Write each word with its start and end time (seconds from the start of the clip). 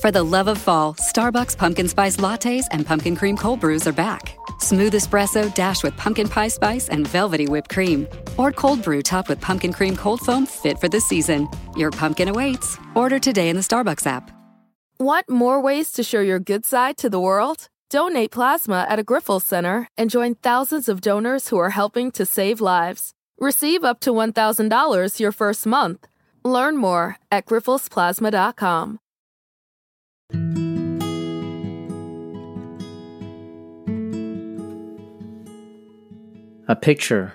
For 0.00 0.10
the 0.10 0.22
love 0.22 0.48
of 0.48 0.56
fall, 0.56 0.94
Starbucks 0.94 1.58
pumpkin 1.58 1.86
spice 1.86 2.16
lattes 2.16 2.64
and 2.70 2.86
pumpkin 2.86 3.14
cream 3.14 3.36
cold 3.36 3.60
brews 3.60 3.86
are 3.86 3.92
back. 3.92 4.34
Smooth 4.58 4.94
espresso 4.94 5.52
dashed 5.54 5.84
with 5.84 5.94
pumpkin 5.98 6.26
pie 6.26 6.48
spice 6.48 6.88
and 6.88 7.06
velvety 7.06 7.46
whipped 7.46 7.68
cream. 7.68 8.08
Or 8.38 8.50
cold 8.50 8.82
brew 8.82 9.02
topped 9.02 9.28
with 9.28 9.42
pumpkin 9.42 9.74
cream 9.74 9.94
cold 9.94 10.20
foam 10.22 10.46
fit 10.46 10.78
for 10.78 10.88
the 10.88 11.02
season. 11.02 11.50
Your 11.76 11.90
pumpkin 11.90 12.28
awaits. 12.28 12.78
Order 12.94 13.18
today 13.18 13.50
in 13.50 13.56
the 13.56 13.62
Starbucks 13.62 14.06
app. 14.06 14.30
Want 14.98 15.28
more 15.28 15.60
ways 15.60 15.92
to 15.92 16.02
show 16.02 16.20
your 16.20 16.38
good 16.38 16.64
side 16.64 16.96
to 16.96 17.10
the 17.10 17.20
world? 17.20 17.68
Donate 17.90 18.30
plasma 18.30 18.86
at 18.88 18.98
a 18.98 19.04
Grifols 19.04 19.42
Center 19.42 19.86
and 19.98 20.08
join 20.08 20.34
thousands 20.34 20.88
of 20.88 21.02
donors 21.02 21.48
who 21.48 21.58
are 21.58 21.70
helping 21.70 22.10
to 22.12 22.24
save 22.24 22.62
lives. 22.62 23.12
Receive 23.38 23.84
up 23.84 24.00
to 24.00 24.12
$1,000 24.14 25.20
your 25.20 25.32
first 25.32 25.66
month. 25.66 26.06
Learn 26.42 26.78
more 26.78 27.18
at 27.30 27.44
grifolsplasma.com. 27.44 28.98
A 36.70 36.76
picture 36.76 37.32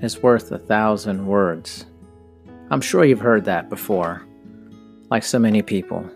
is 0.00 0.22
worth 0.22 0.50
a 0.52 0.58
thousand 0.58 1.26
words. 1.26 1.84
I'm 2.70 2.80
sure 2.80 3.04
you've 3.04 3.20
heard 3.20 3.44
that 3.44 3.68
before, 3.68 4.26
like 5.10 5.22
so 5.22 5.38
many 5.38 5.60
people. 5.60 6.08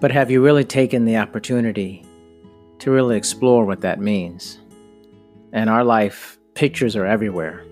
But 0.00 0.10
have 0.10 0.32
you 0.32 0.42
really 0.42 0.64
taken 0.64 1.04
the 1.04 1.18
opportunity 1.18 2.04
to 2.80 2.90
really 2.90 3.16
explore 3.16 3.64
what 3.64 3.82
that 3.82 4.00
means? 4.00 4.58
In 5.52 5.68
our 5.68 5.84
life, 5.84 6.38
pictures 6.54 6.96
are 6.96 7.06
everywhere. 7.06 7.64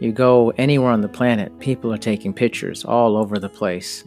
You 0.00 0.12
go 0.12 0.50
anywhere 0.58 0.90
on 0.90 1.00
the 1.00 1.08
planet, 1.08 1.58
people 1.58 1.92
are 1.92 1.98
taking 1.98 2.34
pictures 2.34 2.84
all 2.84 3.16
over 3.16 3.38
the 3.38 3.48
place, 3.48 4.04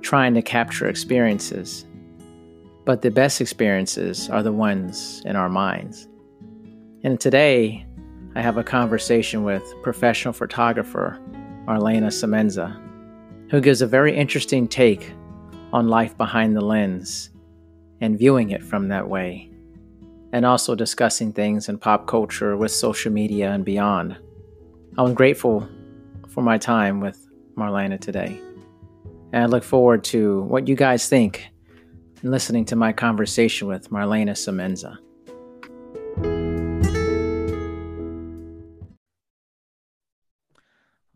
trying 0.00 0.32
to 0.34 0.40
capture 0.40 0.88
experiences. 0.88 1.84
But 2.86 3.02
the 3.02 3.10
best 3.10 3.40
experiences 3.40 4.30
are 4.30 4.44
the 4.44 4.52
ones 4.52 5.20
in 5.26 5.34
our 5.34 5.48
minds. 5.48 6.08
And 7.02 7.18
today, 7.20 7.84
I 8.36 8.40
have 8.40 8.58
a 8.58 8.62
conversation 8.64 9.42
with 9.42 9.62
professional 9.82 10.32
photographer 10.32 11.20
Marlana 11.66 12.12
Semenza, 12.12 12.80
who 13.50 13.60
gives 13.60 13.82
a 13.82 13.88
very 13.88 14.16
interesting 14.16 14.68
take 14.68 15.12
on 15.72 15.88
life 15.88 16.16
behind 16.16 16.54
the 16.54 16.60
lens 16.60 17.30
and 18.00 18.16
viewing 18.16 18.50
it 18.50 18.62
from 18.62 18.86
that 18.88 19.08
way, 19.08 19.50
and 20.32 20.46
also 20.46 20.76
discussing 20.76 21.32
things 21.32 21.68
in 21.68 21.78
pop 21.78 22.06
culture 22.06 22.56
with 22.56 22.70
social 22.70 23.10
media 23.10 23.50
and 23.50 23.64
beyond. 23.64 24.16
I'm 24.96 25.12
grateful 25.12 25.68
for 26.28 26.40
my 26.40 26.56
time 26.56 27.00
with 27.00 27.26
Marlana 27.56 28.00
today. 28.00 28.40
And 29.32 29.42
I 29.42 29.46
look 29.46 29.64
forward 29.64 30.04
to 30.04 30.42
what 30.42 30.68
you 30.68 30.76
guys 30.76 31.08
think 31.08 31.48
and 32.26 32.32
listening 32.32 32.64
to 32.64 32.74
my 32.74 32.92
conversation 32.92 33.68
with 33.68 33.88
Marlana 33.90 34.32
Semenza. 34.32 34.98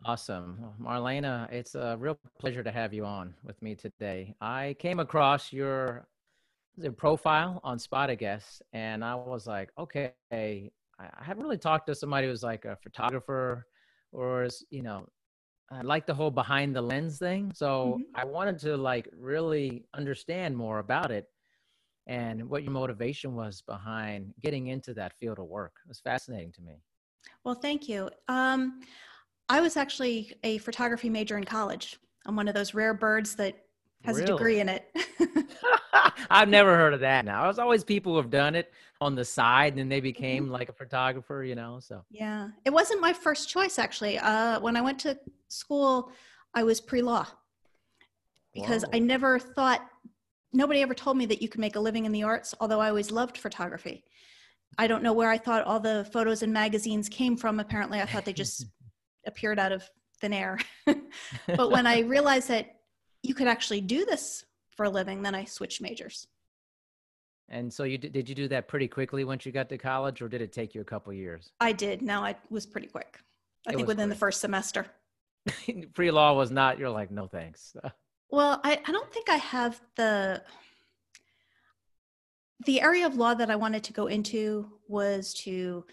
Awesome. 0.04 0.60
Marlana, 0.80 1.50
it's 1.50 1.74
a 1.74 1.96
real 1.98 2.16
pleasure 2.38 2.62
to 2.62 2.70
have 2.70 2.94
you 2.94 3.04
on 3.04 3.34
with 3.42 3.60
me 3.60 3.74
today. 3.74 4.36
I 4.40 4.76
came 4.78 5.00
across 5.00 5.52
your 5.52 6.06
profile 6.96 7.60
on 7.64 7.80
Guest, 8.16 8.62
and 8.72 9.04
I 9.04 9.16
was 9.16 9.48
like, 9.48 9.70
okay, 9.76 10.12
I 10.30 10.70
haven't 11.20 11.42
really 11.42 11.58
talked 11.58 11.88
to 11.88 11.94
somebody 11.96 12.28
who's 12.28 12.44
like 12.44 12.66
a 12.66 12.76
photographer 12.84 13.66
or 14.12 14.44
is, 14.44 14.64
you 14.70 14.82
know, 14.82 15.08
I 15.70 15.82
like 15.82 16.06
the 16.06 16.14
whole 16.14 16.30
behind 16.30 16.74
the 16.74 16.82
lens 16.82 17.18
thing. 17.18 17.52
So 17.54 17.98
mm-hmm. 18.00 18.02
I 18.14 18.24
wanted 18.24 18.58
to 18.60 18.76
like 18.76 19.08
really 19.16 19.84
understand 19.94 20.56
more 20.56 20.80
about 20.80 21.10
it 21.10 21.26
and 22.06 22.48
what 22.48 22.64
your 22.64 22.72
motivation 22.72 23.36
was 23.36 23.62
behind 23.62 24.34
getting 24.42 24.66
into 24.66 24.94
that 24.94 25.12
field 25.20 25.38
of 25.38 25.46
work. 25.46 25.74
It 25.84 25.88
was 25.88 26.00
fascinating 26.00 26.52
to 26.52 26.62
me. 26.62 26.82
Well, 27.44 27.54
thank 27.54 27.88
you. 27.88 28.10
Um, 28.28 28.80
I 29.48 29.60
was 29.60 29.76
actually 29.76 30.32
a 30.42 30.58
photography 30.58 31.08
major 31.08 31.38
in 31.38 31.44
college. 31.44 31.98
I'm 32.26 32.36
one 32.36 32.48
of 32.48 32.54
those 32.54 32.74
rare 32.74 32.94
birds 32.94 33.36
that 33.36 33.56
has 34.04 34.16
really? 34.16 34.32
a 34.32 34.36
degree 34.36 34.60
in 34.60 34.68
it. 34.68 34.92
I've 36.30 36.48
never 36.48 36.76
heard 36.76 36.94
of 36.94 37.00
that 37.00 37.24
now. 37.24 37.48
It's 37.48 37.58
always 37.58 37.84
people 37.84 38.12
who 38.12 38.18
have 38.18 38.30
done 38.30 38.54
it 38.54 38.72
on 39.00 39.14
the 39.14 39.24
side 39.24 39.72
and 39.72 39.78
then 39.78 39.88
they 39.88 40.00
became 40.00 40.44
mm-hmm. 40.44 40.52
like 40.52 40.68
a 40.68 40.72
photographer, 40.72 41.42
you 41.42 41.54
know. 41.54 41.78
So 41.80 42.04
yeah. 42.10 42.48
It 42.64 42.70
wasn't 42.70 43.00
my 43.00 43.12
first 43.12 43.48
choice 43.48 43.78
actually. 43.78 44.18
Uh 44.18 44.60
when 44.60 44.76
I 44.76 44.80
went 44.80 44.98
to 45.00 45.18
school, 45.48 46.12
I 46.54 46.62
was 46.62 46.80
pre-law. 46.80 47.26
Because 48.54 48.82
Whoa. 48.82 48.90
I 48.94 48.98
never 48.98 49.38
thought 49.38 49.86
nobody 50.52 50.82
ever 50.82 50.94
told 50.94 51.16
me 51.16 51.26
that 51.26 51.40
you 51.40 51.48
could 51.48 51.60
make 51.60 51.76
a 51.76 51.80
living 51.80 52.04
in 52.04 52.12
the 52.12 52.24
arts, 52.24 52.54
although 52.60 52.80
I 52.80 52.88
always 52.88 53.10
loved 53.10 53.38
photography. 53.38 54.04
I 54.78 54.86
don't 54.86 55.02
know 55.02 55.12
where 55.12 55.30
I 55.30 55.38
thought 55.38 55.64
all 55.64 55.80
the 55.80 56.08
photos 56.12 56.42
in 56.42 56.52
magazines 56.52 57.08
came 57.08 57.36
from. 57.36 57.60
Apparently, 57.60 58.00
I 58.00 58.06
thought 58.06 58.24
they 58.24 58.32
just 58.32 58.66
appeared 59.26 59.58
out 59.58 59.72
of 59.72 59.88
thin 60.20 60.32
air. 60.32 60.58
but 61.46 61.70
when 61.70 61.86
I 61.86 62.00
realized 62.00 62.48
that 62.48 62.76
you 63.22 63.34
could 63.34 63.48
actually 63.48 63.80
do 63.80 64.04
this 64.04 64.44
for 64.80 64.84
a 64.84 64.88
living, 64.88 65.20
then 65.20 65.34
I 65.34 65.44
switched 65.44 65.82
majors. 65.82 66.26
And 67.50 67.70
so 67.70 67.84
you 67.84 67.98
did, 67.98 68.26
you 68.26 68.34
do 68.34 68.48
that 68.48 68.66
pretty 68.66 68.88
quickly 68.88 69.24
once 69.24 69.44
you 69.44 69.52
got 69.52 69.68
to 69.68 69.76
college 69.76 70.22
or 70.22 70.28
did 70.30 70.40
it 70.40 70.54
take 70.54 70.74
you 70.74 70.80
a 70.80 70.84
couple 70.84 71.12
years? 71.12 71.52
I 71.60 71.72
did. 71.72 72.00
No, 72.00 72.24
I 72.24 72.34
was 72.48 72.64
pretty 72.64 72.86
quick. 72.86 73.18
I 73.68 73.72
it 73.72 73.76
think 73.76 73.88
within 73.88 74.08
quick. 74.08 74.16
the 74.16 74.18
first 74.18 74.40
semester. 74.40 74.86
Pre-law 75.92 76.32
was 76.32 76.50
not, 76.50 76.78
you're 76.78 76.88
like, 76.88 77.10
no 77.10 77.26
thanks. 77.26 77.76
well, 78.30 78.58
I, 78.64 78.80
I 78.86 78.90
don't 78.90 79.12
think 79.12 79.28
I 79.28 79.36
have 79.36 79.78
the 79.96 80.42
the 82.64 82.80
area 82.80 83.04
of 83.04 83.16
law 83.16 83.34
that 83.34 83.50
I 83.50 83.56
wanted 83.56 83.84
to 83.84 83.92
go 83.92 84.06
into 84.06 84.66
was 84.88 85.34
to 85.44 85.84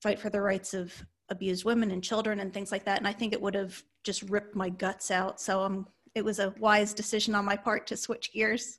fight 0.00 0.20
for 0.20 0.30
the 0.30 0.40
rights 0.40 0.74
of 0.74 0.94
abused 1.28 1.64
women 1.64 1.90
and 1.90 2.04
children 2.04 2.38
and 2.38 2.54
things 2.54 2.70
like 2.70 2.84
that. 2.84 2.98
And 2.98 3.08
I 3.08 3.12
think 3.12 3.32
it 3.32 3.42
would 3.42 3.56
have 3.56 3.82
just 4.04 4.22
ripped 4.30 4.54
my 4.54 4.68
guts 4.68 5.10
out. 5.10 5.40
So 5.40 5.62
um, 5.62 5.88
it 6.14 6.24
was 6.24 6.38
a 6.38 6.54
wise 6.58 6.94
decision 6.94 7.34
on 7.34 7.44
my 7.44 7.56
part 7.56 7.86
to 7.88 7.96
switch 7.96 8.32
gears. 8.32 8.78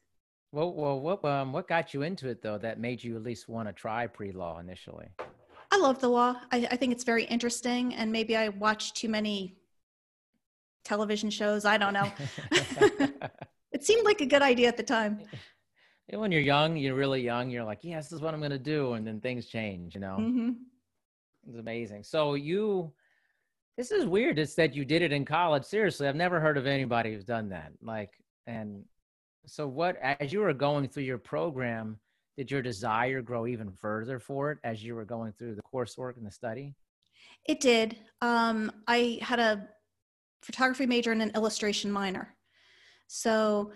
Well, 0.51 0.71
well, 0.73 0.99
what 0.99 1.25
um, 1.25 1.51
what 1.51 1.67
got 1.67 1.93
you 1.93 2.03
into 2.03 2.29
it 2.29 2.41
though? 2.43 2.59
That 2.59 2.79
made 2.79 3.03
you 3.03 3.15
at 3.15 3.23
least 3.23 3.49
want 3.49 3.67
to 3.67 3.73
try 3.73 4.05
pre-law 4.05 4.59
initially. 4.59 5.07
I 5.71 5.77
love 5.77 5.99
the 5.99 6.09
law. 6.09 6.35
I, 6.51 6.67
I 6.69 6.75
think 6.75 6.91
it's 6.91 7.03
very 7.03 7.23
interesting, 7.23 7.95
and 7.95 8.11
maybe 8.11 8.35
I 8.35 8.49
watched 8.49 8.95
too 8.95 9.09
many 9.09 9.57
television 10.83 11.31
shows. 11.31 11.65
I 11.65 11.79
don't 11.79 11.93
know. 11.93 12.11
it 13.71 13.83
seemed 13.83 14.05
like 14.05 14.21
a 14.21 14.27
good 14.27 14.43
idea 14.43 14.67
at 14.67 14.77
the 14.77 14.83
time. 14.83 15.21
when 16.13 16.31
you're 16.31 16.41
young, 16.41 16.77
you're 16.77 16.93
really 16.93 17.21
young. 17.21 17.49
You're 17.49 17.63
like, 17.63 17.79
"Yes, 17.81 18.09
this 18.09 18.17
is 18.17 18.21
what 18.21 18.35
I'm 18.35 18.39
going 18.39 18.51
to 18.51 18.59
do," 18.59 18.93
and 18.93 19.07
then 19.07 19.19
things 19.19 19.47
change. 19.47 19.95
You 19.95 20.01
know. 20.01 20.17
Mm-hmm. 20.19 20.49
It's 21.47 21.57
amazing. 21.57 22.03
So 22.03 22.35
you, 22.35 22.93
this 23.77 23.91
is 23.91 24.05
weird. 24.05 24.37
It's 24.37 24.55
that 24.55 24.75
you 24.75 24.85
did 24.85 25.01
it 25.01 25.11
in 25.11 25.25
college. 25.25 25.63
Seriously, 25.63 26.07
I've 26.07 26.15
never 26.15 26.39
heard 26.39 26.57
of 26.57 26.67
anybody 26.67 27.13
who's 27.13 27.25
done 27.25 27.49
that. 27.49 27.71
Like, 27.81 28.11
and 28.45 28.83
so 29.45 29.67
what? 29.67 29.97
As 29.97 30.31
you 30.31 30.41
were 30.41 30.53
going 30.53 30.87
through 30.87 31.03
your 31.03 31.17
program, 31.17 31.99
did 32.37 32.51
your 32.51 32.61
desire 32.61 33.21
grow 33.21 33.47
even 33.47 33.71
further 33.71 34.19
for 34.19 34.51
it 34.51 34.59
as 34.63 34.83
you 34.83 34.95
were 34.95 35.05
going 35.05 35.33
through 35.33 35.55
the 35.55 35.61
coursework 35.61 36.17
and 36.17 36.25
the 36.25 36.31
study? 36.31 36.75
It 37.45 37.59
did. 37.59 37.97
Um, 38.21 38.71
I 38.87 39.19
had 39.21 39.39
a 39.39 39.67
photography 40.41 40.85
major 40.85 41.11
and 41.11 41.21
an 41.21 41.31
illustration 41.35 41.91
minor, 41.91 42.35
so 43.07 43.71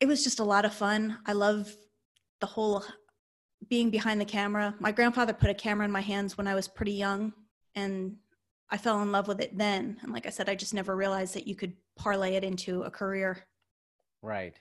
it 0.00 0.06
was 0.06 0.22
just 0.22 0.40
a 0.40 0.44
lot 0.44 0.64
of 0.64 0.72
fun. 0.72 1.18
I 1.26 1.32
love 1.32 1.72
the 2.40 2.46
whole 2.46 2.84
being 3.68 3.90
behind 3.90 4.20
the 4.20 4.24
camera. 4.24 4.74
My 4.80 4.92
grandfather 4.92 5.32
put 5.32 5.50
a 5.50 5.54
camera 5.54 5.84
in 5.84 5.92
my 5.92 6.00
hands 6.00 6.36
when 6.36 6.46
I 6.46 6.54
was 6.54 6.68
pretty 6.68 6.92
young, 6.92 7.32
and 7.74 8.16
I 8.72 8.78
fell 8.78 9.02
in 9.02 9.12
love 9.12 9.28
with 9.28 9.42
it 9.42 9.56
then. 9.56 9.98
And 10.02 10.12
like 10.12 10.26
I 10.26 10.30
said, 10.30 10.48
I 10.48 10.54
just 10.54 10.72
never 10.72 10.96
realized 10.96 11.34
that 11.34 11.46
you 11.46 11.54
could 11.54 11.74
parlay 11.94 12.36
it 12.36 12.42
into 12.42 12.82
a 12.82 12.90
career. 12.90 13.44
Right. 14.22 14.56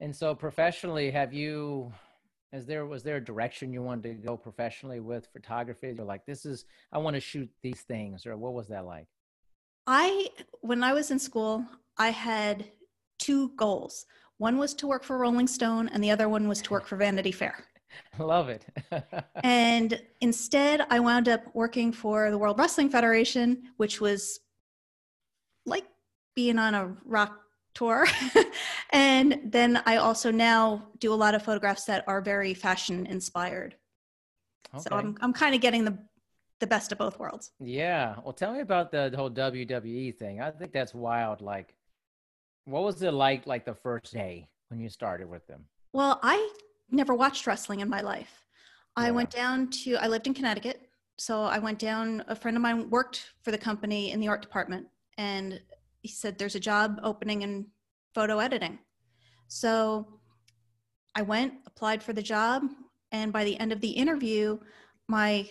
And 0.00 0.16
so 0.16 0.34
professionally, 0.34 1.10
have 1.10 1.34
you 1.34 1.92
is 2.52 2.64
there 2.64 2.86
was 2.86 3.02
there 3.02 3.16
a 3.16 3.24
direction 3.24 3.72
you 3.72 3.82
wanted 3.82 4.02
to 4.02 4.26
go 4.26 4.34
professionally 4.34 5.00
with 5.00 5.28
photography? 5.30 5.92
You're 5.94 6.06
like, 6.06 6.24
this 6.24 6.46
is 6.46 6.64
I 6.90 6.96
want 6.96 7.14
to 7.14 7.20
shoot 7.20 7.50
these 7.62 7.82
things, 7.82 8.24
or 8.24 8.34
what 8.38 8.54
was 8.54 8.68
that 8.68 8.86
like? 8.86 9.06
I 9.86 10.28
when 10.62 10.82
I 10.82 10.94
was 10.94 11.10
in 11.10 11.18
school, 11.18 11.66
I 11.98 12.10
had 12.10 12.64
two 13.18 13.50
goals. 13.56 14.06
One 14.38 14.56
was 14.56 14.72
to 14.74 14.86
work 14.86 15.04
for 15.04 15.18
Rolling 15.18 15.48
Stone, 15.48 15.90
and 15.92 16.02
the 16.02 16.10
other 16.10 16.30
one 16.30 16.48
was 16.48 16.62
to 16.62 16.70
work 16.70 16.86
for 16.86 16.96
Vanity 16.96 17.32
Fair. 17.32 17.66
Love 18.18 18.48
it. 18.48 18.66
and 19.44 20.02
instead, 20.20 20.86
I 20.90 21.00
wound 21.00 21.28
up 21.28 21.42
working 21.54 21.92
for 21.92 22.30
the 22.30 22.38
World 22.38 22.58
Wrestling 22.58 22.90
Federation, 22.90 23.64
which 23.76 24.00
was 24.00 24.40
like 25.64 25.84
being 26.34 26.58
on 26.58 26.74
a 26.74 26.96
rock 27.04 27.40
tour. 27.74 28.06
and 28.90 29.40
then 29.44 29.82
I 29.86 29.96
also 29.96 30.30
now 30.30 30.88
do 30.98 31.12
a 31.12 31.14
lot 31.14 31.34
of 31.34 31.42
photographs 31.42 31.84
that 31.84 32.04
are 32.06 32.20
very 32.20 32.54
fashion 32.54 33.06
inspired. 33.06 33.76
Okay. 34.74 34.82
So 34.88 34.96
I'm 34.96 35.16
I'm 35.20 35.32
kind 35.32 35.54
of 35.54 35.60
getting 35.60 35.84
the 35.84 35.98
the 36.60 36.66
best 36.66 36.92
of 36.92 36.98
both 36.98 37.18
worlds. 37.18 37.52
Yeah. 37.60 38.16
Well, 38.24 38.32
tell 38.32 38.52
me 38.52 38.60
about 38.60 38.90
the, 38.90 39.10
the 39.10 39.16
whole 39.16 39.30
WWE 39.30 40.16
thing. 40.16 40.40
I 40.40 40.50
think 40.50 40.72
that's 40.72 40.94
wild. 40.94 41.40
Like 41.42 41.74
What 42.64 42.82
was 42.82 43.02
it 43.02 43.12
like, 43.12 43.46
like 43.46 43.64
the 43.64 43.74
first 43.74 44.12
day 44.12 44.48
when 44.68 44.80
you 44.80 44.88
started 44.88 45.28
with 45.28 45.46
them? 45.46 45.66
Well, 45.92 46.18
I 46.22 46.50
never 46.90 47.14
watched 47.14 47.46
wrestling 47.46 47.80
in 47.80 47.88
my 47.88 48.00
life. 48.00 48.44
I 48.96 49.06
Yeah. 49.06 49.12
went 49.12 49.30
down 49.30 49.70
to, 49.70 49.96
I 49.96 50.08
lived 50.08 50.26
in 50.26 50.34
Connecticut. 50.34 50.88
So 51.18 51.42
I 51.42 51.58
went 51.58 51.78
down, 51.78 52.24
a 52.28 52.36
friend 52.36 52.56
of 52.56 52.62
mine 52.62 52.90
worked 52.90 53.32
for 53.42 53.50
the 53.50 53.58
company 53.58 54.10
in 54.10 54.20
the 54.20 54.28
art 54.28 54.42
department, 54.42 54.86
and 55.16 55.62
he 56.02 56.08
said, 56.08 56.38
There's 56.38 56.54
a 56.54 56.60
job 56.60 57.00
opening 57.02 57.42
in 57.42 57.66
photo 58.14 58.38
editing. 58.38 58.78
So 59.48 60.20
I 61.14 61.22
went, 61.22 61.54
applied 61.66 62.02
for 62.02 62.12
the 62.12 62.22
job, 62.22 62.64
and 63.12 63.32
by 63.32 63.44
the 63.44 63.58
end 63.58 63.72
of 63.72 63.80
the 63.80 63.90
interview, 63.90 64.58
my 65.08 65.48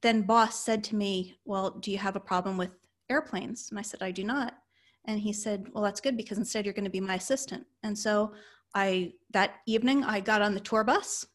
then 0.00 0.22
boss 0.22 0.64
said 0.64 0.82
to 0.84 0.96
me, 0.96 1.36
Well, 1.44 1.70
do 1.70 1.90
you 1.90 1.98
have 1.98 2.16
a 2.16 2.20
problem 2.20 2.56
with 2.56 2.70
airplanes? 3.10 3.68
And 3.70 3.78
I 3.78 3.82
said, 3.82 4.02
I 4.02 4.10
do 4.10 4.24
not. 4.24 4.54
And 5.04 5.20
he 5.20 5.32
said, 5.32 5.66
Well, 5.72 5.84
that's 5.84 6.00
good 6.00 6.16
because 6.16 6.38
instead 6.38 6.64
you're 6.64 6.74
going 6.74 6.84
to 6.84 6.90
be 6.90 7.00
my 7.00 7.16
assistant. 7.16 7.66
And 7.82 7.98
so 7.98 8.32
I, 8.76 9.14
that 9.30 9.54
evening, 9.66 10.04
I 10.04 10.20
got 10.20 10.42
on 10.42 10.52
the 10.52 10.60
tour 10.60 10.84
bus. 10.84 11.26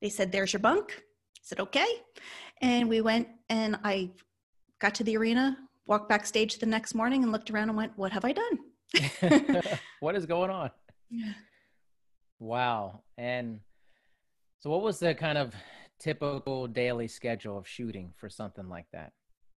They 0.00 0.08
said, 0.08 0.32
There's 0.32 0.54
your 0.54 0.60
bunk. 0.60 0.94
I 0.96 1.40
said, 1.42 1.60
Okay. 1.60 1.86
And 2.62 2.88
we 2.88 3.02
went 3.02 3.28
and 3.50 3.78
I 3.84 4.10
got 4.80 4.94
to 4.96 5.04
the 5.04 5.16
arena, 5.18 5.58
walked 5.86 6.08
backstage 6.08 6.58
the 6.58 6.66
next 6.66 6.94
morning 6.94 7.22
and 7.22 7.30
looked 7.30 7.50
around 7.50 7.68
and 7.68 7.76
went, 7.76 7.92
What 7.96 8.12
have 8.12 8.24
I 8.24 8.32
done? 8.32 9.68
what 10.00 10.16
is 10.16 10.24
going 10.24 10.50
on? 10.50 10.70
Yeah. 11.10 11.32
Wow. 12.38 13.02
And 13.18 13.60
so, 14.60 14.70
what 14.70 14.80
was 14.82 14.98
the 14.98 15.14
kind 15.14 15.36
of 15.36 15.54
typical 16.00 16.66
daily 16.66 17.06
schedule 17.06 17.58
of 17.58 17.68
shooting 17.68 18.14
for 18.16 18.30
something 18.30 18.66
like 18.66 18.86
that? 18.94 19.12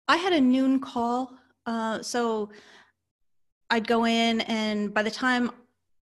I 0.08 0.16
had 0.16 0.32
a 0.32 0.40
noon 0.40 0.80
call. 0.80 1.36
Uh, 1.66 2.00
so 2.00 2.48
I'd 3.68 3.86
go 3.86 4.06
in, 4.06 4.40
and 4.42 4.94
by 4.94 5.02
the 5.02 5.10
time 5.10 5.50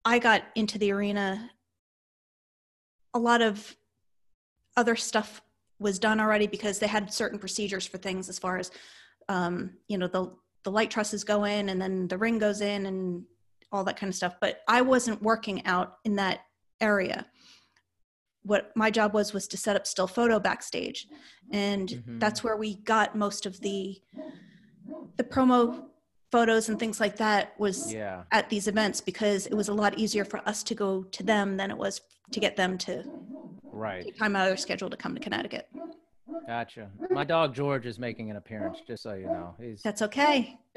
I 0.05 0.19
got 0.19 0.43
into 0.55 0.79
the 0.79 0.93
arena, 0.93 1.51
a 3.15 3.19
lot 3.19 3.43
of 3.43 3.77
other 4.77 4.97
stuff 4.97 5.43
was 5.79 5.99
done 5.99 6.21
already 6.21 6.47
because 6.47 6.79
they 6.79 6.87
had 6.87 7.13
certain 7.13 7.39
procedures 7.39 7.87
for 7.87 7.99
things 7.99 8.29
as 8.29 8.39
far 8.39 8.59
as, 8.59 8.71
um, 9.29 9.73
you 9.89 9.99
know, 9.99 10.07
the, 10.09 10.33
the 10.65 10.71
light 10.71 10.91
trusses 10.91 11.25
go 11.25 11.45
in 11.45 11.69
and 11.71 11.81
then 11.81 12.07
the 12.09 12.19
ring 12.19 12.39
goes 12.39 12.61
in 12.61 12.87
and 12.87 13.25
all 13.73 13.85
that 13.85 13.97
kind 13.97 14.09
of 14.09 14.15
stuff. 14.15 14.35
But 14.41 14.61
I 14.69 14.83
wasn't 14.83 15.23
working 15.23 15.65
out 15.67 15.97
in 16.05 16.17
that 16.17 16.41
area. 16.81 17.27
What 18.43 18.73
my 18.75 18.91
job 18.91 19.13
was 19.15 19.33
was 19.33 19.47
to 19.49 19.57
set 19.57 19.77
up 19.77 19.87
still 19.87 20.07
photo 20.07 20.41
backstage, 20.41 21.07
and 21.53 21.89
Mhm. 21.89 22.21
that's 22.21 22.43
where 22.43 22.57
we 22.57 22.77
got 22.77 23.15
most 23.15 23.45
of 23.45 23.61
the 23.61 24.01
the 25.17 25.25
promo 25.25 25.90
photos 26.31 26.69
and 26.69 26.79
things 26.79 27.01
like 27.01 27.17
that 27.17 27.59
was 27.59 27.93
Yeah. 27.93 28.23
at 28.31 28.49
these 28.51 28.69
events 28.69 29.01
because 29.01 29.47
it 29.47 29.55
was 29.55 29.69
a 29.69 29.75
lot 29.75 29.99
easier 29.99 30.25
for 30.25 30.39
us 30.49 30.63
to 30.65 30.75
go 30.75 31.03
to 31.05 31.23
them 31.23 31.57
than 31.57 31.71
it 31.71 31.77
was 31.77 32.01
to 32.33 32.41
get 32.41 32.57
them 32.57 32.79
to 32.79 33.05
Right. 33.65 34.05
take 34.05 34.17
time 34.17 34.37
out 34.37 34.43
of 34.43 34.49
their 34.51 34.57
schedule 34.57 34.91
to 34.91 34.97
come 34.97 35.15
to 35.15 35.21
Connecticut. 35.21 35.69
Gotcha. 36.47 36.91
My 37.11 37.25
dog 37.25 37.55
George 37.55 37.87
is 37.87 37.99
making 37.99 38.31
an 38.31 38.37
appearance, 38.37 38.79
just 38.87 39.03
so 39.03 39.15
you 39.15 39.27
know. 39.27 39.55
He's 39.61 39.83
That's 39.83 40.03
okay. 40.03 40.59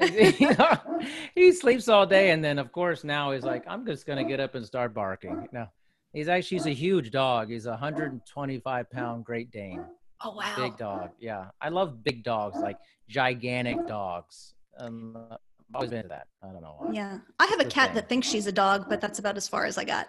he 1.34 1.52
sleeps 1.52 1.88
all 1.88 2.06
day, 2.06 2.30
and 2.30 2.44
then 2.44 2.58
of 2.58 2.72
course 2.72 3.04
now 3.04 3.30
he's 3.32 3.44
like, 3.44 3.64
I'm 3.66 3.86
just 3.86 4.06
gonna 4.06 4.24
get 4.24 4.40
up 4.40 4.54
and 4.56 4.64
start 4.66 4.92
barking. 4.94 5.48
No, 5.52 5.66
he's 6.12 6.28
actually 6.28 6.58
he's 6.58 6.66
a 6.66 6.70
huge 6.74 7.10
dog. 7.12 7.50
He's 7.50 7.66
a 7.66 7.70
125 7.70 8.90
pound 8.90 9.24
Great 9.24 9.50
Dane, 9.52 9.84
Oh 10.22 10.34
wow. 10.36 10.54
big 10.56 10.76
dog. 10.76 11.10
Yeah, 11.20 11.46
I 11.60 11.68
love 11.68 12.02
big 12.02 12.24
dogs, 12.24 12.58
like 12.58 12.78
gigantic 13.08 13.86
dogs. 13.86 14.53
Um, 14.78 15.16
I've 15.30 15.38
always 15.74 15.90
been 15.90 15.98
into 16.00 16.08
that. 16.08 16.26
I 16.42 16.46
don't 16.52 16.62
know 16.62 16.76
why. 16.78 16.92
Yeah. 16.92 17.18
I 17.38 17.46
have 17.46 17.60
a 17.60 17.64
cat 17.64 17.94
that 17.94 18.08
thinks 18.08 18.28
she's 18.28 18.46
a 18.46 18.52
dog, 18.52 18.86
but 18.88 19.00
that's 19.00 19.18
about 19.18 19.36
as 19.36 19.48
far 19.48 19.64
as 19.64 19.78
I 19.78 19.84
got. 19.84 20.08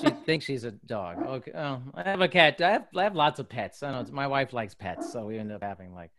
She 0.00 0.10
thinks 0.26 0.44
she's 0.44 0.64
a 0.64 0.72
dog. 0.72 1.18
Okay. 1.26 1.52
Oh, 1.54 1.80
I 1.94 2.08
have 2.08 2.20
a 2.20 2.28
cat. 2.28 2.60
I 2.60 2.70
have, 2.70 2.86
I 2.96 3.02
have 3.04 3.14
lots 3.14 3.38
of 3.40 3.48
pets. 3.48 3.82
I 3.82 3.90
know 3.92 4.04
my 4.12 4.26
wife 4.26 4.52
likes 4.52 4.74
pets, 4.74 5.10
so 5.10 5.26
we 5.26 5.38
end 5.38 5.52
up 5.52 5.62
having 5.62 5.94
like 5.94 6.10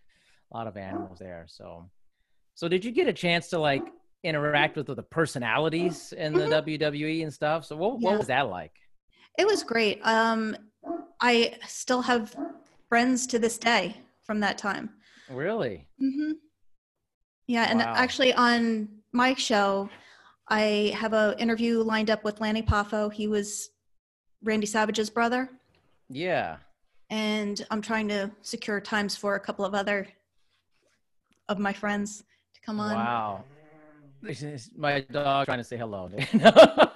a 0.53 0.57
lot 0.57 0.67
of 0.67 0.75
animals 0.77 1.19
there. 1.19 1.45
So, 1.47 1.89
so 2.55 2.67
did 2.67 2.83
you 2.83 2.91
get 2.91 3.07
a 3.07 3.13
chance 3.13 3.49
to 3.49 3.59
like 3.59 3.83
interact 4.23 4.75
with 4.75 4.87
the 4.87 5.01
personalities 5.03 6.13
in 6.17 6.33
the 6.33 6.47
WWE 6.47 7.23
and 7.23 7.33
stuff? 7.33 7.65
So, 7.65 7.75
what, 7.77 7.99
Yeah. 8.01 8.09
what 8.09 8.19
was 8.19 8.27
that 8.27 8.49
like? 8.49 8.73
It 9.37 9.47
was 9.47 9.63
great. 9.63 10.05
Um, 10.05 10.55
I 11.21 11.55
still 11.67 12.01
have 12.01 12.35
friends 12.89 13.25
to 13.27 13.39
this 13.39 13.57
day 13.57 13.95
from 14.23 14.41
that 14.41 14.57
time. 14.57 14.89
Really? 15.29 15.87
hmm 15.99 16.31
Yeah, 17.47 17.67
and 17.69 17.79
Wow. 17.79 17.93
actually 17.95 18.33
on 18.33 18.87
my 19.11 19.33
show, 19.33 19.89
I 20.47 20.93
have 20.97 21.13
a 21.13 21.35
interview 21.39 21.81
lined 21.83 22.09
up 22.09 22.23
with 22.23 22.39
Lanny 22.41 22.61
Poffo. 22.63 23.11
He 23.11 23.27
was 23.27 23.69
Randy 24.43 24.65
Savage's 24.65 25.09
brother, 25.09 25.49
Yeah. 26.09 26.57
and 27.09 27.65
I'm 27.71 27.81
trying 27.81 28.07
to 28.09 28.31
secure 28.41 28.79
times 28.81 29.15
for 29.15 29.35
a 29.35 29.39
couple 29.39 29.65
of 29.65 29.73
other 29.75 30.07
of 31.49 31.59
my 31.59 31.73
friends 31.73 32.23
to 32.53 32.61
come 32.61 32.79
on. 32.79 32.95
Wow. 32.95 33.43
This 34.21 34.43
is 34.43 34.69
my 34.77 35.01
dog 35.01 35.45
trying 35.45 35.57
to 35.57 35.63
say 35.63 35.77
hello. 35.77 36.09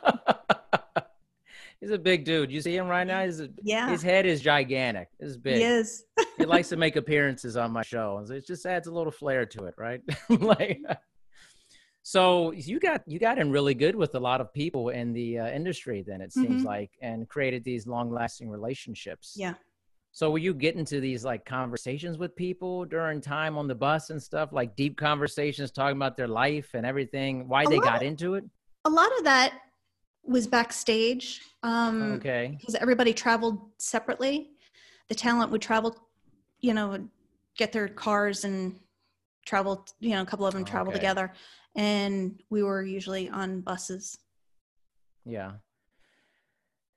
He's 1.86 1.92
a 1.94 2.00
big 2.00 2.26
dude. 2.26 2.52
You 2.52 2.62
see 2.62 2.76
him 2.76 2.88
right 2.88 3.06
now? 3.06 3.24
He's 3.24 3.40
a, 3.42 3.50
Yeah, 3.62 3.88
his 3.92 4.02
head 4.02 4.26
is 4.26 4.42
gigantic. 4.42 5.08
This 5.20 5.30
is 5.30 5.38
big. 5.38 5.58
he 5.58 5.62
is. 5.64 6.04
he 6.36 6.44
likes 6.46 6.68
to 6.70 6.78
make 6.78 6.96
appearances 6.96 7.56
on 7.58 7.72
my 7.72 7.84
show 7.84 8.26
it 8.28 8.48
just 8.48 8.66
adds 8.66 8.88
a 8.88 8.92
little 8.92 9.12
flair 9.12 9.46
to 9.46 9.66
it 9.66 9.76
right 9.78 10.02
like 10.30 10.82
so 12.02 12.52
you 12.54 12.80
got 12.80 13.02
you 13.08 13.20
got 13.20 13.38
in 13.38 13.52
really 13.52 13.74
good 13.74 13.96
with 13.96 14.16
a 14.16 14.20
lot 14.20 14.42
of 14.42 14.52
people 14.54 14.90
in 14.90 15.14
the 15.14 15.40
uh, 15.40 15.48
industry 15.50 16.04
then 16.06 16.22
it 16.22 16.34
seems 16.34 16.64
Mhm. 16.64 16.66
like 16.66 16.92
and 17.02 17.28
created 17.30 17.64
these 17.64 17.86
long 17.88 18.12
lasting 18.12 18.50
relationships 18.50 19.34
Yeah. 19.36 19.54
so 20.12 20.32
were 20.32 20.38
you 20.40 20.54
getting 20.56 20.86
to 20.86 21.00
these 21.00 21.24
like 21.24 21.46
conversations 21.46 22.18
with 22.18 22.36
people 22.36 22.86
during 22.86 23.22
time 23.22 23.58
on 23.58 23.68
the 23.68 23.76
bus 23.76 24.10
and 24.10 24.22
stuff 24.22 24.50
like 24.54 24.76
deep 24.76 24.98
conversations 24.98 25.72
talking 25.72 25.98
about 25.98 26.18
their 26.18 26.28
life 26.28 26.72
and 26.74 26.86
everything 26.86 27.48
why 27.48 27.64
A 27.64 27.68
they 27.70 27.80
got 27.80 27.98
of- 27.98 28.08
into 28.08 28.34
it 28.36 28.44
A 28.86 28.90
lot 28.90 29.16
of 29.18 29.24
that 29.26 29.54
was 30.28 30.48
backstage. 30.48 31.42
Um, 31.64 32.14
okay 32.14 32.56
because 32.60 32.76
everybody 32.76 33.14
traveled 33.14 33.72
separately. 33.78 34.52
The 35.10 35.16
talent 35.16 35.52
would 35.52 35.62
travel, 35.62 35.96
you 36.60 36.74
know, 36.74 37.08
get 37.58 37.72
their 37.72 37.88
cars 37.88 38.44
and 38.44 38.80
travel, 39.46 39.86
you 40.00 40.12
know, 40.12 40.22
a 40.22 40.26
couple 40.26 40.48
of 40.48 40.54
them 40.54 40.66
travel 40.66 40.92
Okay. 40.92 41.00
together. 41.00 41.32
And 41.76 42.42
we 42.50 42.64
were 42.64 42.84
usually 42.84 43.30
on 43.30 43.62
buses. 43.62 44.18
Yeah. 45.26 45.54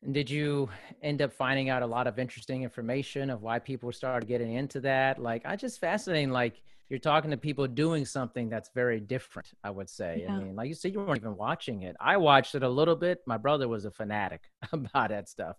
And 0.03 0.15
did 0.15 0.31
you 0.31 0.71
end 1.03 1.21
up 1.21 1.33
finding 1.33 1.69
out 1.69 1.83
a 1.83 1.87
lot 1.87 2.07
of 2.07 2.19
interesting 2.19 2.63
information 2.63 3.31
of 3.31 3.43
why 3.43 3.59
people 3.59 3.91
started 3.93 4.27
getting 4.27 4.55
into 4.55 4.81
that? 4.81 5.19
Like, 5.19 5.43
I 5.45 5.57
just 5.57 5.81
fascinating. 5.81 6.31
Like, 6.31 6.63
you're 6.89 6.99
talking 6.99 7.31
to 7.31 7.37
people 7.37 7.67
doing 7.67 8.05
something 8.05 8.49
that's 8.49 8.71
very 8.75 9.01
different. 9.01 9.49
I 9.63 9.71
would 9.71 9.89
say. 9.91 10.23
Yeah. 10.23 10.35
I 10.35 10.39
mean, 10.41 10.57
like 10.57 10.69
you 10.69 10.75
said, 10.75 10.93
you 10.93 11.01
weren't 11.01 11.19
even 11.21 11.37
watching 11.37 11.83
it. 11.83 11.97
I 12.01 12.17
watched 12.17 12.55
it 12.55 12.63
a 12.63 12.69
little 12.69 12.97
bit. 12.97 13.19
My 13.27 13.37
brother 13.37 13.69
was 13.69 13.85
a 13.85 13.91
fanatic 13.91 14.43
about 14.73 15.11
that 15.11 15.29
stuff. 15.29 15.57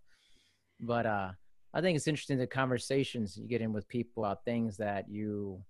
But 0.79 1.05
uh, 1.05 1.31
I 1.73 1.81
think 1.81 1.95
it's 1.97 2.07
interesting 2.07 2.37
the 2.37 2.47
conversations 2.47 3.37
you 3.37 3.47
get 3.47 3.61
in 3.61 3.73
with 3.73 3.87
people 3.87 4.25
about 4.25 4.43
things 4.45 4.77
that 4.77 5.09
you 5.09 5.61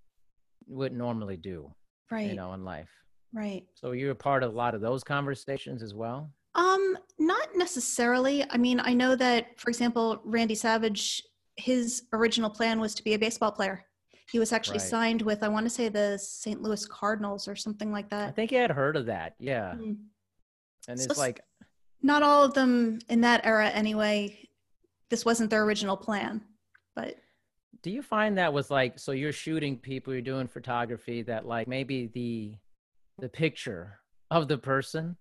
wouldn't 0.67 0.97
normally 0.99 1.37
do, 1.37 1.73
Right. 2.11 2.29
you 2.29 2.35
know, 2.35 2.53
in 2.53 2.63
life. 2.63 2.89
Right. 3.33 3.65
So 3.75 3.91
you're 3.91 4.11
a 4.11 4.15
part 4.15 4.43
of 4.43 4.53
a 4.53 4.55
lot 4.55 4.75
of 4.75 4.81
those 4.81 5.03
conversations 5.03 5.83
as 5.83 5.93
well. 5.93 6.31
Um, 6.55 6.97
not 7.19 7.49
necessarily. 7.55 8.43
I 8.49 8.57
mean, 8.57 8.79
I 8.79 8.93
know 8.93 9.15
that, 9.15 9.59
for 9.59 9.69
example, 9.69 10.19
Randy 10.23 10.55
Savage, 10.55 11.21
his 11.57 12.03
original 12.13 12.49
plan 12.49 12.79
was 12.79 12.95
to 12.95 13.03
be 13.03 13.13
a 13.13 13.19
baseball 13.19 13.51
player. 13.51 13.85
He 14.31 14.39
was 14.39 14.51
actually 14.53 14.77
Right. 14.77 14.87
signed 14.87 15.21
with, 15.23 15.43
I 15.43 15.47
want 15.47 15.65
to 15.65 15.69
say, 15.69 15.89
the 15.89 16.17
St. 16.17 16.61
Louis 16.61 16.85
Cardinals 16.85 17.47
or 17.47 17.55
something 17.55 17.91
like 17.91 18.09
that. 18.09 18.29
I 18.29 18.31
think 18.31 18.53
I 18.53 18.57
had 18.57 18.71
heard 18.71 18.95
of 18.95 19.07
that. 19.07 19.35
Yeah. 19.39 19.75
Mm. 19.75 19.97
And 20.87 20.99
So 20.99 21.05
it's 21.05 21.17
like, 21.17 21.41
Not 22.01 22.23
all 22.23 22.43
of 22.43 22.53
them 22.53 22.99
in 23.09 23.21
that 23.21 23.45
era, 23.45 23.69
anyway. 23.69 24.47
This 25.09 25.25
wasn't 25.25 25.49
their 25.49 25.63
original 25.63 25.97
plan, 25.97 26.41
but 26.95 27.17
do 27.81 27.89
you 27.89 28.01
find 28.03 28.37
that 28.37 28.53
was 28.53 28.69
like, 28.69 28.99
so 28.99 29.11
you're 29.11 29.31
shooting 29.31 29.77
people, 29.77 30.13
you're 30.13 30.21
doing 30.21 30.47
photography, 30.47 31.23
that 31.23 31.45
like 31.47 31.67
maybe 31.67 32.07
the 32.07 32.55
the 33.17 33.29
picture 33.29 33.99
of 34.31 34.47
the 34.47 34.57
person 34.57 35.17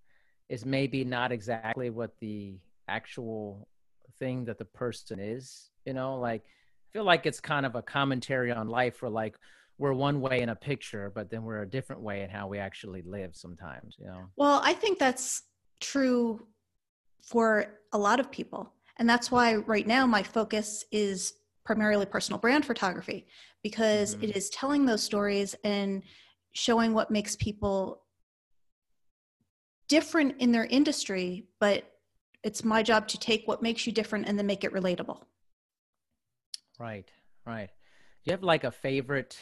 is 0.49 0.65
maybe 0.65 1.03
not 1.03 1.31
exactly 1.31 1.89
what 1.89 2.11
the 2.19 2.59
actual 2.87 3.67
thing 4.19 4.45
that 4.45 4.57
the 4.57 4.65
person 4.65 5.19
is. 5.19 5.71
You 5.85 5.93
know, 5.93 6.19
like 6.19 6.43
feel 6.93 7.03
like 7.03 7.25
it's 7.25 7.39
kind 7.39 7.65
of 7.65 7.75
a 7.75 7.81
commentary 7.81 8.51
on 8.51 8.67
life, 8.67 9.01
where 9.01 9.11
like 9.11 9.35
we're 9.77 9.93
one 9.93 10.21
way 10.21 10.41
in 10.41 10.49
a 10.49 10.55
picture, 10.55 11.11
but 11.13 11.29
then 11.29 11.43
we're 11.43 11.61
a 11.61 11.69
different 11.69 12.01
way 12.01 12.21
in 12.23 12.29
how 12.29 12.47
we 12.47 12.57
actually 12.57 13.01
live 13.01 13.35
sometimes. 13.35 13.95
You 13.99 14.07
know. 14.07 14.29
Well, 14.35 14.61
I 14.63 14.73
think 14.73 14.99
that's 14.99 15.43
true 15.79 16.45
for 17.23 17.79
a 17.93 17.97
lot 17.97 18.19
of 18.19 18.31
people. 18.31 18.73
And 18.97 19.09
that's 19.09 19.31
why 19.31 19.55
right 19.55 19.87
now 19.87 20.05
my 20.05 20.23
focus 20.23 20.83
is 20.91 21.33
primarily 21.65 22.05
personal 22.05 22.39
brand 22.39 22.65
photography 22.65 23.27
because 23.63 24.15
Mhm. 24.15 24.23
it 24.23 24.35
is 24.35 24.49
telling 24.49 24.85
those 24.85 25.03
stories 25.03 25.55
and 25.63 26.03
showing 26.51 26.93
what 26.93 27.11
makes 27.11 27.35
people 27.35 28.03
different 29.87 30.39
in 30.41 30.51
their 30.51 30.65
industry, 30.65 31.47
but 31.59 31.83
it's 32.43 32.63
my 32.63 32.83
job 32.83 33.07
to 33.07 33.17
take 33.17 33.47
what 33.47 33.61
makes 33.61 33.85
you 33.87 33.93
different 33.93 34.27
and 34.27 34.37
then 34.37 34.45
make 34.45 34.63
it 34.63 34.73
relatable. 34.73 35.25
Right, 36.79 37.11
right. 37.45 37.67
Do 37.67 38.31
you 38.31 38.31
have 38.31 38.43
like 38.43 38.63
a 38.63 38.71
favorite 38.71 39.37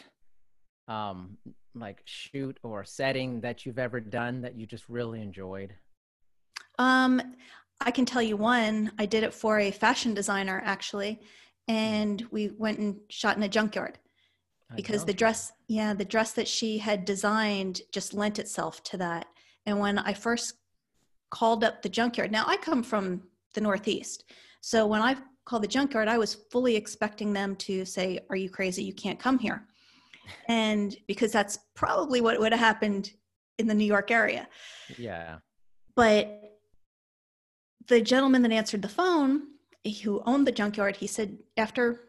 um 0.88 1.38
like 1.75 2.01
shoot 2.06 2.58
or 2.63 2.84
setting 2.84 3.41
that 3.41 3.65
you've 3.65 3.77
ever 3.77 4.00
done 4.00 4.41
that 4.41 4.56
you 4.56 4.65
just 4.65 4.89
really 4.89 5.22
enjoyed? 5.22 5.75
Um 6.79 7.22
I 7.79 7.91
can 7.91 8.06
tell 8.06 8.22
you 8.24 8.38
one. 8.38 8.91
I 8.98 9.06
did 9.06 9.24
it 9.24 9.34
for 9.34 9.60
a 9.60 9.70
fashion 9.70 10.15
designer 10.15 10.62
actually, 10.65 11.20
and 11.67 12.25
we 12.32 12.50
went 12.58 12.79
and 12.79 12.98
shot 13.10 13.38
in 13.38 13.44
a 13.44 13.50
junkyard 13.50 14.00
because 14.75 15.06
the 15.06 15.13
dress, 15.13 15.51
yeah, 15.67 15.94
the 15.94 16.06
dress 16.06 16.32
that 16.34 16.48
she 16.48 16.79
had 16.79 17.06
designed 17.06 17.82
just 17.91 18.13
lent 18.15 18.39
itself 18.39 18.84
to 18.84 18.98
that. 18.98 19.27
And 19.67 19.79
when 19.79 20.00
I 20.00 20.13
first 20.13 20.56
called 21.29 21.63
up 21.63 21.82
the 21.82 21.89
junkyard, 21.89 22.32
now 22.32 22.46
I 22.48 22.58
come 22.58 22.82
from 22.82 23.24
the 23.53 23.62
Northeast, 23.62 24.24
so 24.62 24.88
when 24.88 25.01
I 25.01 25.17
called 25.48 25.63
the 25.63 25.68
junkyard, 25.68 26.08
I 26.08 26.18
was 26.18 26.36
fully 26.51 26.75
expecting 26.75 27.34
them 27.34 27.56
to 27.58 27.86
say, 27.86 28.20
"Are 28.30 28.36
you 28.36 28.50
crazy? 28.50 28.84
You 28.84 28.94
can't 28.94 29.20
come 29.20 29.39
here," 29.39 29.66
and 30.48 30.96
because 31.08 31.32
that's 31.32 31.58
probably 31.75 32.22
what 32.22 32.39
would 32.39 32.51
have 32.51 32.60
happened 32.60 33.12
in 33.58 33.68
the 33.68 33.74
New 33.74 33.86
York 33.86 34.12
area. 34.12 34.48
Yeah. 34.98 35.39
But 35.96 36.60
the 37.88 38.01
gentleman 38.01 38.42
that 38.44 38.51
answered 38.51 38.82
the 38.82 38.89
phone, 38.89 39.48
who 40.04 40.22
owned 40.25 40.46
the 40.46 40.51
junkyard, 40.51 40.98
he 40.98 41.08
said, 41.08 41.38
after 41.56 42.01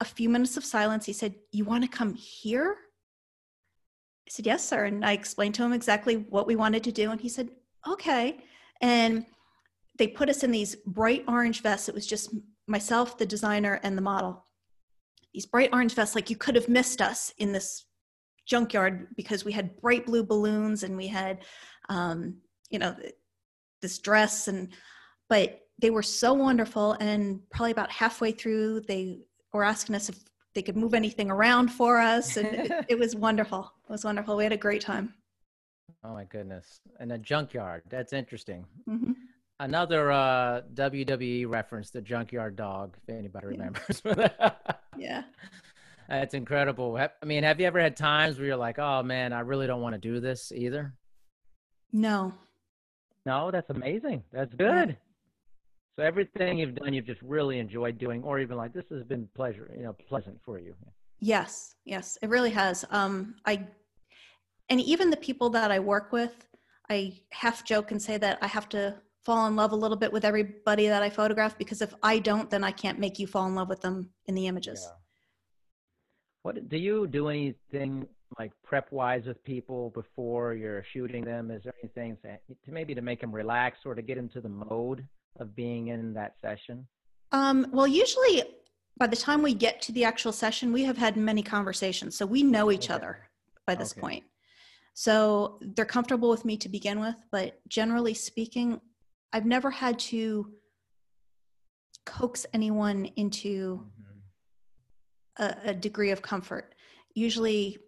a 0.00 0.04
few 0.04 0.28
minutes 0.28 0.56
of 0.56 0.64
silence, 0.64 1.06
he 1.06 1.12
said, 1.12 1.34
You 1.52 1.64
want 1.64 1.84
to 1.84 1.90
come 1.90 2.14
here? 2.14 2.76
I 4.26 4.30
said, 4.30 4.46
Yes, 4.46 4.66
sir. 4.66 4.84
And 4.86 5.04
I 5.04 5.12
explained 5.12 5.54
to 5.56 5.64
him 5.64 5.72
exactly 5.72 6.16
what 6.16 6.46
we 6.46 6.56
wanted 6.56 6.84
to 6.84 6.92
do. 6.92 7.10
And 7.10 7.20
he 7.20 7.28
said, 7.28 7.50
Okay. 7.86 8.38
And 8.80 9.26
they 9.98 10.08
put 10.08 10.28
us 10.28 10.42
in 10.42 10.50
these 10.50 10.76
bright 10.86 11.24
orange 11.26 11.62
vests. 11.62 11.88
It 11.88 11.94
was 11.94 12.06
just 12.06 12.34
myself, 12.68 13.18
the 13.18 13.26
designer, 13.26 13.80
and 13.82 13.96
the 13.96 14.02
model. 14.02 14.44
These 15.32 15.46
bright 15.46 15.70
orange 15.72 15.94
vests, 15.94 16.14
like 16.14 16.30
you 16.30 16.36
could 16.36 16.54
have 16.54 16.68
missed 16.68 17.00
us 17.00 17.32
in 17.38 17.52
this 17.52 17.86
junkyard 18.46 19.08
because 19.16 19.44
we 19.44 19.52
had 19.52 19.76
bright 19.80 20.06
blue 20.06 20.24
balloons 20.24 20.82
and 20.82 20.96
we 20.96 21.06
had, 21.06 21.44
um, 21.88 22.36
you 22.70 22.78
know, 22.78 22.96
this 23.82 23.98
dress 23.98 24.48
and 24.48 24.72
but 25.28 25.60
they 25.80 25.90
were 25.90 26.02
so 26.02 26.34
wonderful 26.34 26.92
and 27.00 27.40
probably 27.50 27.70
about 27.70 27.90
halfway 27.90 28.32
through 28.32 28.80
they 28.80 29.20
were 29.52 29.62
asking 29.62 29.94
us 29.94 30.08
if 30.08 30.18
they 30.54 30.62
could 30.62 30.76
move 30.76 30.94
anything 30.94 31.30
around 31.30 31.68
for 31.68 31.98
us 31.98 32.36
and 32.36 32.48
it, 32.48 32.72
it, 32.88 32.98
was 32.98 33.14
wonderful. 33.14 33.70
It 33.88 33.92
was 33.92 34.04
wonderful. 34.04 34.36
We 34.36 34.44
had 34.44 34.52
a 34.52 34.56
great 34.56 34.80
time. 34.80 35.14
Oh 36.04 36.14
my 36.14 36.24
goodness. 36.24 36.80
And 36.98 37.12
a 37.12 37.18
junkyard. 37.18 37.82
That's 37.88 38.12
interesting. 38.12 38.64
Mm-hmm. 38.88 39.12
Another 39.60 40.12
uh, 40.12 40.62
wwe 40.74 41.48
reference 41.48 41.90
the 41.90 42.00
junkyard 42.00 42.56
dog 42.56 42.96
if 43.02 43.14
anybody 43.14 43.46
remembers. 43.46 44.02
Yeah. 44.96 45.22
That's 46.08 46.34
incredible. 46.34 46.96
I 46.96 47.24
mean 47.24 47.44
have 47.44 47.60
you 47.60 47.66
ever 47.66 47.80
had 47.80 47.96
times 47.96 48.38
where 48.38 48.48
you're 48.48 48.56
like 48.56 48.80
oh 48.80 49.02
man 49.04 49.32
i 49.32 49.40
really 49.40 49.68
don't 49.68 49.80
want 49.80 49.94
to 49.94 50.00
do 50.00 50.18
this 50.18 50.50
either 50.52 50.92
no. 51.92 52.32
No 53.24 53.50
that's 53.50 53.70
amazing. 53.70 54.22
That's 54.32 54.54
good. 54.54 54.88
Yeah. 54.90 54.94
So 55.96 56.04
everything 56.04 56.58
you've 56.58 56.76
done, 56.76 56.94
you've 56.94 57.06
just 57.06 57.20
really 57.22 57.58
enjoyed 57.58 57.98
doing, 57.98 58.22
or 58.22 58.38
even 58.38 58.56
like 58.56 58.72
this 58.72 58.84
has 58.90 59.02
been 59.02 59.28
pleasure, 59.34 59.70
you 59.76 59.82
know, 59.82 59.96
pleasant 60.08 60.38
for 60.44 60.58
you. 60.60 60.74
Yes, 61.18 61.74
yes, 61.84 62.16
it 62.22 62.28
really 62.28 62.50
has. 62.50 62.84
Um, 62.90 63.34
I, 63.44 63.66
and 64.68 64.80
even 64.80 65.10
the 65.10 65.16
people 65.16 65.50
that 65.50 65.72
I 65.72 65.80
work 65.80 66.12
with, 66.12 66.46
I 66.88 67.18
half 67.32 67.64
joke 67.64 67.90
and 67.90 68.00
say 68.00 68.16
that 68.16 68.38
I 68.40 68.46
have 68.46 68.68
to 68.68 68.94
fall 69.28 69.46
in 69.46 69.56
love 69.56 69.72
a 69.72 69.76
little 69.76 69.96
bit 69.96 70.12
with 70.12 70.24
everybody 70.24 70.88
that 70.88 71.02
I 71.02 71.10
photograph 71.10 71.58
because 71.58 71.82
if 71.82 71.94
I 72.02 72.18
don't, 72.18 72.48
then 72.48 72.64
I 72.64 72.70
can't 72.70 72.98
make 72.98 73.18
you 73.18 73.26
fall 73.26 73.46
in 73.46 73.54
love 73.54 73.68
with 73.68 73.82
them 73.82 74.10
in 74.26 74.34
the 74.34 74.46
images. 74.46 74.80
Yeah. 74.82 74.96
What 76.44 76.68
do 76.68 76.78
you 76.78 77.06
do 77.06 77.28
anything 77.28 78.06
like 78.38 78.52
prep 78.64 78.90
wise 78.90 79.24
with 79.26 79.42
people 79.44 79.90
before 79.90 80.54
you're 80.54 80.84
shooting 80.92 81.24
them? 81.24 81.50
Is 81.50 81.62
there 81.64 81.74
anything 81.82 82.16
to 82.22 82.70
maybe 82.78 82.94
to 82.94 83.02
make 83.02 83.20
them 83.20 83.32
relax 83.32 83.80
or 83.84 83.94
to 83.94 84.02
get 84.02 84.16
into 84.16 84.40
the 84.40 84.48
mode? 84.48 85.04
of 85.40 85.54
being 85.54 85.88
in 85.88 86.14
that 86.14 86.34
session? 86.40 86.86
Um, 87.32 87.66
well, 87.72 87.86
usually 87.86 88.42
by 88.98 89.06
the 89.06 89.16
time 89.16 89.42
we 89.42 89.54
get 89.54 89.80
to 89.82 89.92
the 89.92 90.04
actual 90.04 90.32
session, 90.32 90.72
we 90.72 90.84
have 90.84 90.98
had 90.98 91.16
many 91.16 91.42
conversations. 91.42 92.16
So 92.16 92.26
we 92.26 92.42
know 92.42 92.70
each 92.70 92.86
okay. 92.86 92.94
other 92.94 93.18
by 93.66 93.74
this 93.74 93.92
okay. 93.92 94.00
point. 94.00 94.24
So 94.94 95.58
they're 95.60 95.84
comfortable 95.84 96.28
with 96.28 96.44
me 96.44 96.56
to 96.56 96.68
begin 96.68 96.98
with, 96.98 97.14
but 97.30 97.60
generally 97.68 98.14
speaking, 98.14 98.80
I've 99.32 99.46
never 99.46 99.70
had 99.70 99.98
to 100.00 100.52
coax 102.06 102.46
anyone 102.52 103.06
into 103.16 103.86
a, 105.38 105.54
a 105.64 105.74
degree 105.74 106.10
of 106.10 106.22
comfort. 106.22 106.74
Usually 107.14 107.78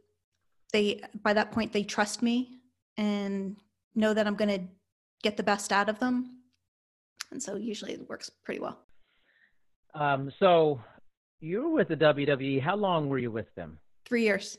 they 0.72 1.00
by 1.22 1.32
that 1.32 1.52
point 1.52 1.72
they 1.72 1.82
trust 1.82 2.22
me 2.22 2.60
and 2.96 3.56
know 3.94 4.14
that 4.14 4.26
I'm 4.26 4.36
going 4.36 4.60
to 4.60 4.66
get 5.22 5.36
the 5.36 5.42
best 5.42 5.72
out 5.72 5.88
of 5.88 5.98
them 5.98 6.40
and 7.30 7.42
so 7.42 7.56
usually 7.56 7.92
it 7.92 8.08
works 8.08 8.30
pretty 8.44 8.60
well. 8.60 8.78
Um, 9.94 10.32
so 10.38 10.80
you 11.40 11.62
were 11.62 11.70
with 11.70 11.88
the 11.88 11.96
WWE. 11.96 12.60
How 12.60 12.76
long 12.76 13.08
were 13.08 13.18
you 13.18 13.30
with 13.30 13.52
them? 13.54 13.78
Three 14.06 14.24
years. 14.24 14.58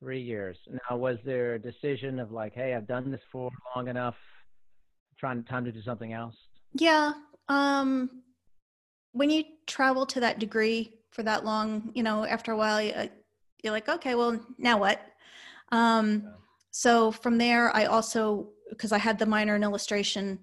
Three 0.00 0.20
years. 0.20 0.56
Now, 0.68 0.96
was 0.96 1.18
there 1.24 1.54
a 1.54 1.58
decision 1.58 2.18
of 2.18 2.30
like, 2.32 2.54
hey, 2.54 2.74
I've 2.74 2.86
done 2.86 3.10
this 3.10 3.20
for 3.30 3.50
long 3.74 3.88
enough, 3.88 4.14
trying 5.20 5.44
time 5.44 5.64
to 5.66 5.72
do 5.72 5.82
something 5.82 6.14
else? 6.14 6.48
Yeah. 6.72 7.12
Um, 7.48 8.22
when 9.12 9.28
you 9.28 9.44
travel 9.66 10.06
to 10.06 10.20
that 10.20 10.38
degree 10.38 10.94
for 11.10 11.22
that 11.22 11.44
long, 11.44 11.90
you 11.94 12.02
know, 12.02 12.24
after 12.24 12.52
a 12.52 12.56
while, 12.56 12.80
you, 12.80 12.92
are 12.94 13.70
like, 13.70 13.88
okay, 13.88 14.14
well, 14.14 14.40
now 14.58 14.78
what? 14.78 15.00
Um, 15.70 16.22
yeah. 16.24 16.30
So 16.70 17.12
from 17.12 17.36
there, 17.36 17.74
I 17.76 17.84
also, 17.84 18.48
because 18.70 18.92
I 18.92 18.98
had 18.98 19.18
the 19.18 19.26
minor 19.26 19.56
in 19.56 19.62
illustration, 19.62 20.42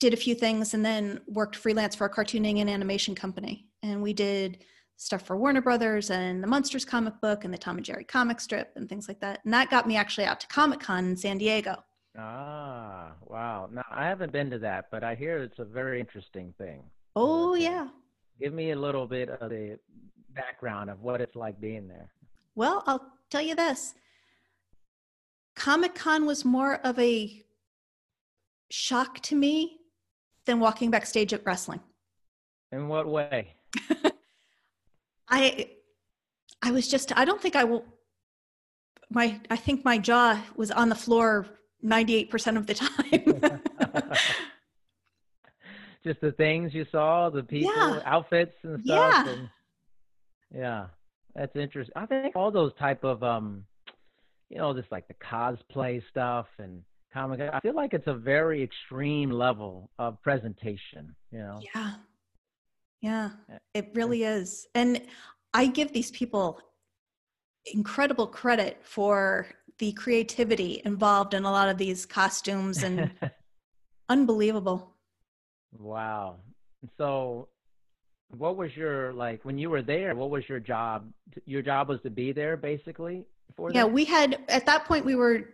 did 0.00 0.12
a 0.12 0.16
few 0.16 0.34
things 0.34 0.74
and 0.74 0.84
then 0.84 1.20
worked 1.26 1.56
freelance 1.56 1.94
for 1.94 2.04
a 2.04 2.12
cartooning 2.12 2.60
and 2.60 2.68
animation 2.68 3.14
company. 3.14 3.66
And 3.82 4.02
we 4.02 4.12
did 4.12 4.64
stuff 4.96 5.22
for 5.22 5.36
Warner 5.36 5.62
Brothers 5.62 6.10
and 6.10 6.42
the 6.42 6.46
Munsters 6.46 6.84
comic 6.84 7.14
book 7.20 7.44
and 7.44 7.54
the 7.54 7.58
Tom 7.58 7.76
and 7.76 7.86
Jerry 7.86 8.04
comic 8.04 8.40
strip 8.40 8.72
and 8.76 8.88
things 8.88 9.08
like 9.08 9.20
that. 9.20 9.40
And 9.44 9.54
that 9.54 9.70
got 9.70 9.86
me 9.86 9.96
actually 9.96 10.26
out 10.26 10.40
to 10.40 10.46
Comic 10.48 10.80
Con 10.80 11.06
in 11.06 11.16
San 11.16 11.38
Diego. 11.38 11.76
Ah, 12.18 13.12
wow. 13.26 13.68
Now, 13.72 13.84
I 13.90 14.06
haven't 14.06 14.32
been 14.32 14.50
to 14.50 14.58
that, 14.58 14.86
but 14.90 15.04
I 15.04 15.14
hear 15.14 15.38
it's 15.38 15.60
a 15.60 15.64
very 15.64 16.00
interesting 16.00 16.52
thing. 16.58 16.82
Oh, 17.14 17.54
yeah. 17.54 17.88
Give 18.40 18.52
me 18.52 18.72
a 18.72 18.76
little 18.76 19.06
bit 19.06 19.28
of 19.28 19.50
the 19.50 19.78
background 20.34 20.90
of 20.90 21.00
what 21.00 21.20
it's 21.20 21.36
like 21.36 21.60
being 21.60 21.86
there. 21.86 22.10
Well, 22.56 22.82
I'll 22.86 23.06
tell 23.30 23.42
you 23.42 23.54
this 23.54 23.94
Comic 25.54 25.94
Con 25.94 26.26
was 26.26 26.44
more 26.44 26.76
of 26.84 26.98
a 26.98 27.44
shock 28.70 29.20
to 29.20 29.36
me 29.36 29.78
than 30.44 30.60
walking 30.60 30.90
backstage 30.90 31.32
at 31.32 31.44
wrestling. 31.44 31.80
In 32.72 32.88
what 32.88 33.06
way? 33.08 33.54
I 35.28 35.70
I 36.62 36.70
was 36.70 36.88
just 36.88 37.16
I 37.16 37.24
don't 37.24 37.40
think 37.40 37.56
I 37.56 37.64
will 37.64 37.84
my 39.10 39.40
I 39.50 39.56
think 39.56 39.84
my 39.84 39.98
jaw 39.98 40.40
was 40.56 40.70
on 40.70 40.88
the 40.88 40.94
floor 40.94 41.46
98% 41.84 42.56
of 42.56 42.66
the 42.66 42.74
time. 42.74 44.12
just 46.04 46.20
the 46.20 46.32
things 46.32 46.74
you 46.74 46.86
saw, 46.90 47.30
the 47.30 47.42
people, 47.42 47.72
yeah. 47.74 48.00
outfits 48.04 48.54
and 48.62 48.84
stuff. 48.84 49.26
Yeah. 49.26 49.32
And, 49.32 49.50
yeah. 50.54 50.86
That's 51.34 51.54
interesting. 51.54 51.92
I 51.94 52.06
think 52.06 52.34
all 52.34 52.50
those 52.50 52.72
type 52.78 53.04
of 53.04 53.22
um 53.22 53.64
you 54.48 54.58
know, 54.58 54.74
just 54.74 54.90
like 54.90 55.06
the 55.08 55.14
cosplay 55.14 56.02
stuff 56.10 56.46
and 56.58 56.82
comic. 57.12 57.40
I 57.40 57.60
feel 57.60 57.74
like 57.74 57.92
it's 57.92 58.06
a 58.06 58.14
very 58.14 58.62
extreme 58.62 59.30
level 59.30 59.90
of 59.98 60.20
presentation, 60.22 61.14
you 61.30 61.38
know? 61.38 61.60
Yeah. 61.74 61.92
Yeah, 63.00 63.30
it 63.74 63.90
really 63.94 64.24
is. 64.24 64.66
And 64.74 65.02
I 65.54 65.66
give 65.66 65.92
these 65.92 66.10
people 66.10 66.60
incredible 67.66 68.26
credit 68.26 68.80
for 68.82 69.46
the 69.78 69.92
creativity 69.92 70.82
involved 70.84 71.34
in 71.34 71.44
a 71.44 71.50
lot 71.50 71.68
of 71.68 71.78
these 71.78 72.04
costumes 72.06 72.82
and 72.82 73.10
unbelievable. 74.08 74.94
Wow. 75.78 76.36
So 76.96 77.48
what 78.36 78.56
was 78.56 78.76
your 78.76 79.12
like 79.12 79.44
when 79.44 79.56
you 79.56 79.70
were 79.70 79.80
there 79.80 80.14
what 80.14 80.28
was 80.28 80.46
your 80.50 80.60
job 80.60 81.08
your 81.46 81.62
job 81.62 81.88
was 81.88 81.98
to 82.02 82.10
be 82.10 82.30
there 82.30 82.58
basically 82.58 83.24
for 83.56 83.72
yeah 83.72 83.86
we 83.86 84.04
had 84.04 84.38
at 84.50 84.66
that 84.66 84.84
point 84.84 85.02
we 85.02 85.14
were 85.14 85.48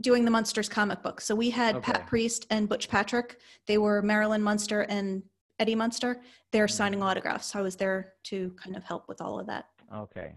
doing 0.00 0.24
the 0.24 0.30
Munsters 0.30 0.68
comic 0.68 1.02
book. 1.02 1.20
So 1.20 1.34
we 1.34 1.50
had 1.50 1.76
okay. 1.76 1.92
Pat 1.92 2.06
Priest 2.06 2.46
and 2.50 2.68
Butch 2.68 2.88
Patrick. 2.88 3.38
They 3.66 3.78
were 3.78 4.02
Marilyn 4.02 4.42
Munster 4.42 4.82
and 4.82 5.22
Eddie 5.58 5.74
Munster. 5.74 6.20
They're 6.52 6.66
mm-hmm. 6.66 6.74
signing 6.74 7.02
autographs. 7.02 7.52
So 7.52 7.58
I 7.58 7.62
was 7.62 7.76
there 7.76 8.14
to 8.24 8.50
kind 8.62 8.76
of 8.76 8.84
help 8.84 9.08
with 9.08 9.20
all 9.20 9.38
of 9.38 9.46
that. 9.46 9.66
Okay. 9.94 10.34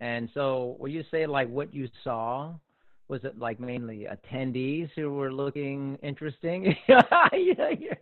And 0.00 0.28
so 0.34 0.76
will 0.78 0.88
you 0.90 1.04
say 1.10 1.26
like 1.26 1.48
what 1.48 1.72
you 1.74 1.88
saw 2.04 2.54
was 3.08 3.22
it 3.24 3.38
like 3.38 3.60
mainly 3.60 4.06
attendees 4.10 4.90
who 4.96 5.12
were 5.12 5.32
looking 5.32 5.96
interesting? 6.02 6.76
yeah, 6.88 7.02
yeah. 7.32 7.94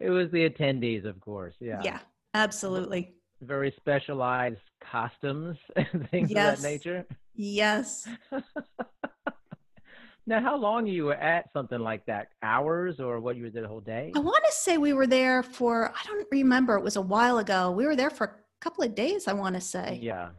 It 0.00 0.10
was 0.10 0.30
the 0.32 0.48
attendees, 0.48 1.04
of 1.04 1.20
course. 1.20 1.54
Yeah. 1.60 1.80
Yeah, 1.82 1.98
absolutely. 2.34 3.14
Very 3.40 3.72
specialized 3.76 4.58
costumes 4.80 5.56
and 5.76 6.08
things 6.10 6.30
Yes. 6.30 6.56
of 6.58 6.62
that 6.62 6.68
nature. 6.68 7.06
Yes. 7.34 8.08
now, 10.26 10.40
how 10.40 10.56
long 10.56 10.86
you 10.86 11.04
were 11.04 11.14
at 11.14 11.52
something 11.52 11.78
like 11.78 12.04
that? 12.06 12.28
Hours 12.42 12.98
or 12.98 13.20
what 13.20 13.36
you 13.36 13.44
were 13.44 13.50
there 13.50 13.62
the 13.62 13.68
whole 13.68 13.80
day? 13.80 14.12
I 14.14 14.18
want 14.18 14.44
to 14.46 14.52
say 14.52 14.78
we 14.78 14.92
were 14.92 15.06
there 15.06 15.42
for, 15.42 15.90
I 15.90 16.06
don't 16.06 16.26
remember, 16.32 16.76
it 16.76 16.82
was 16.82 16.96
a 16.96 17.00
while 17.00 17.38
ago. 17.38 17.70
We 17.70 17.86
were 17.86 17.96
there 17.96 18.10
for 18.10 18.24
a 18.24 18.30
couple 18.60 18.84
of 18.84 18.94
days, 18.94 19.28
I 19.28 19.32
want 19.32 19.54
to 19.54 19.60
say. 19.60 19.98
Yeah. 20.02 20.30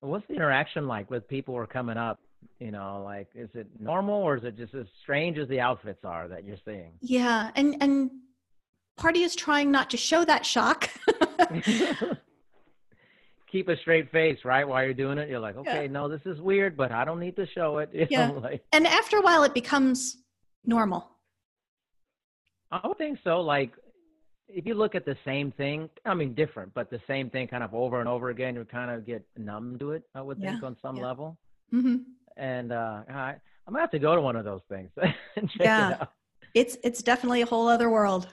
What's 0.00 0.26
the 0.28 0.34
interaction 0.34 0.88
like 0.88 1.10
with 1.10 1.28
people 1.28 1.54
who 1.54 1.60
are 1.60 1.66
coming 1.66 1.96
up? 1.96 2.18
You 2.58 2.72
know, 2.72 3.02
like 3.04 3.28
is 3.34 3.48
it 3.54 3.68
normal 3.78 4.14
or 4.22 4.36
is 4.36 4.44
it 4.44 4.56
just 4.56 4.74
as 4.74 4.86
strange 5.02 5.38
as 5.38 5.48
the 5.48 5.60
outfits 5.60 6.04
are 6.04 6.26
that 6.28 6.44
you're 6.44 6.56
seeing? 6.64 6.92
Yeah. 7.00 7.50
And, 7.54 7.76
and 7.80 8.10
party 8.96 9.22
is 9.22 9.36
trying 9.36 9.70
not 9.70 9.90
to 9.90 9.96
show 9.96 10.24
that 10.24 10.44
shock. 10.44 10.90
Keep 13.50 13.68
a 13.68 13.76
straight 13.76 14.10
face, 14.10 14.38
right? 14.44 14.66
While 14.66 14.82
you're 14.82 14.94
doing 14.94 15.18
it, 15.18 15.28
you're 15.28 15.38
like, 15.38 15.54
Yeah. 15.54 15.60
okay, 15.72 15.88
no, 15.88 16.08
this 16.08 16.22
is 16.24 16.40
weird, 16.40 16.74
but 16.76 16.90
I 16.90 17.04
don't 17.04 17.20
need 17.20 17.36
to 17.36 17.46
show 17.46 17.78
it. 17.78 17.90
You 17.92 18.06
Yeah. 18.10 18.28
know, 18.28 18.38
like 18.38 18.64
and 18.72 18.86
after 18.86 19.18
a 19.18 19.20
while, 19.20 19.42
it 19.44 19.52
becomes 19.54 20.16
normal. 20.64 21.08
I 22.70 22.86
would 22.88 22.96
think 22.96 23.18
so. 23.22 23.40
Like 23.42 23.72
if 24.54 24.66
you 24.66 24.74
look 24.74 24.94
at 24.94 25.04
the 25.04 25.16
same 25.24 25.50
thing, 25.52 25.88
I 26.04 26.14
mean 26.14 26.34
different, 26.34 26.72
but 26.74 26.90
the 26.90 27.00
same 27.06 27.30
thing 27.30 27.48
kind 27.48 27.62
of 27.62 27.74
over 27.74 28.00
and 28.00 28.08
over 28.08 28.30
again, 28.30 28.54
you 28.54 28.64
kind 28.64 28.90
of 28.90 29.06
get 29.06 29.24
numb 29.36 29.78
to 29.80 29.92
it. 29.92 30.02
I 30.14 30.20
would 30.22 30.38
think 30.38 30.60
Yeah, 30.60 30.66
on 30.66 30.76
some 30.82 30.96
yeah. 30.96 31.02
level. 31.06 31.36
hmm 31.70 31.96
And 32.36 32.72
uh, 32.72 33.02
I, 33.08 33.34
I'm 33.66 33.72
gonna 33.72 33.80
have 33.80 33.90
to 33.92 33.98
go 33.98 34.14
to 34.14 34.20
one 34.20 34.36
of 34.36 34.44
those 34.44 34.60
things 34.68 34.90
and 35.36 35.48
check 35.50 35.60
Yeah. 35.60 35.88
it 35.90 36.00
out. 36.00 36.12
It's, 36.54 36.76
it's 36.84 37.02
definitely 37.02 37.40
a 37.42 37.46
whole 37.46 37.66
other 37.68 37.88
world. 37.88 38.28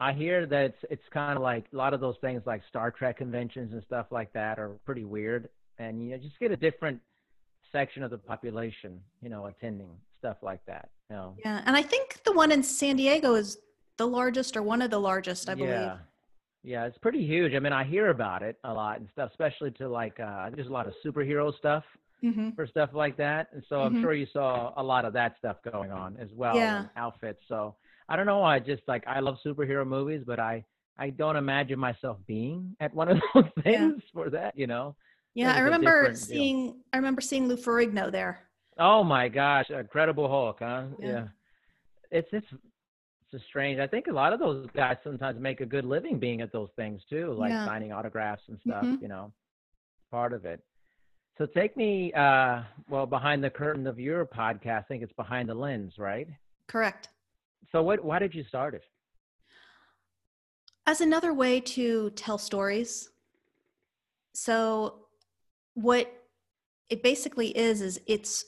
I 0.00 0.12
hear 0.12 0.46
that 0.46 0.64
it's 0.64 0.84
it's 0.90 1.02
kind 1.12 1.36
of 1.36 1.42
like 1.42 1.66
a 1.72 1.76
lot 1.76 1.92
of 1.92 2.00
those 2.00 2.14
things 2.20 2.42
like 2.46 2.62
Star 2.68 2.90
Trek 2.90 3.18
conventions 3.18 3.72
and 3.72 3.82
stuff 3.82 4.06
like 4.10 4.32
that 4.32 4.58
are 4.58 4.70
pretty 4.86 5.04
weird, 5.04 5.48
and 5.78 6.00
you 6.02 6.10
know 6.10 6.18
just 6.18 6.38
get 6.38 6.52
a 6.52 6.56
different 6.56 7.00
section 7.72 8.02
of 8.04 8.10
the 8.10 8.16
population, 8.18 9.00
you 9.20 9.28
know, 9.28 9.46
attending 9.46 9.90
stuff 10.20 10.36
like 10.40 10.64
that. 10.66 10.88
You 11.10 11.16
know. 11.16 11.34
Yeah. 11.44 11.62
And 11.66 11.76
I 11.76 11.82
think 11.82 12.22
the 12.24 12.32
one 12.32 12.52
in 12.52 12.62
San 12.62 12.94
Diego 12.96 13.34
is 13.34 13.58
the 13.98 14.06
largest 14.06 14.56
or 14.56 14.62
one 14.62 14.80
of 14.82 14.90
the 14.90 14.98
largest, 14.98 15.48
I 15.48 15.54
believe. 15.54 15.70
Yeah. 15.70 15.98
Yeah, 16.64 16.86
it's 16.86 16.98
pretty 16.98 17.24
huge. 17.24 17.54
I 17.54 17.60
mean, 17.60 17.72
I 17.72 17.84
hear 17.84 18.10
about 18.10 18.42
it 18.42 18.56
a 18.64 18.72
lot 18.72 18.98
and 18.98 19.08
stuff, 19.12 19.30
especially 19.30 19.70
to 19.72 19.88
like 19.88 20.18
uh 20.20 20.50
there's 20.50 20.66
a 20.66 20.72
lot 20.72 20.86
of 20.86 20.94
superhero 21.04 21.56
stuff 21.56 21.84
hmm 22.20 22.50
for 22.56 22.66
stuff 22.66 22.90
like 22.92 23.16
that. 23.16 23.48
And 23.52 23.62
so 23.68 23.80
I'm 23.82 23.94
Mhm. 23.94 24.00
sure 24.00 24.12
you 24.14 24.26
saw 24.32 24.72
a 24.76 24.82
lot 24.82 25.04
of 25.04 25.12
that 25.12 25.36
stuff 25.38 25.56
going 25.70 25.92
on 25.92 26.16
as 26.18 26.30
well. 26.34 26.56
Yeah. 26.56 26.80
and 26.80 26.90
Outfits. 26.96 27.40
So 27.48 27.76
I 28.08 28.16
don't 28.16 28.26
know. 28.26 28.42
I 28.42 28.58
just 28.58 28.82
like 28.88 29.04
I 29.06 29.20
love 29.20 29.36
superhero 29.46 29.86
movies, 29.86 30.22
but 30.26 30.40
I 30.40 30.64
I 30.98 31.10
don't 31.10 31.36
imagine 31.36 31.78
myself 31.78 32.18
being 32.26 32.74
at 32.80 32.92
one 32.92 33.08
of 33.08 33.18
those 33.34 33.44
Yeah. 33.64 33.90
things 33.92 34.02
for 34.12 34.28
that. 34.30 34.58
You 34.58 34.66
know. 34.66 34.96
Yeah. 35.34 35.52
I 35.54 35.60
remember 35.60 35.92
different 36.02 36.28
deal. 36.28 36.42
seeing, 36.42 36.80
I 36.92 36.96
remember 36.96 37.20
seeing 37.20 37.46
Lou 37.48 37.56
Ferrigno 37.56 38.10
there. 38.10 38.40
Oh 38.78 39.04
my 39.04 39.28
gosh, 39.28 39.70
Incredible 39.70 40.28
Hulk, 40.28 40.58
huh? 40.60 40.84
Yeah. 41.00 41.28
It's 42.10 42.28
it's 42.32 42.46
it's 43.30 43.42
a 43.42 43.46
strange. 43.46 43.78
I 43.78 43.86
think 43.86 44.06
a 44.06 44.12
lot 44.12 44.32
of 44.32 44.40
those 44.40 44.66
guys 44.74 44.96
sometimes 45.04 45.38
make 45.40 45.60
a 45.60 45.66
good 45.66 45.84
living 45.84 46.18
being 46.18 46.40
at 46.40 46.52
those 46.52 46.70
things 46.76 47.02
too, 47.10 47.32
like 47.34 47.50
Yeah. 47.50 47.64
signing 47.66 47.92
autographs 47.92 48.42
and 48.48 48.58
stuff, 48.60 48.84
Mhm. 48.84 49.02
you 49.02 49.08
know. 49.08 49.32
Part 50.10 50.32
of 50.32 50.44
it. 50.46 50.64
So 51.36 51.46
take 51.46 51.76
me 51.76 52.12
uh 52.14 52.62
well 52.88 53.06
behind 53.06 53.44
the 53.44 53.50
curtain 53.50 53.86
of 53.86 53.98
your 54.00 54.24
podcast. 54.24 54.78
I 54.78 54.82
think 54.88 55.02
it's 55.02 55.12
behind 55.12 55.48
the 55.48 55.54
lens, 55.54 55.98
right? 55.98 56.26
Correct. 56.66 57.08
So 57.70 57.82
what 57.82 58.02
why 58.02 58.18
did 58.18 58.34
you 58.34 58.44
start 58.44 58.74
it? 58.74 58.84
as 60.86 61.02
another 61.02 61.34
way 61.34 61.60
to 61.60 62.08
tell 62.12 62.38
stories. 62.38 63.10
So, 64.32 65.06
what 65.74 66.10
it 66.88 67.02
basically 67.02 67.48
is, 67.48 67.82
is 67.82 68.00
it's 68.06 68.46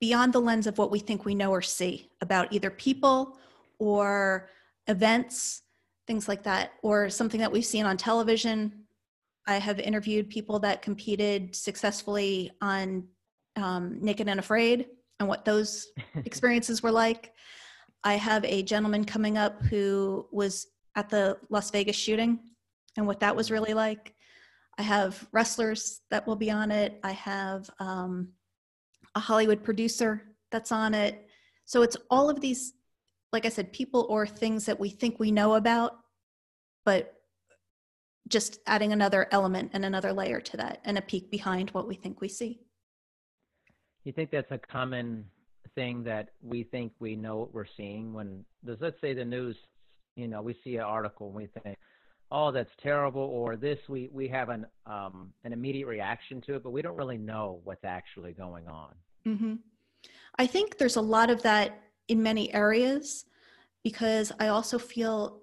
beyond 0.00 0.34
the 0.34 0.40
lens 0.40 0.66
of 0.66 0.76
what 0.76 0.90
we 0.90 0.98
think 0.98 1.24
we 1.24 1.34
know 1.34 1.50
or 1.50 1.62
see 1.62 2.10
about 2.20 2.52
either 2.52 2.70
people 2.70 3.38
or 3.78 4.48
events, 4.86 5.62
things 6.06 6.28
like 6.28 6.42
that, 6.44 6.72
or 6.82 7.08
something 7.08 7.40
that 7.40 7.50
we've 7.52 7.64
seen 7.64 7.86
on 7.86 7.96
television. 7.96 8.84
I 9.46 9.58
have 9.58 9.78
interviewed 9.78 10.30
people 10.30 10.58
that 10.60 10.82
competed 10.82 11.54
successfully 11.54 12.50
on 12.60 13.06
um, 13.56 13.98
Naked 14.00 14.28
and 14.28 14.40
Afraid 14.40 14.86
and 15.20 15.28
what 15.28 15.44
those 15.44 15.86
experiences 16.24 16.82
were 16.82 16.92
like. 16.92 17.32
I 18.02 18.14
have 18.14 18.44
a 18.44 18.62
gentleman 18.62 19.04
coming 19.04 19.38
up 19.38 19.62
who 19.64 20.26
was 20.30 20.66
at 20.96 21.08
the 21.08 21.38
Las 21.50 21.70
Vegas 21.70 21.96
shooting 21.96 22.38
and 22.96 23.06
what 23.06 23.20
that 23.20 23.34
was 23.34 23.50
really 23.50 23.74
like. 23.74 24.14
I 24.78 24.82
have 24.82 25.26
wrestlers 25.32 26.00
that 26.10 26.26
will 26.26 26.36
be 26.36 26.50
on 26.50 26.70
it. 26.70 26.98
I 27.02 27.12
have 27.12 27.68
um, 27.78 28.28
a 29.14 29.20
Hollywood 29.20 29.62
producer 29.62 30.22
that's 30.50 30.72
on 30.72 30.94
it. 30.94 31.26
So 31.64 31.82
it's 31.82 31.96
all 32.10 32.28
of 32.28 32.40
these, 32.40 32.74
like 33.34 33.44
I 33.44 33.50
said, 33.50 33.72
people 33.72 34.06
or 34.08 34.26
things 34.26 34.64
that 34.64 34.80
we 34.80 34.88
think 34.88 35.18
we 35.18 35.32
know 35.32 35.54
about, 35.56 35.98
but 36.84 37.14
just 38.28 38.60
adding 38.66 38.92
another 38.92 39.26
element 39.32 39.72
and 39.74 39.84
another 39.84 40.12
layer 40.12 40.40
to 40.40 40.56
that 40.56 40.80
and 40.84 40.96
a 40.96 41.02
peek 41.02 41.30
behind 41.30 41.68
what 41.70 41.86
we 41.86 41.96
think 41.96 42.20
we 42.22 42.28
see. 42.28 42.60
You 44.04 44.12
think 44.12 44.30
that's 44.30 44.50
a 44.52 44.58
common 44.58 45.26
thing 45.74 46.04
that 46.04 46.28
we 46.42 46.62
think 46.62 46.92
we 47.00 47.16
know 47.16 47.38
what 47.38 47.52
we're 47.52 47.66
seeing 47.76 48.12
when 48.14 48.44
does 48.64 48.78
let's 48.80 49.00
say 49.00 49.12
the 49.12 49.24
news, 49.24 49.56
you 50.14 50.28
know, 50.28 50.40
we 50.40 50.56
see 50.62 50.76
an 50.76 50.82
article 50.82 51.26
and 51.26 51.34
we 51.36 51.48
think, 51.62 51.76
oh, 52.30 52.52
that's 52.52 52.70
terrible, 52.80 53.22
or 53.22 53.56
this 53.56 53.80
we 53.88 54.08
we 54.12 54.28
have 54.28 54.48
an 54.48 54.64
um, 54.86 55.32
an 55.42 55.52
immediate 55.52 55.88
reaction 55.88 56.40
to 56.42 56.54
it, 56.54 56.62
but 56.62 56.70
we 56.70 56.82
don't 56.82 56.96
really 56.96 57.18
know 57.18 57.60
what's 57.64 57.84
actually 57.84 58.32
going 58.32 58.68
on. 58.68 58.94
hmm 59.24 59.54
I 60.38 60.46
think 60.46 60.78
there's 60.78 60.96
a 60.96 61.00
lot 61.00 61.30
of 61.30 61.42
that 61.42 61.80
in 62.08 62.22
many 62.22 62.52
areas 62.52 63.24
because 63.82 64.32
I 64.38 64.48
also 64.48 64.78
feel, 64.78 65.42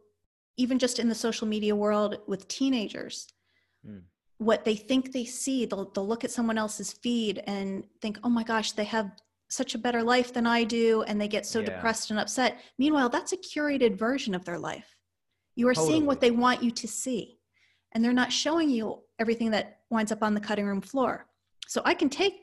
even 0.58 0.80
just 0.80 1.00
in 1.00 1.10
the 1.10 1.16
social 1.16 1.48
media 1.48 1.76
world 1.76 2.18
with 2.28 2.48
teenagers, 2.48 3.28
Mm. 3.88 4.04
what 4.38 4.64
they 4.64 4.76
think 4.76 5.12
they 5.12 5.26
see, 5.26 5.66
they'll, 5.66 5.90
they'll 5.92 6.08
look 6.08 6.24
at 6.24 6.30
someone 6.30 6.58
else's 6.58 6.94
feed 6.94 7.42
and 7.48 7.84
think, 8.00 8.20
oh 8.24 8.30
my 8.30 8.44
gosh, 8.44 8.74
they 8.74 8.84
have 8.84 9.12
such 9.50 9.74
a 9.74 9.80
better 9.80 10.04
life 10.04 10.32
than 10.34 10.46
I 10.46 10.64
do. 10.64 11.02
And 11.04 11.20
they 11.20 11.28
get 11.28 11.46
so 11.48 11.60
Yeah. 11.60 11.66
depressed 11.66 12.12
and 12.12 12.20
upset. 12.20 12.60
Meanwhile, 12.78 13.10
that's 13.10 13.34
a 13.34 13.38
curated 13.38 13.96
version 13.98 14.36
of 14.36 14.46
their 14.46 14.60
life. 14.60 14.96
You 15.56 15.68
are 15.68 15.74
seeing 15.76 16.06
what 16.06 16.22
they 16.22 16.30
want 16.32 16.62
you 16.64 16.70
to 16.72 16.88
see, 16.88 17.40
and 17.92 18.04
they're 18.04 18.14
not 18.14 18.32
showing 18.32 18.70
you 18.70 19.02
everything 19.20 19.50
that 19.52 19.82
winds 19.90 20.12
up 20.12 20.22
on 20.24 20.34
the 20.36 20.40
cutting 20.40 20.66
room 20.66 20.82
floor. 20.82 21.28
So 21.68 21.82
I 21.86 21.94
can 21.96 22.10
take 22.10 22.36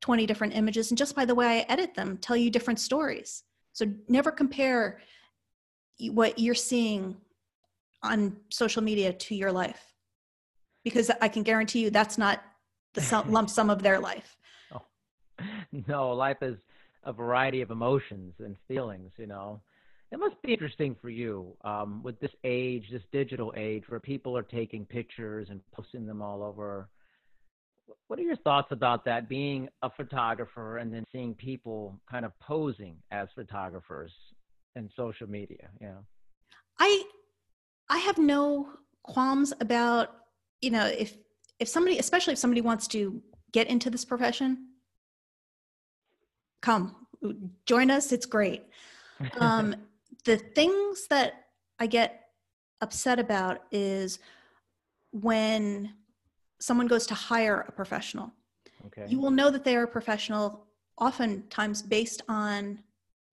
20 0.00 0.26
different 0.26 0.54
images 0.56 0.90
and 0.90 0.98
just 0.98 1.14
by 1.14 1.24
the 1.24 1.34
way 1.34 1.46
I 1.46 1.66
edit 1.72 1.94
them, 1.94 2.18
tell 2.18 2.36
you 2.36 2.50
different 2.50 2.80
stories. 2.80 3.44
So 3.72 3.86
never 4.08 4.30
compare 4.30 5.00
what 5.98 6.38
you're 6.38 6.54
seeing 6.54 7.16
on 8.02 8.36
social 8.50 8.82
media 8.82 9.12
to 9.12 9.34
your 9.34 9.52
life 9.52 9.94
because 10.84 11.10
I 11.20 11.28
can 11.28 11.42
guarantee 11.42 11.80
you 11.80 11.90
that's 11.90 12.18
not 12.18 12.42
the 12.94 13.24
lump 13.28 13.50
sum 13.50 13.70
of 13.70 13.82
their 13.82 13.98
life. 13.98 14.36
no, 15.88 16.10
life 16.10 16.38
is 16.42 16.56
a 17.04 17.12
variety 17.12 17.60
of 17.60 17.70
emotions 17.70 18.34
and 18.38 18.56
feelings, 18.68 19.12
you 19.16 19.26
know. 19.26 19.60
It 20.12 20.18
must 20.18 20.40
be 20.42 20.52
interesting 20.52 20.96
for 21.00 21.08
you 21.08 21.56
um, 21.62 22.02
with 22.02 22.18
this 22.20 22.32
age, 22.42 22.86
this 22.90 23.02
digital 23.12 23.54
age, 23.56 23.84
where 23.88 24.00
people 24.00 24.36
are 24.36 24.42
taking 24.42 24.84
pictures 24.84 25.48
and 25.50 25.60
posting 25.72 26.04
them 26.04 26.20
all 26.20 26.42
over. 26.42 26.88
What 28.08 28.18
are 28.18 28.22
your 28.22 28.36
thoughts 28.36 28.68
about 28.70 29.04
that, 29.04 29.28
being 29.28 29.68
a 29.82 29.90
photographer 29.90 30.78
and 30.78 30.92
then 30.92 31.04
seeing 31.12 31.34
people 31.34 32.00
kind 32.10 32.24
of 32.24 32.32
posing 32.40 32.96
as 33.10 33.28
photographers 33.34 34.12
in 34.76 34.88
social 34.96 35.28
media? 35.28 35.68
Yeah. 35.80 35.98
I 36.78 37.04
I 37.88 37.98
have 37.98 38.18
no 38.18 38.68
qualms 39.02 39.52
about 39.60 40.08
you 40.60 40.70
know 40.70 40.86
if 40.86 41.16
if 41.58 41.68
somebody 41.68 41.98
especially 41.98 42.32
if 42.32 42.38
somebody 42.38 42.60
wants 42.60 42.86
to 42.88 43.22
get 43.52 43.66
into 43.66 43.90
this 43.90 44.04
profession 44.04 44.68
come 46.60 46.94
join 47.66 47.90
us 47.90 48.12
it's 48.12 48.26
great 48.26 48.64
um, 49.38 49.74
the 50.24 50.36
things 50.36 51.06
that 51.08 51.46
I 51.78 51.86
get 51.86 52.24
upset 52.80 53.18
about 53.18 53.62
is 53.70 54.18
when 55.12 55.94
someone 56.60 56.86
goes 56.86 57.06
to 57.06 57.14
hire 57.14 57.64
a 57.68 57.72
professional. 57.72 58.32
okay. 58.86 59.06
You 59.08 59.18
will 59.18 59.30
know 59.30 59.50
that 59.50 59.64
they 59.64 59.76
are 59.76 59.84
a 59.84 59.88
professional 59.88 60.66
oftentimes 60.98 61.82
based 61.82 62.22
on 62.28 62.80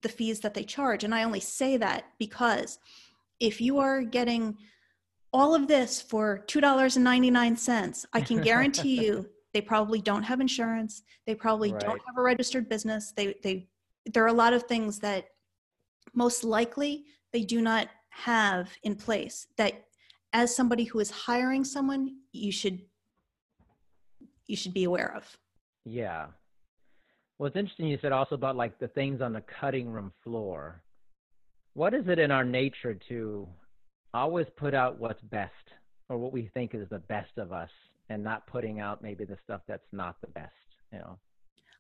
the 0.02 0.10
fees 0.10 0.40
that 0.42 0.54
they 0.54 0.64
charge. 0.64 1.04
And 1.04 1.14
I 1.14 1.24
only 1.24 1.40
say 1.40 1.78
that 1.78 2.06
because 2.18 2.80
if 3.40 3.60
you 3.60 3.80
are 3.80 4.02
getting 4.02 4.58
all 5.34 5.54
of 5.54 5.68
this 5.68 6.02
for 6.02 6.44
$2.99, 6.48 8.06
I 8.14 8.22
can 8.22 8.42
guarantee 8.42 9.04
you 9.06 9.30
they 9.54 9.62
probably 9.62 10.02
don't 10.02 10.24
have 10.24 10.40
insurance 10.40 11.02
they 11.26 11.34
probably 11.34 11.72
Right. 11.72 11.82
don't 11.82 12.02
have 12.06 12.18
a 12.18 12.22
registered 12.22 12.70
business 12.70 13.12
they 13.16 13.34
they 13.44 13.68
there 14.14 14.24
are 14.24 14.28
a 14.28 14.34
lot 14.34 14.54
of 14.54 14.64
things 14.64 15.00
that 15.00 15.26
most 16.14 16.44
likely 16.44 17.06
they 17.34 17.42
do 17.44 17.62
not 17.62 17.88
have 18.10 18.70
in 18.84 18.96
place 18.96 19.48
that 19.58 19.86
as 20.34 20.56
somebody 20.56 20.84
who 20.84 21.00
is 21.00 21.10
hiring 21.10 21.64
someone 21.64 22.18
you 22.34 22.52
should 22.52 22.82
you 24.48 24.56
should 24.56 24.74
be 24.74 24.84
aware 24.86 25.14
of 25.16 25.38
Yeah. 25.86 26.28
Well, 27.38 27.48
it's 27.48 27.56
interesting 27.56 27.88
you 27.88 28.00
said 28.02 28.12
also 28.12 28.36
about 28.36 28.56
like 28.56 28.80
the 28.80 28.88
things 28.88 29.22
on 29.22 29.34
the 29.34 29.44
cutting 29.60 29.90
room 29.90 30.12
floor. 30.24 30.82
What 31.74 31.94
is 31.94 32.08
it 32.08 32.18
in 32.18 32.32
our 32.32 32.44
nature 32.44 32.96
to 33.10 33.48
always 34.14 34.48
put 34.56 34.74
out 34.74 35.00
what's 35.00 35.22
best 35.22 35.52
or 36.10 36.18
what 36.18 36.34
we 36.34 36.50
think 36.54 36.74
is 36.74 36.90
the 36.90 37.00
best 37.00 37.38
of 37.38 37.52
us 37.52 37.70
and 38.10 38.24
not 38.24 38.48
putting 38.48 38.80
out 38.80 39.04
maybe 39.04 39.24
the 39.26 39.38
stuff 39.44 39.62
that's 39.68 39.86
not 39.92 40.16
the 40.22 40.28
best, 40.28 40.54
you 40.92 40.98
know? 40.98 41.20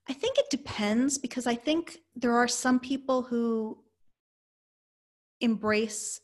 I 0.10 0.14
think 0.14 0.38
it 0.38 0.50
depends 0.50 1.18
because 1.18 1.48
I 1.48 1.56
think 1.56 1.98
there 2.16 2.38
are 2.38 2.48
some 2.48 2.80
people 2.80 3.24
who 3.24 3.80
embrace 5.42 6.22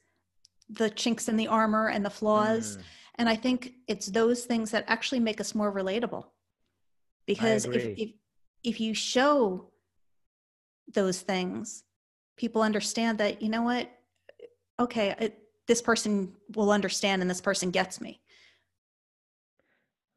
the 0.70 0.90
chinks 0.90 1.28
in 1.28 1.36
the 1.36 1.48
armor 1.48 1.90
and 1.90 2.06
the 2.06 2.10
flaws. 2.10 2.78
Mm, 2.78 2.82
And 3.16 3.30
I 3.30 3.36
think 3.36 3.74
it's 3.88 4.08
those 4.08 4.46
things 4.46 4.72
that 4.72 4.86
actually 4.88 5.20
make 5.20 5.42
us 5.42 5.54
more 5.54 5.72
relatable. 5.74 6.26
Because 7.26 7.66
if, 7.66 7.98
if 7.98 8.10
if 8.64 8.80
you 8.80 8.94
show 8.94 9.68
those 10.94 11.22
things, 11.22 11.84
people 12.38 12.62
understand 12.62 13.18
that, 13.18 13.42
you 13.42 13.50
know 13.50 13.62
what, 13.62 13.90
okay, 14.80 15.16
it, 15.20 15.40
this 15.68 15.82
person 15.82 16.34
will 16.56 16.72
understand 16.72 17.22
and 17.22 17.30
this 17.30 17.42
person 17.42 17.72
gets 17.72 18.02
me. 18.02 18.20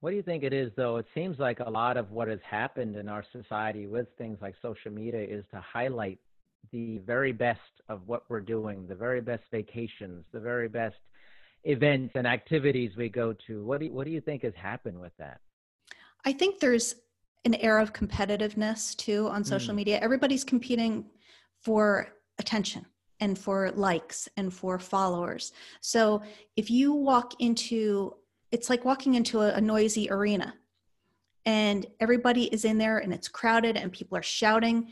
What 0.01 0.11
do 0.11 0.17
you 0.17 0.23
think 0.23 0.45
it 0.45 0.53
is, 0.53 0.71
though? 0.77 0.99
It 0.99 1.07
seems 1.15 1.39
like 1.39 1.61
a 1.61 1.71
lot 1.71 1.97
of 1.97 2.11
what 2.13 2.29
has 2.29 2.39
happened 2.49 2.97
in 2.97 3.09
our 3.09 3.25
society 3.33 3.87
with 3.87 4.07
things 4.19 4.39
like 4.41 4.55
social 4.63 4.93
media 4.93 5.23
is 5.23 5.45
to 5.53 5.61
highlight 5.61 6.19
the 6.73 6.99
very 6.99 7.33
best 7.33 7.61
of 7.89 8.07
what 8.07 8.25
we're 8.29 8.41
doing, 8.41 8.87
the 8.87 8.95
very 8.95 9.21
best 9.21 9.45
vacations, 9.51 10.25
the 10.33 10.41
very 10.41 10.69
best 10.69 10.97
events 11.65 12.13
and 12.15 12.27
activities 12.27 12.93
we 12.97 13.09
go 13.09 13.35
to. 13.47 13.65
What 13.65 13.81
do 13.81 13.87
you, 13.87 13.93
what 13.93 14.05
do 14.05 14.11
you 14.11 14.21
think 14.21 14.43
has 14.43 14.55
happened 14.55 15.01
with 15.01 15.13
that? 15.19 15.41
I 16.27 16.33
think 16.33 16.59
there's 16.59 16.97
an 17.45 17.55
air 17.55 17.79
of 17.79 17.93
competitiveness 17.93 18.97
too 18.97 19.29
on 19.29 19.45
social 19.45 19.73
Mm. 19.73 19.77
media. 19.77 20.01
Everybody's 20.01 20.43
competing 20.45 21.09
for 21.61 22.13
attention 22.39 22.85
and 23.21 23.39
for 23.39 23.71
likes 23.71 24.29
and 24.37 24.53
for 24.53 24.79
followers. 24.81 25.53
So 25.81 26.23
if 26.57 26.69
you 26.71 26.93
walk 26.93 27.41
into, 27.41 28.17
it's 28.51 28.69
like 28.69 28.85
walking 28.85 29.15
into 29.15 29.41
a, 29.41 29.53
a 29.55 29.61
noisy 29.61 30.11
arena 30.11 30.55
and 31.47 31.87
everybody 32.01 32.45
is 32.53 32.65
in 32.65 32.77
there 32.77 32.99
and 32.99 33.15
it's 33.15 33.29
crowded 33.29 33.77
and 33.77 33.93
people 33.93 34.19
are 34.19 34.23
shouting. 34.23 34.91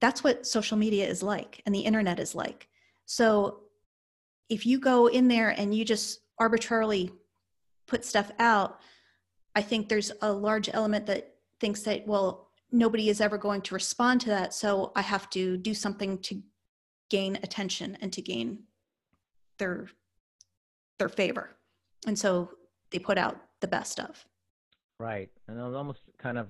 That's 0.00 0.24
what 0.24 0.46
social 0.46 0.76
media 0.76 1.06
is 1.06 1.22
like 1.22 1.62
and 1.64 1.74
the 1.74 1.80
internet 1.80 2.18
is 2.18 2.34
like. 2.34 2.68
So 3.06 3.60
if 4.48 4.66
you 4.66 4.80
go 4.80 5.06
in 5.06 5.28
there 5.28 5.50
and 5.50 5.72
you 5.72 5.84
just 5.84 6.20
arbitrarily 6.40 7.12
put 7.86 8.04
stuff 8.04 8.32
out, 8.40 8.80
I 9.54 9.62
think 9.62 9.88
there's 9.88 10.12
a 10.22 10.32
large 10.32 10.68
element 10.72 11.06
that 11.06 11.34
thinks 11.58 11.82
that, 11.82 12.06
well, 12.06 12.50
nobody 12.72 13.08
is 13.08 13.20
ever 13.20 13.36
going 13.36 13.62
to 13.62 13.74
respond 13.74 14.20
to 14.22 14.28
that. 14.28 14.54
So 14.54 14.92
I 14.94 15.02
have 15.02 15.28
to 15.30 15.56
do 15.56 15.74
something 15.74 16.18
to 16.18 16.40
gain 17.10 17.36
attention 17.42 17.96
and 18.00 18.12
to 18.12 18.22
gain 18.22 18.64
their 19.58 19.88
their 20.98 21.08
favor. 21.08 21.50
And 22.06 22.18
so 22.18 22.50
they 22.90 22.98
put 22.98 23.16
out 23.18 23.40
the 23.60 23.66
best 23.66 23.98
of. 23.98 24.24
Right. 24.98 25.30
And 25.48 25.58
it 25.58 25.62
almost 25.62 26.00
kind 26.18 26.36
of 26.38 26.48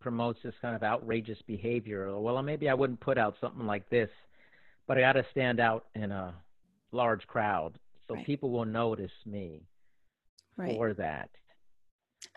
promotes 0.00 0.38
this 0.44 0.54
kind 0.62 0.76
of 0.76 0.84
outrageous 0.84 1.38
behavior. 1.46 2.16
Well, 2.18 2.40
maybe 2.42 2.68
I 2.68 2.74
wouldn't 2.74 3.00
put 3.00 3.18
out 3.18 3.34
something 3.40 3.66
like 3.66 3.88
this, 3.90 4.08
but 4.86 4.96
I 4.96 5.00
got 5.00 5.14
to 5.14 5.26
stand 5.32 5.58
out 5.58 5.86
in 5.96 6.12
a 6.12 6.32
large 6.92 7.26
crowd 7.26 7.78
so 8.06 8.14
Right. 8.14 8.24
people 8.24 8.50
will 8.50 8.64
notice 8.64 9.10
me 9.26 9.66
Right. 10.56 10.76
for 10.76 10.94
that. 10.94 11.28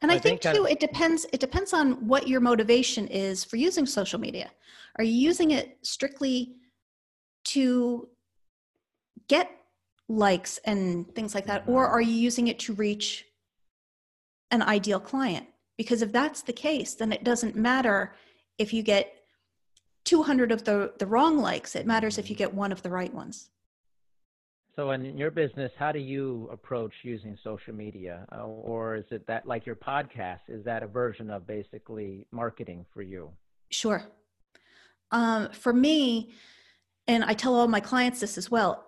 And 0.01 0.11
I 0.11 0.15
I 0.15 0.19
think 0.19 0.41
think, 0.41 0.55
too, 0.55 0.65
it 0.65 0.79
depends. 0.79 1.25
It 1.33 1.39
depends 1.39 1.73
on 1.73 2.07
what 2.07 2.27
your 2.27 2.39
motivation 2.39 3.07
is 3.07 3.43
for 3.43 3.57
using 3.57 3.85
social 3.85 4.19
media. 4.19 4.51
Are 4.97 5.03
you 5.03 5.13
using 5.13 5.51
it 5.51 5.77
strictly 5.81 6.55
to 7.45 8.07
get 9.27 9.51
likes 10.07 10.57
and 10.65 11.13
things 11.15 11.35
like 11.35 11.45
that, 11.47 11.63
or 11.67 11.87
are 11.87 12.01
you 12.01 12.13
using 12.13 12.47
it 12.47 12.59
to 12.59 12.73
reach 12.73 13.25
an 14.51 14.61
ideal 14.61 14.99
client? 14.99 15.47
Because 15.77 16.01
if 16.01 16.11
that's 16.11 16.41
the 16.41 16.53
case, 16.53 16.95
then 16.95 17.11
it 17.11 17.23
doesn't 17.23 17.55
matter 17.55 18.13
if 18.57 18.73
you 18.73 18.83
get 18.83 19.13
200 20.05 20.51
of 20.51 20.63
the 20.63 20.93
the 20.97 21.05
wrong 21.05 21.37
likes. 21.39 21.75
It 21.75 21.85
matters 21.85 22.17
if 22.17 22.29
you 22.29 22.35
get 22.35 22.53
one 22.53 22.71
of 22.71 22.81
the 22.81 22.89
right 22.89 23.13
ones. 23.13 23.49
So, 24.79 24.91
in 24.91 25.17
your 25.17 25.29
business, 25.29 25.73
how 25.77 25.91
do 25.91 25.99
you 25.99 26.47
approach 26.53 26.93
using 27.03 27.37
social 27.43 27.73
media? 27.73 28.25
Uh, 28.31 28.45
or 28.45 28.95
is 28.95 29.03
it 29.11 29.27
that, 29.27 29.45
like 29.45 29.65
your 29.65 29.75
podcast, 29.75 30.39
is 30.47 30.63
that 30.63 30.83
a 30.83 30.87
version 30.87 31.29
of 31.29 31.45
basically 31.45 32.25
marketing 32.31 32.85
for 32.93 33.01
you? 33.01 33.29
Sure. 33.71 34.01
Um, 35.11 35.49
for 35.51 35.73
me, 35.73 36.31
and 37.09 37.25
I 37.25 37.33
tell 37.33 37.55
all 37.55 37.67
my 37.67 37.81
clients 37.81 38.21
this 38.21 38.37
as 38.37 38.49
well, 38.49 38.85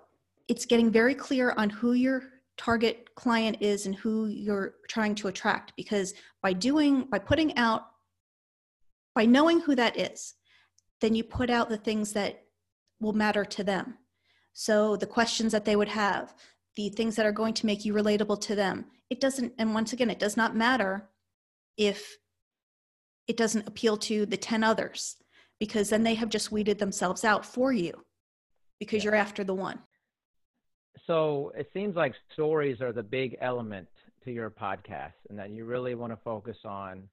it's 0.47 0.65
getting 0.65 0.91
very 0.91 1.13
clear 1.13 1.54
on 1.58 1.69
who 1.69 1.91
your 1.91 2.23
target 2.56 3.13
client 3.15 3.58
is 3.60 3.86
and 3.86 3.93
who 3.93 4.27
you're 4.27 4.75
trying 4.88 5.13
to 5.15 5.27
attract 5.27 5.73
because 5.75 6.13
by 6.41 6.54
doing 6.54 7.04
by 7.12 7.19
putting 7.19 7.58
out 7.58 7.88
by 9.13 9.25
knowing 9.25 9.60
who 9.60 9.75
that 9.75 9.99
is 9.99 10.36
then 11.01 11.15
you 11.15 11.23
put 11.23 11.49
out 11.49 11.69
the 11.69 11.77
things 11.77 12.13
that 12.13 12.43
will 12.99 13.13
matter 13.13 13.43
to 13.43 13.63
them 13.63 13.97
so 14.54 14.96
the 14.96 15.06
questions 15.08 15.52
that 15.52 15.66
they 15.66 15.76
would 15.76 15.88
have 15.88 16.34
the 16.76 16.90
things 16.90 17.16
that 17.16 17.26
are 17.26 17.32
going 17.32 17.54
to 17.54 17.66
make 17.66 17.84
you 17.86 17.94
relatable 17.94 18.40
to 18.42 18.56
them 18.56 18.86
it 19.10 19.20
doesn't 19.20 19.54
and 19.58 19.74
once 19.74 19.94
again 19.94 20.10
it 20.10 20.20
does 20.20 20.38
not 20.38 20.56
matter 20.56 21.10
if 21.78 22.18
it 23.28 23.38
doesn't 23.38 23.68
appeal 23.68 23.98
to 23.98 24.26
the 24.26 24.38
10 24.38 24.64
others 24.64 25.18
because 25.60 25.90
then 25.90 26.04
they 26.04 26.16
have 26.16 26.30
just 26.30 26.52
weeded 26.52 26.80
themselves 26.80 27.24
out 27.24 27.46
for 27.46 27.72
you 27.72 27.94
because 28.80 29.04
Yeah. 29.04 29.12
you're 29.12 29.20
after 29.20 29.44
the 29.44 29.54
one 29.54 29.80
So, 31.08 31.52
it 31.58 31.70
seems 31.74 31.96
like 31.96 32.14
stories 32.34 32.82
are 32.82 32.92
the 32.94 33.04
big 33.04 33.38
element 33.42 33.88
to 34.24 34.32
your 34.32 34.50
podcast, 34.52 35.14
and 35.30 35.40
that 35.40 35.50
you 35.50 35.66
really 35.66 35.96
want 35.96 36.12
to 36.14 36.18
focus 36.18 36.58
on 36.64 37.10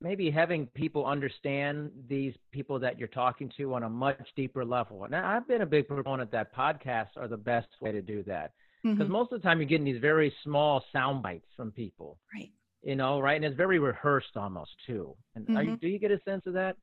maybe 0.00 0.30
having 0.30 0.66
people 0.68 1.06
understand 1.06 1.90
these 2.08 2.34
people 2.52 2.78
that 2.78 2.98
you're 2.98 3.08
talking 3.08 3.50
to 3.56 3.74
on 3.74 3.82
a 3.84 3.88
much 3.88 4.28
deeper 4.36 4.64
level. 4.64 5.04
And 5.04 5.16
I've 5.16 5.48
been 5.48 5.62
a 5.62 5.66
big 5.66 5.88
proponent 5.88 6.30
that 6.32 6.54
podcasts 6.54 7.16
are 7.16 7.28
the 7.28 7.36
best 7.36 7.68
way 7.80 7.92
to 7.92 8.02
do 8.02 8.22
that 8.24 8.52
because 8.82 9.08
Mhm. 9.08 9.12
most 9.12 9.32
of 9.32 9.40
the 9.40 9.48
time 9.48 9.58
you're 9.58 9.66
getting 9.68 9.86
these 9.86 10.00
very 10.00 10.30
small 10.42 10.84
sound 10.92 11.22
bites 11.22 11.48
from 11.56 11.72
people. 11.72 12.18
right 12.34 12.52
you 12.82 12.94
know, 12.94 13.18
right? 13.18 13.34
And 13.34 13.44
it's 13.44 13.56
very 13.56 13.80
rehearsed 13.80 14.36
almost 14.36 14.70
too. 14.86 15.16
And 15.34 15.48
are 15.56 15.62
you, 15.64 15.76
do 15.76 15.88
you 15.88 15.98
get 15.98 16.12
a 16.12 16.20
sense 16.20 16.46
of 16.46 16.52
that? 16.52 16.76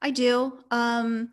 I 0.00 0.10
do. 0.10 0.64
Um, 0.70 1.32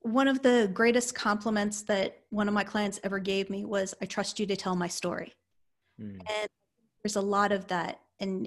one 0.00 0.28
of 0.28 0.42
the 0.42 0.68
greatest 0.74 1.14
compliments 1.14 1.82
that 1.84 2.22
one 2.28 2.48
of 2.48 2.54
my 2.54 2.64
clients 2.64 3.00
ever 3.02 3.18
gave 3.18 3.48
me 3.48 3.64
was, 3.64 3.94
I 4.02 4.04
trust 4.06 4.38
you 4.38 4.44
to 4.46 4.56
tell 4.56 4.76
my 4.76 4.88
story. 4.88 5.32
Mm, 5.98 6.20
And 6.28 6.48
there's 7.02 7.16
a 7.16 7.20
lot 7.22 7.50
of 7.50 7.66
that. 7.68 8.00
And 8.20 8.46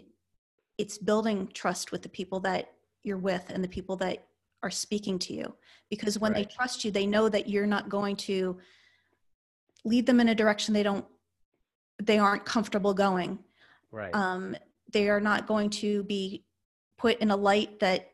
it's 0.77 0.97
building 0.97 1.49
trust 1.53 1.91
with 1.91 2.01
the 2.01 2.09
people 2.09 2.39
that 2.41 2.71
you're 3.03 3.17
with 3.17 3.49
and 3.49 3.63
the 3.63 3.67
people 3.67 3.95
that 3.97 4.25
are 4.63 4.71
speaking 4.71 5.19
to 5.19 5.33
you. 5.33 5.53
Because 5.89 6.19
when 6.19 6.33
they 6.33 6.45
trust 6.45 6.83
you, 6.83 6.91
they 6.91 7.05
know 7.05 7.29
that 7.29 7.47
you're 7.47 7.67
not 7.67 7.89
going 7.89 8.15
to 8.17 8.57
lead 9.83 10.05
them 10.05 10.19
in 10.19 10.29
a 10.29 10.35
direction 10.35 10.73
they 10.73 10.83
don't, 10.83 11.05
they 12.01 12.17
aren't 12.17 12.45
comfortable 12.45 12.93
going. 12.93 13.39
right. 13.91 14.13
um, 14.13 14.55
they 14.91 15.09
are 15.09 15.19
not 15.19 15.47
going 15.47 15.69
to 15.69 16.03
be 16.03 16.43
put 16.97 17.19
in 17.19 17.31
a 17.31 17.35
light 17.35 17.79
that 17.79 18.11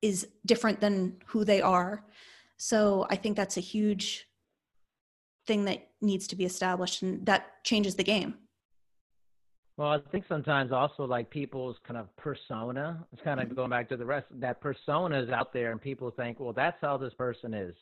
is 0.00 0.26
different 0.44 0.80
than 0.80 1.16
who 1.26 1.44
they 1.44 1.60
are 1.60 2.04
so 2.56 3.06
i 3.10 3.16
think 3.16 3.36
that's 3.36 3.56
a 3.56 3.60
huge 3.60 4.26
thing 5.46 5.64
that 5.64 5.88
needs 6.00 6.26
to 6.26 6.36
be 6.36 6.44
established 6.44 7.02
and 7.02 7.24
that 7.26 7.62
changes 7.64 7.94
the 7.94 8.04
game 8.04 8.34
well, 9.76 9.88
I 9.88 9.98
think 10.10 10.24
sometimes 10.28 10.70
also 10.72 11.04
like 11.04 11.30
people's 11.30 11.76
kind 11.86 11.98
of 11.98 12.14
persona, 12.16 13.04
it's 13.12 13.22
kind 13.22 13.40
of 13.40 13.54
going 13.56 13.70
back 13.70 13.88
to 13.88 13.96
the 13.96 14.04
rest, 14.04 14.26
that 14.32 14.60
persona 14.60 15.20
is 15.22 15.30
out 15.30 15.52
there 15.52 15.72
and 15.72 15.80
people 15.80 16.10
think, 16.10 16.38
well, 16.40 16.52
that's 16.52 16.76
how 16.80 16.96
this 16.96 17.14
person 17.14 17.54
is. 17.54 17.74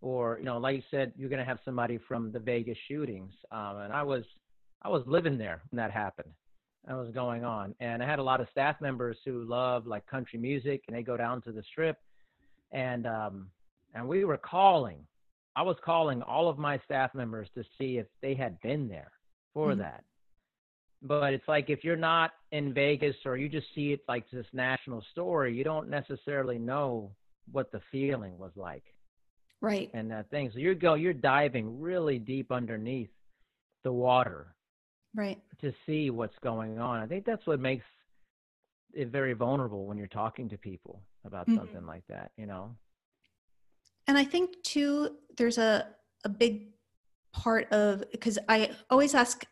Or, 0.00 0.38
you 0.38 0.44
know, 0.44 0.58
like 0.58 0.76
you 0.76 0.82
said, 0.90 1.12
you're 1.16 1.28
going 1.28 1.38
to 1.38 1.44
have 1.44 1.60
somebody 1.64 1.98
from 2.08 2.32
the 2.32 2.40
Vegas 2.40 2.76
shootings. 2.88 3.32
Um, 3.52 3.76
and 3.78 3.92
I 3.92 4.02
was, 4.02 4.24
I 4.82 4.88
was 4.88 5.04
living 5.06 5.38
there 5.38 5.62
when 5.70 5.76
that 5.76 5.92
happened. 5.92 6.32
That 6.88 6.94
was 6.96 7.12
going 7.14 7.44
on. 7.44 7.76
And 7.78 8.02
I 8.02 8.06
had 8.08 8.18
a 8.18 8.22
lot 8.24 8.40
of 8.40 8.48
staff 8.50 8.80
members 8.80 9.16
who 9.24 9.44
love 9.44 9.86
like 9.86 10.04
country 10.08 10.40
music 10.40 10.82
and 10.88 10.96
they 10.96 11.02
go 11.04 11.16
down 11.16 11.40
to 11.42 11.52
the 11.52 11.62
strip 11.70 11.98
and, 12.72 13.06
um, 13.06 13.46
and 13.94 14.08
we 14.08 14.24
were 14.24 14.38
calling, 14.38 15.06
I 15.54 15.62
was 15.62 15.76
calling 15.84 16.20
all 16.22 16.48
of 16.48 16.58
my 16.58 16.80
staff 16.84 17.14
members 17.14 17.48
to 17.54 17.62
see 17.78 17.98
if 17.98 18.06
they 18.22 18.34
had 18.34 18.60
been 18.62 18.88
there 18.88 19.12
for 19.54 19.72
Mhm. 19.72 19.78
that. 19.78 20.02
But 21.02 21.34
it's 21.34 21.46
like 21.48 21.68
if 21.68 21.82
you're 21.82 21.96
not 21.96 22.32
in 22.52 22.72
Vegas 22.72 23.16
or 23.24 23.36
you 23.36 23.48
just 23.48 23.66
see 23.74 23.92
it 23.92 24.00
like 24.08 24.24
this 24.30 24.46
national 24.52 25.04
story, 25.10 25.54
you 25.54 25.64
don't 25.64 25.88
necessarily 25.88 26.58
know 26.58 27.10
what 27.50 27.72
the 27.72 27.80
feeling 27.90 28.38
was 28.38 28.52
like. 28.56 28.84
Right. 29.60 29.90
And 29.94 30.10
that 30.10 30.30
thing. 30.30 30.50
So 30.52 30.58
you're 30.58 30.74
go 30.74 30.94
you're 30.94 31.12
diving 31.12 31.80
really 31.80 32.18
deep 32.18 32.52
underneath 32.52 33.10
the 33.84 33.92
water. 33.92 34.54
Right. 35.14 35.40
To 35.60 35.72
see 35.86 36.10
what's 36.10 36.38
going 36.42 36.78
on. 36.78 37.00
I 37.00 37.06
think 37.06 37.24
that's 37.24 37.46
what 37.46 37.60
makes 37.60 37.84
it 38.94 39.08
very 39.08 39.32
vulnerable 39.32 39.86
when 39.86 39.96
you're 39.96 40.06
talking 40.06 40.48
to 40.50 40.56
people 40.56 41.00
about 41.24 41.46
mm-hmm. 41.46 41.58
something 41.58 41.86
like 41.86 42.04
that, 42.08 42.30
you 42.36 42.46
know. 42.46 42.74
And 44.06 44.18
I 44.18 44.24
think 44.24 44.62
too 44.62 45.16
there's 45.36 45.58
a 45.58 45.88
a 46.24 46.28
big 46.28 46.68
part 47.32 47.72
of 47.72 48.04
because 48.12 48.38
I 48.48 48.70
always 48.90 49.14
ask 49.14 49.44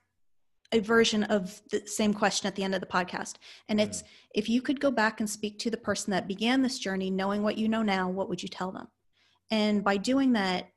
a 0.72 0.80
version 0.80 1.24
of 1.24 1.60
the 1.70 1.86
same 1.86 2.14
question 2.14 2.46
at 2.46 2.54
the 2.54 2.62
end 2.62 2.74
of 2.74 2.80
the 2.80 2.86
podcast. 2.86 3.34
And 3.68 3.80
it's 3.80 4.04
if 4.34 4.48
you 4.48 4.62
could 4.62 4.80
go 4.80 4.90
back 4.90 5.20
and 5.20 5.28
speak 5.28 5.58
to 5.60 5.70
the 5.70 5.76
person 5.76 6.12
that 6.12 6.28
began 6.28 6.62
this 6.62 6.78
journey, 6.78 7.10
knowing 7.10 7.42
what 7.42 7.58
you 7.58 7.68
know 7.68 7.82
now, 7.82 8.08
what 8.08 8.28
would 8.28 8.42
you 8.42 8.48
tell 8.48 8.70
them? 8.70 8.86
And 9.50 9.82
by 9.82 9.96
doing 9.96 10.32
that, 10.34 10.68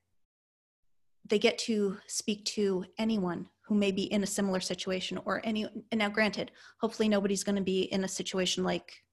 they 1.30 1.40
get 1.40 1.58
to 1.58 1.98
speak 2.08 2.44
to 2.46 2.86
anyone 2.98 3.48
who 3.62 3.76
may 3.76 3.92
be 3.92 4.04
in 4.04 4.24
a 4.24 4.28
similar 4.28 4.60
situation 4.60 5.20
or 5.26 5.42
any 5.44 5.64
and 5.64 6.00
now 6.00 6.10
granted 6.10 6.52
hopefully 6.80 7.08
nobody's 7.08 7.44
going 7.44 7.56
to 7.56 7.62
be 7.62 7.84
in 7.84 8.04
a 8.04 8.08
situation 8.08 8.64
like 8.64 9.04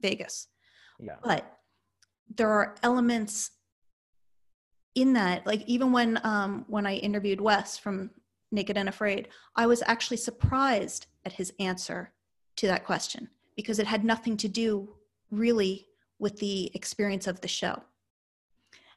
vegas 0.00 0.48
yeah. 1.00 1.16
but 1.22 1.58
there 2.36 2.48
are 2.48 2.76
elements 2.82 3.50
in 4.94 5.14
that 5.14 5.44
like 5.46 5.62
even 5.66 5.92
when 5.92 6.18
um 6.24 6.64
when 6.68 6.86
i 6.86 6.94
interviewed 6.94 7.40
wes 7.40 7.76
from 7.76 8.10
naked 8.52 8.76
and 8.76 8.88
afraid. 8.88 9.28
I 9.56 9.66
was 9.66 9.82
actually 9.86 10.16
surprised 10.16 11.06
at 11.24 11.32
his 11.32 11.52
answer 11.58 12.12
to 12.56 12.66
that 12.66 12.84
question 12.84 13.28
because 13.56 13.78
it 13.78 13.86
had 13.86 14.04
nothing 14.04 14.36
to 14.38 14.48
do 14.48 14.96
really 15.30 15.86
with 16.18 16.38
the 16.38 16.70
experience 16.74 17.26
of 17.26 17.40
the 17.40 17.48
show. 17.48 17.82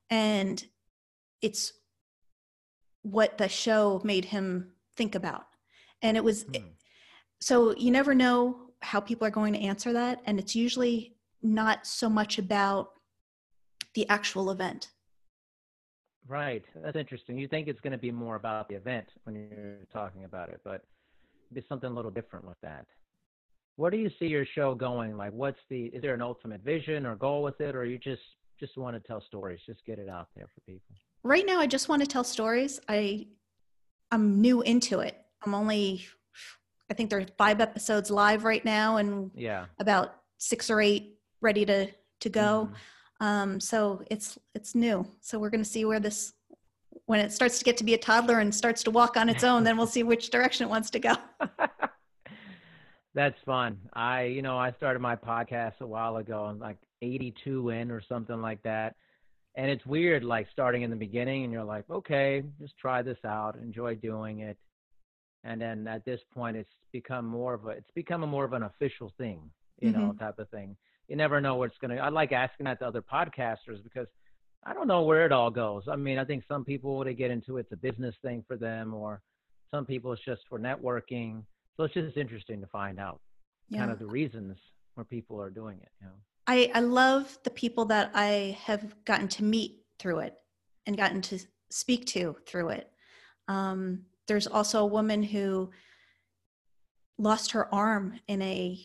And 0.09 0.63
it's 1.41 1.73
what 3.03 3.37
the 3.37 3.49
show 3.49 4.01
made 4.03 4.25
him 4.25 4.71
think 4.95 5.15
about. 5.15 5.47
And 6.01 6.17
it 6.17 6.23
was 6.23 6.45
mm. 6.45 6.63
so 7.39 7.75
you 7.75 7.91
never 7.91 8.13
know 8.13 8.57
how 8.81 8.99
people 8.99 9.27
are 9.27 9.31
going 9.31 9.53
to 9.53 9.59
answer 9.59 9.93
that. 9.93 10.21
And 10.25 10.39
it's 10.39 10.55
usually 10.55 11.15
not 11.41 11.85
so 11.85 12.09
much 12.09 12.37
about 12.37 12.91
the 13.93 14.07
actual 14.09 14.51
event 14.51 14.89
Right. 16.27 16.63
That's 16.81 16.95
interesting. 16.95 17.37
You 17.37 17.47
think 17.47 17.67
it's 17.67 17.81
going 17.81 17.91
to 17.91 17.97
be 17.97 18.11
more 18.11 18.35
about 18.35 18.69
the 18.69 18.75
event 18.75 19.07
when 19.25 19.35
you're 19.35 19.77
talking 19.91 20.23
about 20.23 20.49
it, 20.49 20.61
but 20.63 20.83
be 21.53 21.63
something 21.67 21.89
a 21.89 21.93
little 21.93 22.11
different 22.11 22.45
with 22.45 22.57
that. 22.61 22.85
Where 23.75 23.91
do 23.91 23.97
you 23.97 24.09
see 24.19 24.27
your 24.27 24.45
show 24.45 24.75
going? 24.75 25.17
Like, 25.17 25.33
what's 25.33 25.59
the? 25.69 25.85
Is 25.85 26.01
there 26.01 26.13
an 26.13 26.21
ultimate 26.21 26.61
vision 26.63 27.05
or 27.05 27.15
goal 27.15 27.43
with 27.43 27.59
it, 27.59 27.75
or 27.75 27.85
you 27.85 27.97
just 27.97 28.21
just 28.59 28.77
want 28.77 28.95
to 28.95 29.07
tell 29.07 29.21
stories, 29.21 29.59
just 29.65 29.83
get 29.85 29.99
it 29.99 30.07
out 30.07 30.27
there 30.35 30.47
for 30.53 30.61
people? 30.61 30.95
Right 31.23 31.45
now, 31.45 31.59
I 31.59 31.67
just 31.67 31.89
want 31.89 32.01
to 32.01 32.07
tell 32.07 32.23
stories. 32.23 32.79
I 32.87 33.27
I'm 34.11 34.39
new 34.41 34.61
into 34.61 34.99
it. 34.99 35.17
I'm 35.43 35.55
only, 35.55 36.05
I 36.89 36.93
think 36.93 37.09
there's 37.09 37.27
five 37.37 37.59
episodes 37.59 38.11
live 38.11 38.43
right 38.43 38.63
now, 38.63 38.97
and 38.97 39.31
yeah, 39.33 39.65
about 39.79 40.15
six 40.37 40.69
or 40.69 40.79
eight 40.79 41.17
ready 41.41 41.65
to 41.65 41.87
to 42.21 42.29
go. 42.29 42.65
Mm-hmm. 42.65 42.75
Um, 43.23 43.61
so 43.61 44.03
it's 44.11 44.37
it's 44.53 44.75
new. 44.75 45.07
So 45.21 45.39
we're 45.39 45.49
going 45.49 45.63
to 45.63 45.69
see 45.69 45.85
where 45.85 46.01
this 46.01 46.33
when 47.05 47.21
it 47.21 47.31
starts 47.31 47.57
to 47.59 47.63
get 47.63 47.77
to 47.77 47.85
be 47.85 47.93
a 47.93 47.97
toddler 47.97 48.39
and 48.39 48.53
starts 48.53 48.83
to 48.83 48.91
walk 48.91 49.15
on 49.15 49.29
its 49.29 49.45
own, 49.45 49.63
then 49.63 49.77
we'll 49.77 49.87
see 49.87 50.03
which 50.03 50.29
direction 50.29 50.67
it 50.67 50.69
wants 50.69 50.89
to 50.89 50.99
go. 50.99 51.15
That's 53.15 53.37
fun. 53.45 53.77
I, 53.93 54.23
you 54.23 54.41
know, 54.41 54.57
I 54.57 54.73
started 54.73 54.99
my 54.99 55.15
podcast 55.15 55.79
a 55.79 55.87
while 55.87 56.17
ago. 56.17 56.43
I'm 56.43 56.59
like 56.59 56.77
82 57.01 57.69
in 57.69 57.91
or 57.91 58.01
something 58.01 58.41
like 58.41 58.61
that. 58.63 58.95
And 59.55 59.71
it's 59.71 59.85
weird, 59.85 60.23
like 60.23 60.47
starting 60.51 60.81
in 60.81 60.89
the 60.89 60.95
beginning 60.95 61.43
and 61.43 61.53
you're 61.53 61.63
like, 61.63 61.85
okay, 61.89 62.43
just 62.59 62.77
try 62.77 63.01
this 63.01 63.19
out, 63.25 63.55
enjoy 63.61 63.95
doing 63.95 64.39
it. 64.39 64.57
And 65.43 65.61
then 65.61 65.87
at 65.87 66.03
this 66.05 66.19
point, 66.33 66.57
it's 66.57 66.73
become 66.91 67.25
more 67.25 67.53
of 67.53 67.65
a, 67.65 67.69
it's 67.69 67.91
become 67.95 68.23
a 68.23 68.27
more 68.27 68.43
of 68.45 68.53
an 68.53 68.63
official 68.63 69.11
thing, 69.17 69.49
you 69.79 69.91
mm-hmm. 69.91 70.01
know, 70.01 70.13
type 70.13 70.39
of 70.39 70.49
thing 70.49 70.75
you 71.07 71.15
never 71.15 71.41
know 71.41 71.55
what's 71.55 71.77
going 71.79 71.95
to. 71.95 72.01
I 72.01 72.09
like 72.09 72.31
asking 72.31 72.65
that 72.65 72.79
to 72.79 72.87
other 72.87 73.01
podcasters 73.01 73.83
because 73.83 74.07
I 74.65 74.73
don't 74.73 74.87
know 74.87 75.01
where 75.01 75.25
it 75.25 75.31
all 75.31 75.51
goes. 75.51 75.83
I 75.89 75.95
mean, 75.95 76.17
I 76.17 76.25
think 76.25 76.43
some 76.47 76.63
people 76.63 77.03
they 77.03 77.13
get 77.13 77.31
into 77.31 77.57
it's 77.57 77.71
a 77.71 77.77
business 77.77 78.15
thing 78.21 78.43
for 78.47 78.55
them, 78.55 78.93
or 78.93 79.21
some 79.71 79.85
people 79.85 80.13
it's 80.13 80.23
just 80.23 80.41
for 80.49 80.59
networking. 80.59 81.43
So 81.75 81.83
it's 81.83 81.93
just 81.93 82.17
interesting 82.17 82.61
to 82.61 82.67
find 82.67 82.99
out 82.99 83.19
yeah. 83.69 83.79
kind 83.79 83.91
of 83.91 83.99
the 83.99 84.05
reasons 84.05 84.57
where 84.95 85.03
people 85.03 85.41
are 85.41 85.49
doing 85.49 85.79
it. 85.81 85.89
You 85.99 86.07
know, 86.07 86.13
I 86.47 86.71
I 86.73 86.79
love 86.79 87.37
the 87.43 87.49
people 87.49 87.85
that 87.85 88.11
I 88.13 88.57
have 88.63 88.95
gotten 89.05 89.27
to 89.29 89.43
meet 89.43 89.81
through 89.99 90.19
it 90.19 90.35
and 90.85 90.97
gotten 90.97 91.21
to 91.21 91.39
speak 91.69 92.05
to 92.05 92.37
through 92.45 92.69
it. 92.69 92.89
Um, 93.47 94.05
there's 94.27 94.47
also 94.47 94.83
a 94.83 94.85
woman 94.85 95.23
who 95.23 95.71
lost 97.17 97.51
her 97.51 97.73
arm 97.73 98.19
in 98.27 98.41
a 98.41 98.79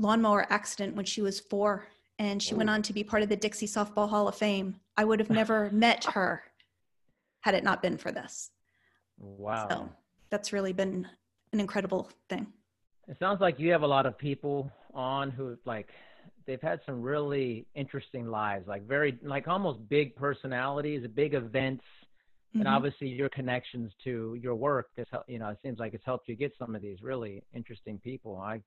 lawnmower 0.00 0.46
accident 0.50 0.96
when 0.96 1.04
she 1.04 1.22
was 1.22 1.38
four 1.38 1.86
and 2.18 2.42
she 2.42 2.54
went 2.54 2.68
on 2.68 2.82
to 2.82 2.92
be 2.92 3.02
part 3.02 3.22
of 3.22 3.28
the 3.28 3.36
Dixie 3.36 3.66
Softball 3.66 4.08
Hall 4.08 4.28
of 4.28 4.34
Fame. 4.34 4.76
I 4.96 5.04
would 5.04 5.20
have 5.20 5.30
never 5.40 5.70
met 5.70 6.04
her 6.04 6.42
had 7.40 7.54
it 7.54 7.64
not 7.64 7.80
been 7.82 7.96
for 7.96 8.12
this. 8.12 8.50
Wow. 9.18 9.68
So 9.68 9.88
that's 10.30 10.52
really 10.52 10.72
been 10.72 11.06
an 11.52 11.60
incredible 11.60 12.10
thing. 12.28 12.46
It 13.08 13.16
sounds 13.18 13.40
like 13.40 13.58
you 13.58 13.72
have 13.72 13.82
a 13.82 13.86
lot 13.86 14.06
of 14.06 14.16
people 14.16 14.70
on 14.94 15.30
who 15.30 15.56
like 15.64 15.88
they've 16.46 16.60
had 16.60 16.80
some 16.86 17.02
really 17.02 17.66
interesting 17.74 18.30
lives, 18.30 18.68
like 18.68 18.86
very 18.86 19.18
like 19.22 19.48
almost 19.48 19.88
big 19.88 20.14
personalities, 20.14 21.06
big 21.14 21.34
events, 21.34 21.84
mm-hmm. 22.50 22.60
and 22.60 22.68
obviously 22.68 23.08
your 23.08 23.28
connections 23.30 23.92
to 24.04 24.38
your 24.40 24.54
work 24.54 24.90
has 24.96 25.06
you 25.26 25.38
know 25.38 25.48
it 25.48 25.58
seems 25.62 25.78
like 25.78 25.94
it's 25.94 26.04
helped 26.04 26.28
you 26.28 26.36
get 26.36 26.52
some 26.58 26.74
of 26.74 26.82
these 26.82 27.02
really 27.02 27.42
interesting 27.54 27.98
people. 27.98 28.36
I 28.36 28.62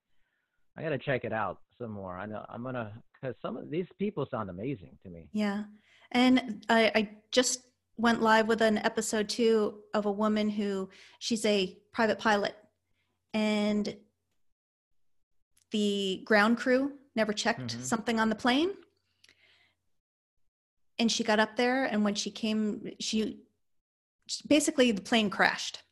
I 0.77 0.81
got 0.81 0.89
to 0.89 0.97
check 0.97 1.23
it 1.23 1.33
out 1.33 1.59
some 1.77 1.91
more. 1.91 2.17
I 2.17 2.25
know 2.25 2.45
I'm 2.49 2.63
gonna 2.63 2.91
because 3.13 3.35
some 3.41 3.57
of 3.57 3.69
these 3.69 3.85
people 3.99 4.27
sound 4.29 4.49
amazing 4.49 4.97
to 5.03 5.09
me. 5.09 5.27
Yeah, 5.31 5.63
and 6.11 6.65
I, 6.69 6.91
I 6.95 7.09
just 7.31 7.61
went 7.97 8.21
live 8.21 8.47
with 8.47 8.61
an 8.61 8.79
episode 8.79 9.29
two 9.29 9.79
of 9.93 10.05
a 10.05 10.11
woman 10.11 10.49
who 10.49 10.89
she's 11.19 11.45
a 11.45 11.77
private 11.91 12.19
pilot, 12.19 12.55
and 13.33 13.95
the 15.71 16.23
ground 16.25 16.57
crew 16.57 16.93
never 17.15 17.33
checked 17.33 17.67
mm-hmm. 17.67 17.81
something 17.81 18.19
on 18.19 18.29
the 18.29 18.35
plane, 18.35 18.71
and 20.97 21.11
she 21.11 21.23
got 21.23 21.39
up 21.39 21.55
there, 21.55 21.85
and 21.85 22.03
when 22.03 22.15
she 22.15 22.31
came, 22.31 22.89
she 22.99 23.41
basically 24.47 24.91
the 24.91 25.01
plane 25.01 25.29
crashed. 25.29 25.83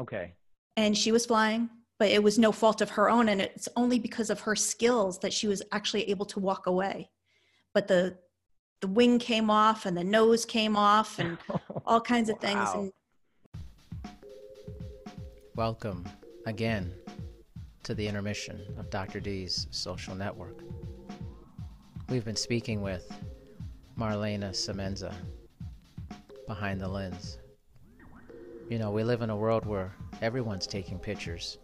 Okay. 0.00 0.34
And 0.76 0.96
she 0.96 1.10
was 1.10 1.26
flying 1.26 1.70
but 1.98 2.10
it 2.10 2.22
was 2.22 2.38
no 2.38 2.52
fault 2.52 2.80
of 2.80 2.90
her 2.90 3.10
own 3.10 3.28
and 3.28 3.40
it's 3.40 3.68
only 3.76 3.98
because 3.98 4.30
of 4.30 4.40
her 4.40 4.54
skills 4.54 5.18
that 5.18 5.32
she 5.32 5.48
was 5.48 5.62
actually 5.72 6.08
able 6.10 6.26
to 6.26 6.38
walk 6.38 6.66
away. 6.66 7.10
But 7.74 7.88
the 7.88 8.16
the 8.80 8.86
wing 8.86 9.18
came 9.18 9.50
off 9.50 9.86
and 9.86 9.96
the 9.96 10.04
nose 10.04 10.44
came 10.44 10.76
off 10.76 11.18
and 11.18 11.36
all 11.86 12.00
kinds 12.00 12.30
of 12.30 12.38
things 12.38 12.68
and 12.74 12.92
welcome 15.56 16.04
again 16.46 16.94
to 17.82 17.92
the 17.92 18.06
intermission 18.06 18.60
of 18.78 18.88
dr 18.88 19.18
d's 19.18 19.66
social 19.72 20.14
network. 20.14 20.62
We've 22.08 22.24
been 22.24 22.36
speaking 22.36 22.80
with 22.80 23.12
marlana 23.98 24.50
semenza 24.50 25.12
behind 26.46 26.80
the 26.80 26.88
lens. 26.88 27.38
You 28.70 28.78
know 28.78 28.92
we 28.92 29.02
live 29.02 29.22
in 29.22 29.30
a 29.30 29.36
world 29.36 29.66
where 29.66 29.92
everyone's 30.22 30.68
taking 30.68 31.00
pictures 31.00 31.58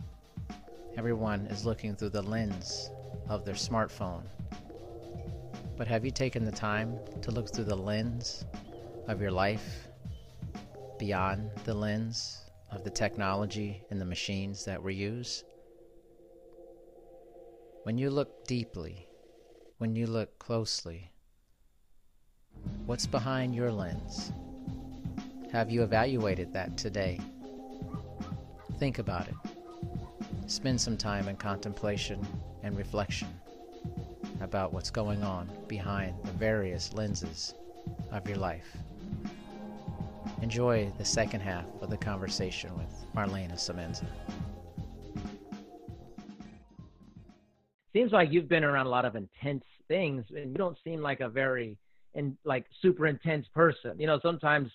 Everyone 0.97 1.47
is 1.47 1.67
looking 1.67 1.97
through 1.97 2.11
the 2.11 2.23
lens 2.23 2.89
of 3.29 3.45
their 3.45 3.55
smartphone. 3.55 4.23
But 5.77 5.89
have 5.89 6.05
you 6.05 6.13
taken 6.13 6.45
the 6.45 6.53
time 6.53 6.97
to 7.23 7.33
look 7.33 7.53
through 7.53 7.65
the 7.65 7.77
lens 7.77 8.45
of 9.09 9.21
your 9.21 9.33
life 9.33 9.89
beyond 10.99 11.51
the 11.65 11.75
lens 11.75 12.45
of 12.71 12.85
the 12.85 12.91
technology 12.91 13.83
and 13.91 14.01
the 14.01 14.05
machines 14.05 14.65
that 14.67 14.81
we 14.81 14.95
use? 14.95 15.43
When 17.83 17.99
you 17.99 18.09
look 18.09 18.47
deeply, 18.47 19.09
when 19.79 19.97
you 19.97 20.07
look 20.07 20.39
closely, 20.39 21.11
what's 22.87 23.07
behind 23.07 23.53
your 23.53 23.73
lens? 23.73 24.33
Have 25.51 25.73
you 25.73 25.83
evaluated 25.83 26.53
that 26.53 26.79
today? 26.79 27.19
Think 28.79 29.01
about 29.01 29.27
it. 29.27 29.54
Spend 30.47 30.81
some 30.81 30.97
time 30.97 31.29
in 31.29 31.37
contemplation 31.37 32.25
and 32.63 32.77
reflection 32.77 33.29
about 34.41 34.73
what's 34.73 34.91
going 34.91 35.23
on 35.23 35.49
behind 35.69 36.15
the 36.25 36.33
various 36.33 36.93
lenses 36.93 37.55
of 38.13 38.29
your 38.29 38.39
life. 38.39 38.77
Enjoy 40.43 40.91
the 40.99 41.05
second 41.05 41.41
half 41.41 41.67
of 41.81 41.91
the 41.91 41.97
conversation 41.97 42.77
with 42.77 43.07
Marlana 43.15 43.55
Semenza. 43.55 44.07
seems 47.95 48.13
like 48.13 48.31
you've 48.31 48.49
been 48.49 48.65
around 48.65 48.87
a 48.87 48.91
lot 48.91 49.05
of 49.05 49.17
intense 49.17 49.65
things, 49.89 50.25
and 50.31 50.51
you 50.51 50.59
don't 50.59 50.77
seem 50.85 51.01
like 51.01 51.21
a 51.21 51.29
very 51.29 51.79
and 52.15 52.37
like 52.45 52.67
super 52.83 53.07
intense 53.07 53.47
person. 53.55 53.99
You 53.99 54.07
know, 54.07 54.19
sometimes 54.21 54.71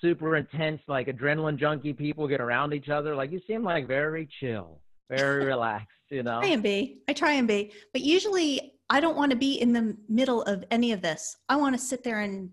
super 0.00 0.36
intense, 0.36 0.80
like 0.88 1.08
adrenaline 1.08 1.58
junkie 1.58 1.92
people 1.92 2.26
get 2.26 2.40
around 2.40 2.72
each 2.72 2.88
other. 2.88 3.14
Like 3.14 3.30
you 3.30 3.40
seem 3.46 3.62
like 3.62 3.86
very 3.86 4.28
chill, 4.40 4.80
very 5.08 5.44
relaxed. 5.44 5.88
You 6.10 6.22
know, 6.22 6.38
I 6.38 6.42
try 6.42 6.50
and 6.50 6.62
be. 6.62 7.02
I 7.08 7.12
try 7.12 7.32
and 7.32 7.48
be, 7.48 7.72
but 7.92 8.02
usually 8.02 8.74
I 8.90 9.00
don't 9.00 9.16
want 9.16 9.30
to 9.30 9.36
be 9.36 9.54
in 9.54 9.72
the 9.72 9.96
middle 10.08 10.42
of 10.42 10.64
any 10.70 10.92
of 10.92 11.00
this. 11.00 11.36
I 11.48 11.56
want 11.56 11.74
to 11.74 11.80
sit 11.80 12.04
there 12.04 12.20
and 12.20 12.50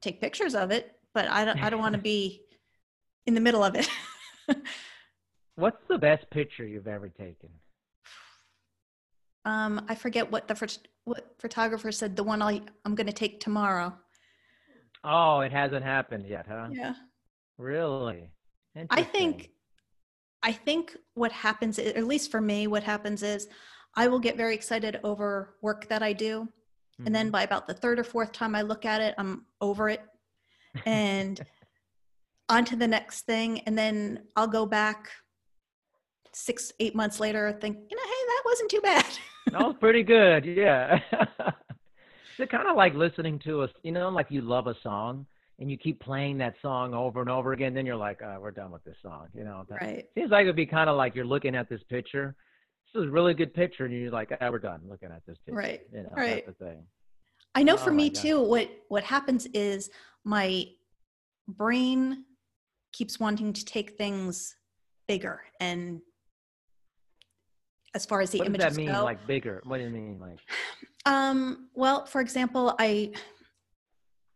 take 0.00 0.20
pictures 0.20 0.54
of 0.54 0.70
it, 0.70 0.92
but 1.14 1.28
I 1.28 1.44
don't. 1.44 1.62
I 1.62 1.70
don't 1.70 1.80
want 1.80 1.94
to 1.94 2.00
be 2.14 2.42
in 3.26 3.34
the 3.34 3.40
middle 3.40 3.64
of 3.64 3.74
it. 3.74 3.88
What's 5.56 5.82
the 5.88 5.98
best 5.98 6.28
picture 6.30 6.66
you've 6.66 6.88
ever 6.88 7.08
taken? 7.08 7.48
Um, 9.44 9.84
I 9.88 9.94
forget 9.94 10.30
what 10.30 10.48
the 10.48 10.78
what 11.04 11.34
photographer 11.38 11.92
said. 11.92 12.16
The 12.16 12.24
one 12.24 12.40
I 12.42 12.62
I'm 12.84 12.94
going 12.94 13.06
to 13.06 13.12
take 13.12 13.40
tomorrow. 13.40 13.94
Oh, 15.04 15.40
it 15.40 15.52
hasn't 15.52 15.84
happened 15.84 16.26
yet, 16.26 16.46
huh? 16.48 16.68
Yeah. 16.70 16.94
Really? 17.58 18.30
I 18.90 19.02
think 19.02 19.50
I 20.44 20.52
think 20.52 20.94
what 21.14 21.32
happens, 21.32 21.78
at 21.78 22.06
least 22.06 22.30
for 22.30 22.40
me, 22.40 22.66
what 22.66 22.82
happens 22.82 23.22
is 23.22 23.48
I 23.96 24.08
will 24.08 24.18
get 24.18 24.36
very 24.36 24.54
excited 24.54 25.00
over 25.02 25.54
work 25.62 25.88
that 25.88 26.02
I 26.02 26.12
do. 26.12 26.42
Mm-hmm. 26.42 27.06
And 27.06 27.14
then 27.14 27.26
mm-hmm. 27.26 27.32
by 27.32 27.42
about 27.44 27.66
the 27.66 27.72
third 27.72 27.98
or 27.98 28.04
fourth 28.04 28.32
time 28.32 28.54
I 28.54 28.60
look 28.60 28.84
at 28.84 29.00
it, 29.00 29.14
I'm 29.16 29.46
over 29.62 29.88
it 29.88 30.02
and 30.84 31.40
on 32.50 32.66
to 32.66 32.76
the 32.76 32.86
next 32.86 33.22
thing. 33.22 33.60
And 33.60 33.76
then 33.76 34.24
I'll 34.36 34.46
go 34.46 34.66
back 34.66 35.08
six, 36.34 36.72
eight 36.78 36.94
months 36.94 37.20
later, 37.20 37.56
think, 37.58 37.78
you 37.88 37.96
know, 37.96 38.02
hey, 38.02 38.26
that 38.26 38.42
wasn't 38.44 38.70
too 38.70 38.80
bad. 38.82 39.06
that 39.50 39.66
was 39.66 39.76
pretty 39.80 40.02
good. 40.02 40.44
Yeah. 40.44 41.00
it's 42.38 42.50
kind 42.50 42.68
of 42.68 42.76
like 42.76 42.92
listening 42.92 43.38
to 43.40 43.62
a, 43.62 43.68
you 43.82 43.92
know, 43.92 44.10
like 44.10 44.26
you 44.30 44.42
love 44.42 44.66
a 44.66 44.74
song 44.82 45.24
and 45.58 45.70
you 45.70 45.76
keep 45.76 46.00
playing 46.00 46.38
that 46.38 46.54
song 46.60 46.94
over 46.94 47.20
and 47.20 47.30
over 47.30 47.52
again. 47.52 47.74
Then 47.74 47.86
you're 47.86 47.96
like, 47.96 48.20
oh, 48.22 48.38
we're 48.40 48.50
done 48.50 48.70
with 48.70 48.84
this 48.84 48.96
song. 49.02 49.28
You 49.34 49.44
know, 49.44 49.64
that, 49.68 49.80
right. 49.80 50.04
seems 50.16 50.30
like 50.30 50.42
it'd 50.42 50.56
be 50.56 50.66
kind 50.66 50.90
of 50.90 50.96
like 50.96 51.14
you're 51.14 51.24
looking 51.24 51.54
at 51.54 51.68
this 51.68 51.82
picture. 51.88 52.34
This 52.92 53.02
is 53.02 53.08
a 53.08 53.12
really 53.12 53.34
good 53.34 53.54
picture. 53.54 53.84
And 53.84 53.94
you're 53.94 54.10
like, 54.10 54.36
oh, 54.40 54.50
we're 54.50 54.58
done 54.58 54.80
looking 54.88 55.10
at 55.10 55.22
this 55.26 55.38
picture. 55.46 55.56
Right. 55.56 55.80
You 55.92 56.02
know, 56.02 56.10
right. 56.16 56.44
that's 56.44 56.58
the 56.58 56.64
thing. 56.64 56.82
I 57.54 57.62
know 57.62 57.74
oh, 57.74 57.78
for 57.78 57.92
me 57.92 58.10
too, 58.10 58.40
what, 58.40 58.68
what 58.88 59.04
happens 59.04 59.46
is 59.54 59.90
my 60.24 60.66
brain 61.46 62.24
keeps 62.92 63.20
wanting 63.20 63.52
to 63.52 63.64
take 63.64 63.96
things 63.96 64.56
bigger 65.06 65.42
and 65.60 66.00
as 67.94 68.04
far 68.04 68.20
as 68.20 68.30
the 68.30 68.38
image. 68.38 68.50
what 68.50 68.60
images 68.60 68.66
does 68.66 68.76
that 68.76 68.82
mean 68.82 68.92
go. 68.92 69.04
like 69.04 69.26
bigger 69.26 69.60
what 69.64 69.78
do 69.78 69.84
you 69.84 69.90
mean 69.90 70.18
like 70.18 70.38
um 71.06 71.68
well 71.74 72.06
for 72.06 72.20
example 72.20 72.74
i 72.78 73.12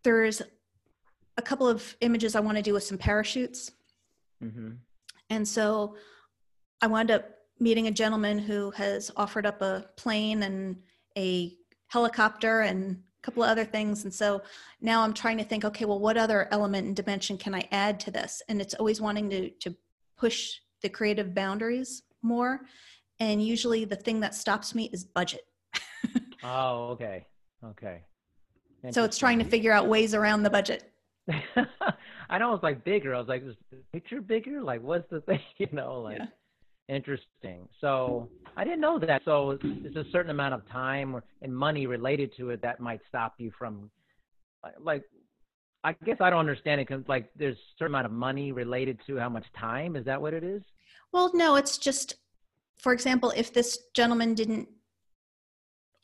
there's 0.04 0.42
a 1.38 1.42
couple 1.42 1.66
of 1.66 1.96
images 2.02 2.34
i 2.34 2.40
want 2.40 2.56
to 2.56 2.62
do 2.62 2.74
with 2.74 2.82
some 2.82 2.98
parachutes. 2.98 3.72
Mm-hmm. 4.42 4.72
and 5.30 5.48
so 5.48 5.96
i 6.82 6.86
wound 6.86 7.10
up 7.10 7.38
meeting 7.60 7.86
a 7.86 7.90
gentleman 7.90 8.38
who 8.38 8.70
has 8.72 9.10
offered 9.16 9.46
up 9.46 9.62
a 9.62 9.86
plane 9.96 10.42
and 10.42 10.76
a 11.16 11.56
helicopter 11.88 12.60
and 12.60 12.92
a 12.96 13.22
couple 13.22 13.42
of 13.42 13.48
other 13.48 13.64
things. 13.64 14.04
And 14.04 14.14
so 14.14 14.42
now 14.80 15.02
i'm 15.02 15.14
trying 15.14 15.38
to 15.38 15.44
think 15.44 15.64
okay 15.64 15.84
well 15.84 15.98
what 15.98 16.16
other 16.16 16.48
element 16.50 16.86
and 16.86 16.96
dimension 16.96 17.36
can 17.36 17.54
i 17.54 17.66
add 17.72 17.98
to 18.00 18.10
this? 18.10 18.42
And 18.48 18.60
it's 18.60 18.74
always 18.74 19.00
wanting 19.00 19.28
to 19.30 19.50
to 19.50 19.74
push 20.16 20.54
the 20.82 20.88
creative 20.88 21.34
boundaries 21.34 22.02
more. 22.22 22.60
And 23.20 23.42
usually 23.44 23.84
the 23.84 23.96
thing 23.96 24.20
that 24.20 24.34
stops 24.34 24.74
me 24.74 24.90
is 24.92 25.04
budget. 25.04 25.42
Oh 26.44 26.90
okay. 26.90 27.26
Okay. 27.64 28.02
So 28.92 29.02
it's 29.02 29.18
trying 29.18 29.40
to 29.40 29.44
figure 29.44 29.72
out 29.72 29.88
ways 29.88 30.14
around 30.14 30.44
the 30.44 30.50
budget 30.50 30.92
i 32.30 32.38
know 32.38 32.54
it's 32.54 32.62
like 32.62 32.84
bigger. 32.84 33.14
I 33.14 33.18
was 33.18 33.28
like 33.28 33.42
is 33.42 33.54
the 33.70 33.78
picture 33.92 34.20
bigger? 34.20 34.62
Like 34.62 34.82
what's 34.82 35.08
the 35.10 35.20
thing? 35.22 35.40
You 35.58 35.68
know 35.72 36.00
like 36.00 36.18
yeah. 36.18 36.94
interesting. 36.94 37.68
So 37.80 38.28
i 38.56 38.64
didn't 38.64 38.80
know 38.80 38.98
that. 38.98 39.22
So 39.24 39.58
there's 39.62 39.96
a 39.96 40.10
certain 40.10 40.30
amount 40.30 40.54
of 40.54 40.68
time 40.68 41.20
and 41.42 41.56
money 41.56 41.86
related 41.86 42.32
to 42.38 42.50
it 42.50 42.62
that 42.62 42.80
might 42.80 43.00
stop 43.08 43.34
you 43.38 43.52
from 43.58 43.90
like 44.82 45.04
i 45.84 45.94
guess 46.04 46.16
i 46.20 46.28
don't 46.28 46.40
understand 46.40 46.80
it 46.80 46.88
because 46.88 47.04
like 47.08 47.30
there's 47.36 47.56
a 47.56 47.70
certain 47.78 47.94
amount 47.94 48.04
of 48.06 48.10
money 48.10 48.50
related 48.52 48.98
to 49.06 49.16
how 49.16 49.28
much 49.28 49.46
time. 49.58 49.96
Is 49.96 50.04
that 50.06 50.20
what 50.20 50.34
it 50.34 50.44
is? 50.44 50.62
Well 51.12 51.30
no 51.34 51.56
it's 51.56 51.78
just 51.78 52.16
for 52.78 52.92
example, 52.92 53.32
if 53.36 53.52
this 53.52 53.78
gentleman 53.94 54.34
didn't 54.34 54.68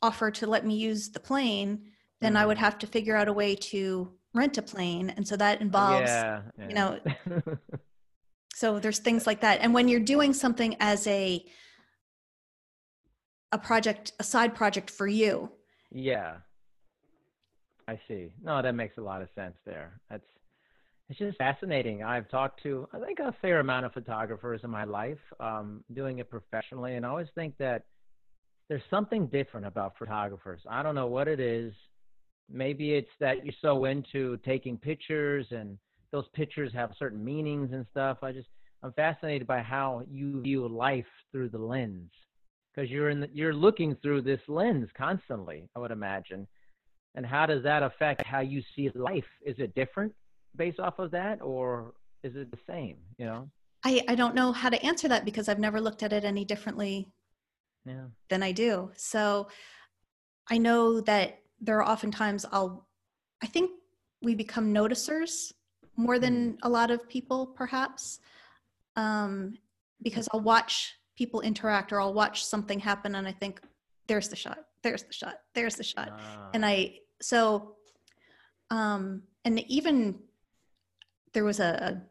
offer 0.01 0.29
to 0.29 0.47
let 0.47 0.65
me 0.65 0.75
use 0.75 1.09
the 1.09 1.19
plane, 1.19 1.81
then 2.21 2.33
mm-hmm. 2.33 2.43
I 2.43 2.45
would 2.45 2.57
have 2.57 2.77
to 2.79 2.87
figure 2.87 3.15
out 3.15 3.27
a 3.27 3.33
way 3.33 3.55
to 3.55 4.11
rent 4.35 4.57
a 4.57 4.61
plane. 4.61 5.11
And 5.15 5.27
so 5.27 5.35
that 5.37 5.61
involves, 5.61 6.09
yeah, 6.09 6.41
yeah. 6.57 6.67
you 6.67 6.75
know, 6.75 6.99
so 8.53 8.79
there's 8.79 8.99
things 8.99 9.25
like 9.25 9.41
that. 9.41 9.61
And 9.61 9.73
when 9.73 9.87
you're 9.87 9.99
doing 9.99 10.33
something 10.33 10.75
as 10.79 11.07
a, 11.07 11.43
a 13.51 13.57
project, 13.57 14.11
a 14.19 14.23
side 14.23 14.53
project 14.53 14.89
for 14.89 15.07
you. 15.07 15.49
Yeah. 15.91 16.35
I 17.87 17.99
see. 18.07 18.31
No, 18.43 18.61
that 18.61 18.73
makes 18.73 18.97
a 18.97 19.01
lot 19.01 19.21
of 19.21 19.29
sense 19.35 19.55
there. 19.65 19.99
That's 20.09 20.25
it's 21.07 21.19
just 21.19 21.37
fascinating. 21.37 22.03
I've 22.03 22.27
talked 22.29 22.63
to, 22.63 22.87
I 22.91 22.99
think, 22.99 23.19
a 23.19 23.33
fair 23.41 23.59
amount 23.59 23.85
of 23.85 23.93
photographers 23.93 24.61
in 24.63 24.71
my 24.71 24.85
life, 24.85 25.19
um, 25.39 25.83
doing 25.93 26.17
it 26.17 26.31
professionally, 26.31 26.95
and 26.95 27.05
I 27.05 27.09
always 27.09 27.27
think 27.35 27.55
that 27.59 27.83
there's 28.69 28.81
something 28.89 29.27
different 29.27 29.67
about 29.67 29.93
photographers. 29.99 30.61
I 30.67 30.81
don't 30.81 30.95
know 30.95 31.05
what 31.05 31.27
it 31.27 31.39
is. 31.39 31.73
Maybe 32.49 32.93
it's 32.93 33.09
that 33.19 33.43
you're 33.43 33.53
so 33.61 33.85
into 33.85 34.37
taking 34.45 34.77
pictures, 34.77 35.47
and 35.51 35.77
those 36.11 36.25
pictures 36.33 36.71
have 36.73 36.91
certain 36.97 37.23
meanings 37.23 37.71
and 37.73 37.85
stuff. 37.91 38.19
I 38.21 38.31
just, 38.31 38.47
I'm 38.83 38.93
fascinated 38.93 39.47
by 39.47 39.61
how 39.61 40.03
you 40.09 40.41
view 40.41 40.67
life 40.67 41.05
through 41.31 41.49
the 41.49 41.57
lens, 41.57 42.11
because 42.73 42.89
you're 42.89 43.09
in, 43.09 43.21
the, 43.21 43.29
you're 43.33 43.53
looking 43.53 43.95
through 44.01 44.21
this 44.21 44.41
lens 44.47 44.89
constantly. 44.97 45.67
I 45.75 45.79
would 45.79 45.91
imagine, 45.91 46.47
and 47.15 47.25
how 47.25 47.45
does 47.45 47.63
that 47.63 47.83
affect 47.83 48.25
how 48.25 48.41
you 48.41 48.61
see 48.75 48.91
life? 48.93 49.25
Is 49.45 49.55
it 49.57 49.73
different? 49.75 50.13
based 50.57 50.79
off 50.79 50.99
of 50.99 51.11
that, 51.11 51.41
or 51.41 51.93
is 52.23 52.35
it 52.35 52.51
the 52.51 52.57
same? 52.67 52.97
You 53.17 53.25
know, 53.25 53.49
I 53.83 54.01
I 54.07 54.15
don't 54.15 54.35
know 54.35 54.51
how 54.51 54.69
to 54.69 54.83
answer 54.85 55.07
that 55.07 55.25
because 55.25 55.49
I've 55.49 55.59
never 55.59 55.81
looked 55.81 56.03
at 56.03 56.13
it 56.13 56.23
any 56.23 56.45
differently 56.45 57.07
yeah. 57.85 58.05
than 58.29 58.43
I 58.43 58.51
do. 58.51 58.91
So 58.95 59.47
I 60.49 60.57
know 60.57 61.01
that 61.01 61.39
there 61.65 61.81
are 61.81 61.89
oftentimes 61.89 62.45
I'll 62.51 62.87
I 63.41 63.47
think 63.47 63.71
we 64.21 64.35
become 64.35 64.73
noticers 64.73 65.51
more 65.97 66.19
than 66.19 66.53
mm. 66.53 66.57
a 66.63 66.69
lot 66.69 66.91
of 66.91 67.07
people 67.07 67.47
perhaps 67.47 68.19
um, 68.95 69.57
because 70.01 70.27
I'll 70.31 70.41
watch 70.41 70.95
people 71.17 71.41
interact 71.41 71.91
or 71.91 71.99
I'll 71.99 72.13
watch 72.13 72.45
something 72.45 72.79
happen 72.79 73.15
and 73.15 73.27
I 73.27 73.31
think 73.31 73.61
there's 74.07 74.29
the 74.29 74.35
shot 74.35 74.59
there's 74.83 75.03
the 75.03 75.13
shot 75.13 75.35
there's 75.53 75.75
the 75.75 75.83
shot 75.83 76.09
ah. 76.13 76.49
and 76.53 76.65
I 76.65 76.99
so 77.21 77.75
um 78.69 79.23
and 79.45 79.59
even 79.69 80.19
there 81.33 81.43
was 81.43 81.59
a, 81.59 82.01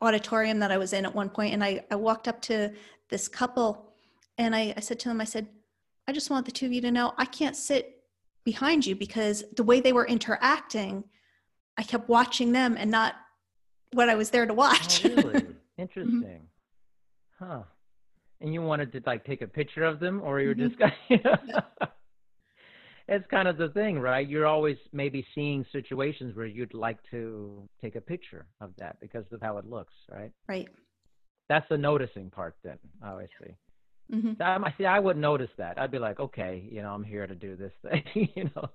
a 0.00 0.04
auditorium 0.04 0.58
that 0.60 0.72
I 0.72 0.78
was 0.78 0.92
in 0.92 1.04
at 1.04 1.14
one 1.14 1.28
point, 1.28 1.52
and 1.52 1.62
I, 1.62 1.84
I 1.90 1.96
walked 1.96 2.28
up 2.28 2.40
to 2.42 2.72
this 3.08 3.28
couple, 3.28 3.92
and 4.38 4.54
I, 4.54 4.72
I 4.76 4.80
said 4.80 4.98
to 5.00 5.08
them, 5.08 5.20
I 5.20 5.24
said, 5.24 5.48
I 6.06 6.12
just 6.12 6.30
want 6.30 6.46
the 6.46 6.52
two 6.52 6.66
of 6.66 6.72
you 6.72 6.80
to 6.82 6.90
know 6.90 7.12
I 7.18 7.24
can't 7.24 7.56
sit 7.56 8.02
behind 8.44 8.86
you 8.86 8.96
because 8.96 9.44
the 9.56 9.62
way 9.62 9.80
they 9.80 9.92
were 9.92 10.06
interacting, 10.06 11.04
I 11.76 11.82
kept 11.82 12.08
watching 12.08 12.52
them 12.52 12.76
and 12.78 12.90
not 12.90 13.14
what 13.92 14.08
I 14.08 14.14
was 14.14 14.30
there 14.30 14.46
to 14.46 14.54
watch. 14.54 15.04
Oh, 15.04 15.08
really? 15.08 15.46
Interesting. 15.78 16.22
mm-hmm. 16.22 17.44
Huh. 17.44 17.62
And 18.40 18.54
you 18.54 18.62
wanted 18.62 18.92
to 18.92 19.02
like 19.06 19.24
take 19.24 19.42
a 19.42 19.46
picture 19.46 19.84
of 19.84 20.00
them, 20.00 20.20
or 20.22 20.40
you 20.40 20.48
were 20.48 20.54
mm-hmm. 20.54 21.14
just 21.14 21.62
it's 23.10 23.26
kind 23.28 23.48
of 23.48 23.58
the 23.58 23.68
thing, 23.70 23.98
right? 23.98 24.26
You're 24.26 24.46
always 24.46 24.76
maybe 24.92 25.26
seeing 25.34 25.66
situations 25.72 26.36
where 26.36 26.46
you'd 26.46 26.72
like 26.72 26.98
to 27.10 27.68
take 27.82 27.96
a 27.96 28.00
picture 28.00 28.46
of 28.60 28.70
that 28.78 28.98
because 29.00 29.24
of 29.32 29.42
how 29.42 29.58
it 29.58 29.66
looks, 29.66 29.92
right? 30.10 30.30
Right. 30.48 30.68
That's 31.48 31.66
the 31.68 31.76
noticing 31.76 32.30
part, 32.30 32.54
then. 32.62 32.78
I 33.02 33.26
Mm-hmm. 34.12 34.42
I 34.42 34.74
see. 34.76 34.86
I 34.86 34.98
wouldn't 34.98 35.20
notice 35.20 35.50
that. 35.58 35.78
I'd 35.78 35.90
be 35.90 35.98
like, 35.98 36.18
okay, 36.18 36.66
you 36.70 36.82
know, 36.82 36.90
I'm 36.90 37.04
here 37.04 37.26
to 37.26 37.34
do 37.34 37.56
this 37.56 37.72
thing, 37.82 38.02
you 38.34 38.50
know. 38.56 38.68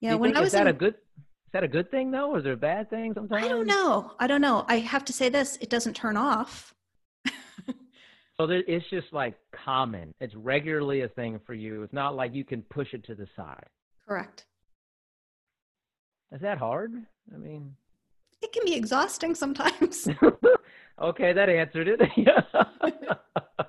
Yeah. 0.00 0.14
When 0.14 0.30
think, 0.30 0.38
I 0.38 0.40
was 0.40 0.48
is 0.48 0.52
that 0.54 0.62
in... 0.62 0.74
a 0.74 0.78
good 0.78 0.94
is 0.94 1.52
that 1.52 1.62
a 1.62 1.68
good 1.68 1.90
thing 1.90 2.10
though, 2.10 2.32
or 2.32 2.38
is 2.38 2.44
there 2.44 2.54
a 2.54 2.56
bad 2.56 2.90
thing 2.90 3.14
sometimes? 3.14 3.44
I 3.44 3.48
don't 3.48 3.66
know. 3.66 4.12
I 4.18 4.26
don't 4.26 4.40
know. 4.40 4.64
I 4.68 4.78
have 4.80 5.04
to 5.06 5.12
say 5.12 5.28
this: 5.28 5.56
it 5.60 5.70
doesn't 5.70 5.94
turn 5.94 6.16
off. 6.16 6.74
So 8.36 8.46
it's 8.50 8.88
just 8.90 9.12
like 9.12 9.34
common. 9.64 10.12
It's 10.20 10.34
regularly 10.34 11.00
a 11.02 11.08
thing 11.08 11.40
for 11.46 11.54
you. 11.54 11.82
It's 11.82 11.92
not 11.92 12.14
like 12.14 12.34
you 12.34 12.44
can 12.44 12.62
push 12.62 12.92
it 12.92 13.04
to 13.06 13.14
the 13.14 13.26
side. 13.34 13.66
Correct. 14.06 14.44
Is 16.32 16.42
that 16.42 16.58
hard? 16.58 16.92
I 17.34 17.38
mean, 17.38 17.74
it 18.42 18.52
can 18.52 18.64
be 18.66 18.74
exhausting 18.74 19.34
sometimes. 19.34 20.06
okay, 21.02 21.32
that 21.32 21.48
answered 21.48 21.88
it. 21.88 22.00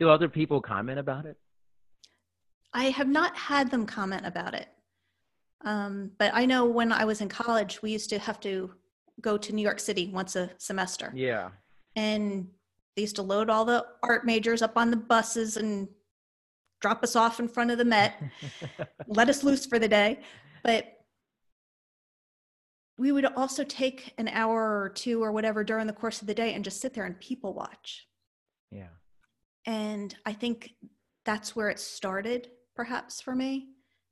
Do 0.00 0.10
other 0.10 0.28
people 0.28 0.60
comment 0.60 0.98
about 0.98 1.26
it? 1.26 1.36
I 2.72 2.84
have 2.84 3.08
not 3.08 3.36
had 3.36 3.70
them 3.70 3.86
comment 3.86 4.26
about 4.26 4.54
it. 4.54 4.68
Um, 5.64 6.12
but 6.18 6.30
I 6.34 6.46
know 6.46 6.64
when 6.66 6.92
I 6.92 7.04
was 7.04 7.20
in 7.20 7.28
college, 7.28 7.82
we 7.82 7.90
used 7.90 8.10
to 8.10 8.18
have 8.18 8.38
to 8.40 8.72
go 9.20 9.36
to 9.36 9.52
New 9.52 9.62
York 9.62 9.80
City 9.80 10.10
once 10.12 10.36
a 10.36 10.50
semester. 10.58 11.12
Yeah. 11.14 11.50
And 11.96 12.48
they 12.94 13.02
used 13.02 13.16
to 13.16 13.22
load 13.22 13.50
all 13.50 13.64
the 13.64 13.84
art 14.02 14.24
majors 14.24 14.62
up 14.62 14.76
on 14.76 14.90
the 14.90 14.96
buses 14.96 15.56
and 15.56 15.88
drop 16.80 17.02
us 17.02 17.16
off 17.16 17.40
in 17.40 17.48
front 17.48 17.70
of 17.72 17.78
the 17.78 17.84
Met, 17.84 18.22
let 19.08 19.28
us 19.28 19.42
loose 19.42 19.66
for 19.66 19.78
the 19.78 19.88
day. 19.88 20.20
But 20.62 20.94
we 22.96 23.12
would 23.12 23.24
also 23.24 23.64
take 23.64 24.14
an 24.18 24.28
hour 24.28 24.80
or 24.80 24.88
two 24.88 25.22
or 25.22 25.32
whatever 25.32 25.64
during 25.64 25.86
the 25.86 25.92
course 25.92 26.20
of 26.20 26.26
the 26.26 26.34
day 26.34 26.54
and 26.54 26.64
just 26.64 26.80
sit 26.80 26.94
there 26.94 27.04
and 27.04 27.18
people 27.18 27.54
watch. 27.54 28.06
Yeah. 28.70 28.88
And 29.66 30.14
I 30.24 30.32
think 30.32 30.74
that's 31.24 31.54
where 31.54 31.68
it 31.68 31.78
started, 31.78 32.48
perhaps 32.74 33.20
for 33.20 33.34
me, 33.34 33.68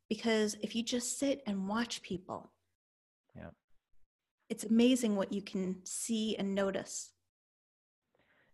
because 0.09 0.57
if 0.61 0.75
you 0.75 0.83
just 0.83 1.19
sit 1.19 1.43
and 1.47 1.69
watch 1.69 2.03
people, 2.03 2.51
yeah, 3.35 3.51
it's 4.49 4.65
amazing 4.65 5.17
what 5.17 5.33
you 5.33 5.43
can 5.43 5.77
see 5.85 6.37
and 6.37 6.55
notice. 6.55 7.11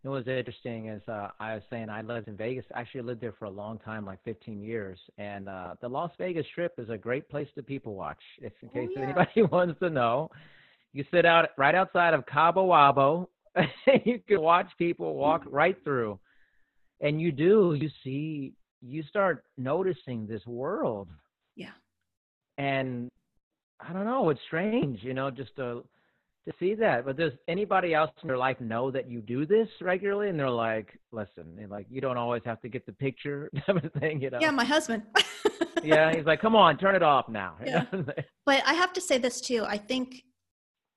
You 0.05 0.11
was 0.11 0.26
interesting 0.26 0.88
is 0.88 1.03
uh, 1.07 1.28
I 1.38 1.55
was 1.55 1.62
saying 1.70 1.88
I 1.88 2.03
lived 2.03 2.26
in 2.26 2.36
Vegas. 2.36 2.64
Actually, 2.74 3.03
lived 3.03 3.20
there 3.20 3.34
for 3.38 3.45
a 3.45 3.51
long 3.51 3.78
time, 3.78 4.05
like 4.05 4.18
15 4.24 4.61
years. 4.61 4.99
And 5.16 5.49
uh, 5.49 5.74
the 5.80 5.88
Las 5.88 6.11
Vegas 6.18 6.45
Strip 6.51 6.72
is 6.78 6.90
a 6.90 6.99
great 6.99 7.28
place 7.28 7.47
to 7.55 7.62
people 7.62 7.95
watch. 7.95 8.18
If 8.40 8.53
in 8.62 8.68
case 8.70 8.88
oh, 8.97 9.01
yeah. 9.01 9.05
anybody 9.05 9.43
wants 9.53 9.78
to 9.78 9.90
know, 9.90 10.28
you 10.93 11.05
sit 11.12 11.24
out 11.24 11.51
right 11.57 11.74
outside 11.74 12.14
of 12.14 12.26
Cabo 12.26 12.66
Wabo. 12.66 13.28
you 14.05 14.18
can 14.26 14.40
watch 14.40 14.66
people 14.76 15.14
walk 15.14 15.45
right 15.49 15.76
through, 15.84 16.18
and 17.03 17.20
you 17.20 17.32
do. 17.32 17.76
You 17.78 17.90
see, 18.03 18.55
you 18.80 19.03
start 19.03 19.44
noticing 19.59 20.26
this 20.26 20.46
world. 20.46 21.09
Yeah. 21.57 21.72
And 22.59 23.11
I 23.80 23.92
don't 23.92 24.05
know. 24.05 24.30
It's 24.30 24.40
strange, 24.46 25.03
you 25.03 25.12
know, 25.12 25.30
just 25.30 25.55
to 25.57 25.82
to 26.46 26.53
see 26.59 26.74
that. 26.74 27.05
But 27.05 27.16
does 27.16 27.32
anybody 27.46 27.94
else 27.94 28.11
in 28.22 28.28
your 28.28 28.38
life 28.38 28.61
know 28.61 28.90
that 28.90 29.09
you 29.09 29.20
do 29.20 29.46
this 29.46 29.68
regularly? 29.80 30.28
And 30.28 30.38
they're 30.38 30.50
like, 30.50 30.98
listen, 31.12 31.66
like 31.68 31.86
you 31.90 32.00
don't 32.00 32.16
always 32.16 32.42
have 32.44 32.61
to 32.62 32.68
get 32.68 32.84
the 32.86 32.92
picture 32.92 33.50
type 33.66 33.84
of 33.84 33.92
thing, 34.00 34.20
you 34.20 34.30
know? 34.30 34.38
Yeah, 34.40 34.50
my 34.50 34.64
husband. 34.64 35.05
yeah, 35.84 36.14
he's 36.14 36.26
like, 36.26 36.40
come 36.40 36.57
on, 36.57 36.78
turn 36.78 36.94
it 36.94 37.03
off 37.03 37.28
now. 37.28 37.57
Yeah. 37.64 37.84
but 38.44 38.62
I 38.66 38.74
have 38.74 38.92
to 38.94 39.00
say 39.00 39.18
this 39.18 39.40
too. 39.40 39.64
I 39.66 39.78
think 39.78 40.24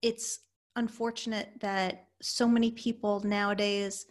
it's 0.01 0.39
unfortunate 0.75 1.49
that 1.61 2.07
so 2.21 2.47
many 2.47 2.71
people 2.71 3.21
nowadays 3.23 4.05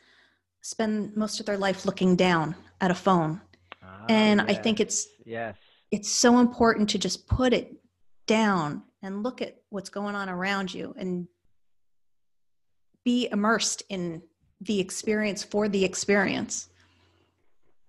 spend 0.64 1.14
most 1.14 1.40
of 1.40 1.46
their 1.46 1.58
life 1.58 1.84
looking 1.84 2.16
down 2.16 2.56
at 2.80 2.90
a 2.90 2.94
phone. 2.94 3.40
Ah, 3.82 4.06
and 4.08 4.40
yes. 4.40 4.48
I 4.48 4.60
think 4.60 4.80
it's 4.80 5.06
yes. 5.24 5.56
It's 5.90 6.10
so 6.10 6.38
important 6.38 6.88
to 6.90 6.98
just 6.98 7.28
put 7.28 7.52
it 7.52 7.72
down 8.26 8.82
and 9.02 9.22
look 9.22 9.42
at 9.42 9.58
what's 9.68 9.90
going 9.90 10.14
on 10.16 10.28
around 10.28 10.72
you 10.72 10.94
and 10.98 11.28
be 13.04 13.28
immersed 13.30 13.82
in 13.90 14.22
the 14.62 14.80
experience 14.80 15.44
for 15.44 15.68
the 15.68 15.84
experience 15.84 16.70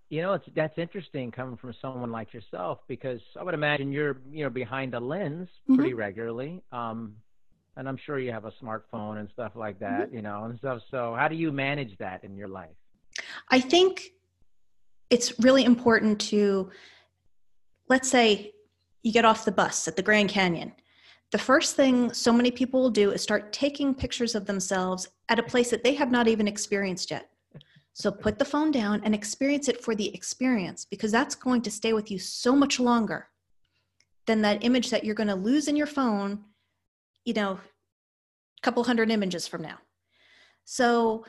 you 0.09 0.21
know 0.21 0.34
it's 0.34 0.45
that's 0.55 0.78
interesting 0.78 1.32
coming 1.32 1.57
from 1.57 1.73
someone 1.82 2.11
like 2.11 2.34
yourself 2.34 2.80
because 2.88 3.21
i 3.39 3.43
would 3.43 3.53
imagine 3.53 3.91
you're 3.91 4.17
you 4.30 4.43
know 4.43 4.49
behind 4.49 4.93
a 4.93 4.99
lens 4.99 5.47
pretty 5.67 5.91
mm-hmm. 5.91 5.99
regularly 5.99 6.61
um 6.71 7.15
and 7.78 7.88
i'm 7.88 7.97
sure 7.97 8.19
you 8.19 8.32
have 8.32 8.45
a 8.45 8.53
smartphone 8.63 9.19
and 9.19 9.30
stuff 9.30 9.53
like 9.55 9.80
that 9.80 10.07
mm-hmm. 10.07 10.15
you 10.15 10.21
know 10.21 10.43
and 10.45 10.57
stuff 10.57 10.82
so 10.89 11.15
how 11.17 11.28
do 11.28 11.36
you 11.36 11.51
manage 11.51 11.97
that 11.97 12.23
in 12.23 12.36
your 12.36 12.47
life 12.47 12.76
i 13.49 13.59
think 13.59 14.11
it's 15.09 15.39
really 15.39 15.63
important 15.63 16.19
to 16.19 16.69
let's 17.89 18.09
say 18.09 18.51
you 19.03 19.11
get 19.11 19.26
off 19.26 19.45
the 19.45 19.51
bus 19.51 19.88
at 19.88 19.95
the 19.95 20.01
grand 20.01 20.30
canyon 20.30 20.71
the 21.32 21.38
first 21.38 21.76
thing 21.76 22.13
so 22.13 22.32
many 22.32 22.51
people 22.51 22.82
will 22.82 22.89
do 22.89 23.11
is 23.11 23.21
start 23.21 23.51
taking 23.51 23.93
pictures 23.93 24.36
of 24.36 24.45
themselves 24.45 25.09
at 25.30 25.39
a 25.39 25.43
place 25.43 25.69
that 25.71 25.84
they 25.84 25.93
have 25.95 26.11
not 26.11 26.28
even 26.28 26.47
experienced 26.47 27.11
yet. 27.11 27.30
So 27.93 28.11
put 28.11 28.38
the 28.38 28.45
phone 28.45 28.71
down 28.71 29.01
and 29.03 29.15
experience 29.15 29.67
it 29.67 29.84
for 29.84 29.95
the 29.95 30.13
experience 30.13 30.86
because 30.86 31.11
that's 31.11 31.36
going 31.36 31.61
to 31.63 31.71
stay 31.71 31.93
with 31.93 32.11
you 32.11 32.19
so 32.19 32.55
much 32.55 32.80
longer 32.80 33.28
than 34.28 34.41
that 34.41 34.63
image 34.63 34.89
that 34.89 35.03
you're 35.03 35.15
going 35.15 35.28
to 35.30 35.36
lose 35.36 35.67
in 35.67 35.76
your 35.76 35.88
phone, 35.88 36.43
you 37.26 37.34
know, 37.34 37.53
a 37.53 38.61
couple 38.61 38.84
hundred 38.84 39.11
images 39.11 39.47
from 39.47 39.61
now. 39.61 39.78
So 40.63 41.26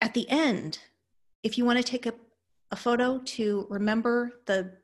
at 0.00 0.14
the 0.14 0.28
end, 0.28 0.78
if 1.42 1.56
you 1.56 1.64
want 1.64 1.78
to 1.78 1.84
take 1.84 2.06
a, 2.06 2.14
a 2.70 2.76
photo 2.76 3.18
to 3.18 3.66
remember 3.70 4.32
the 4.46 4.78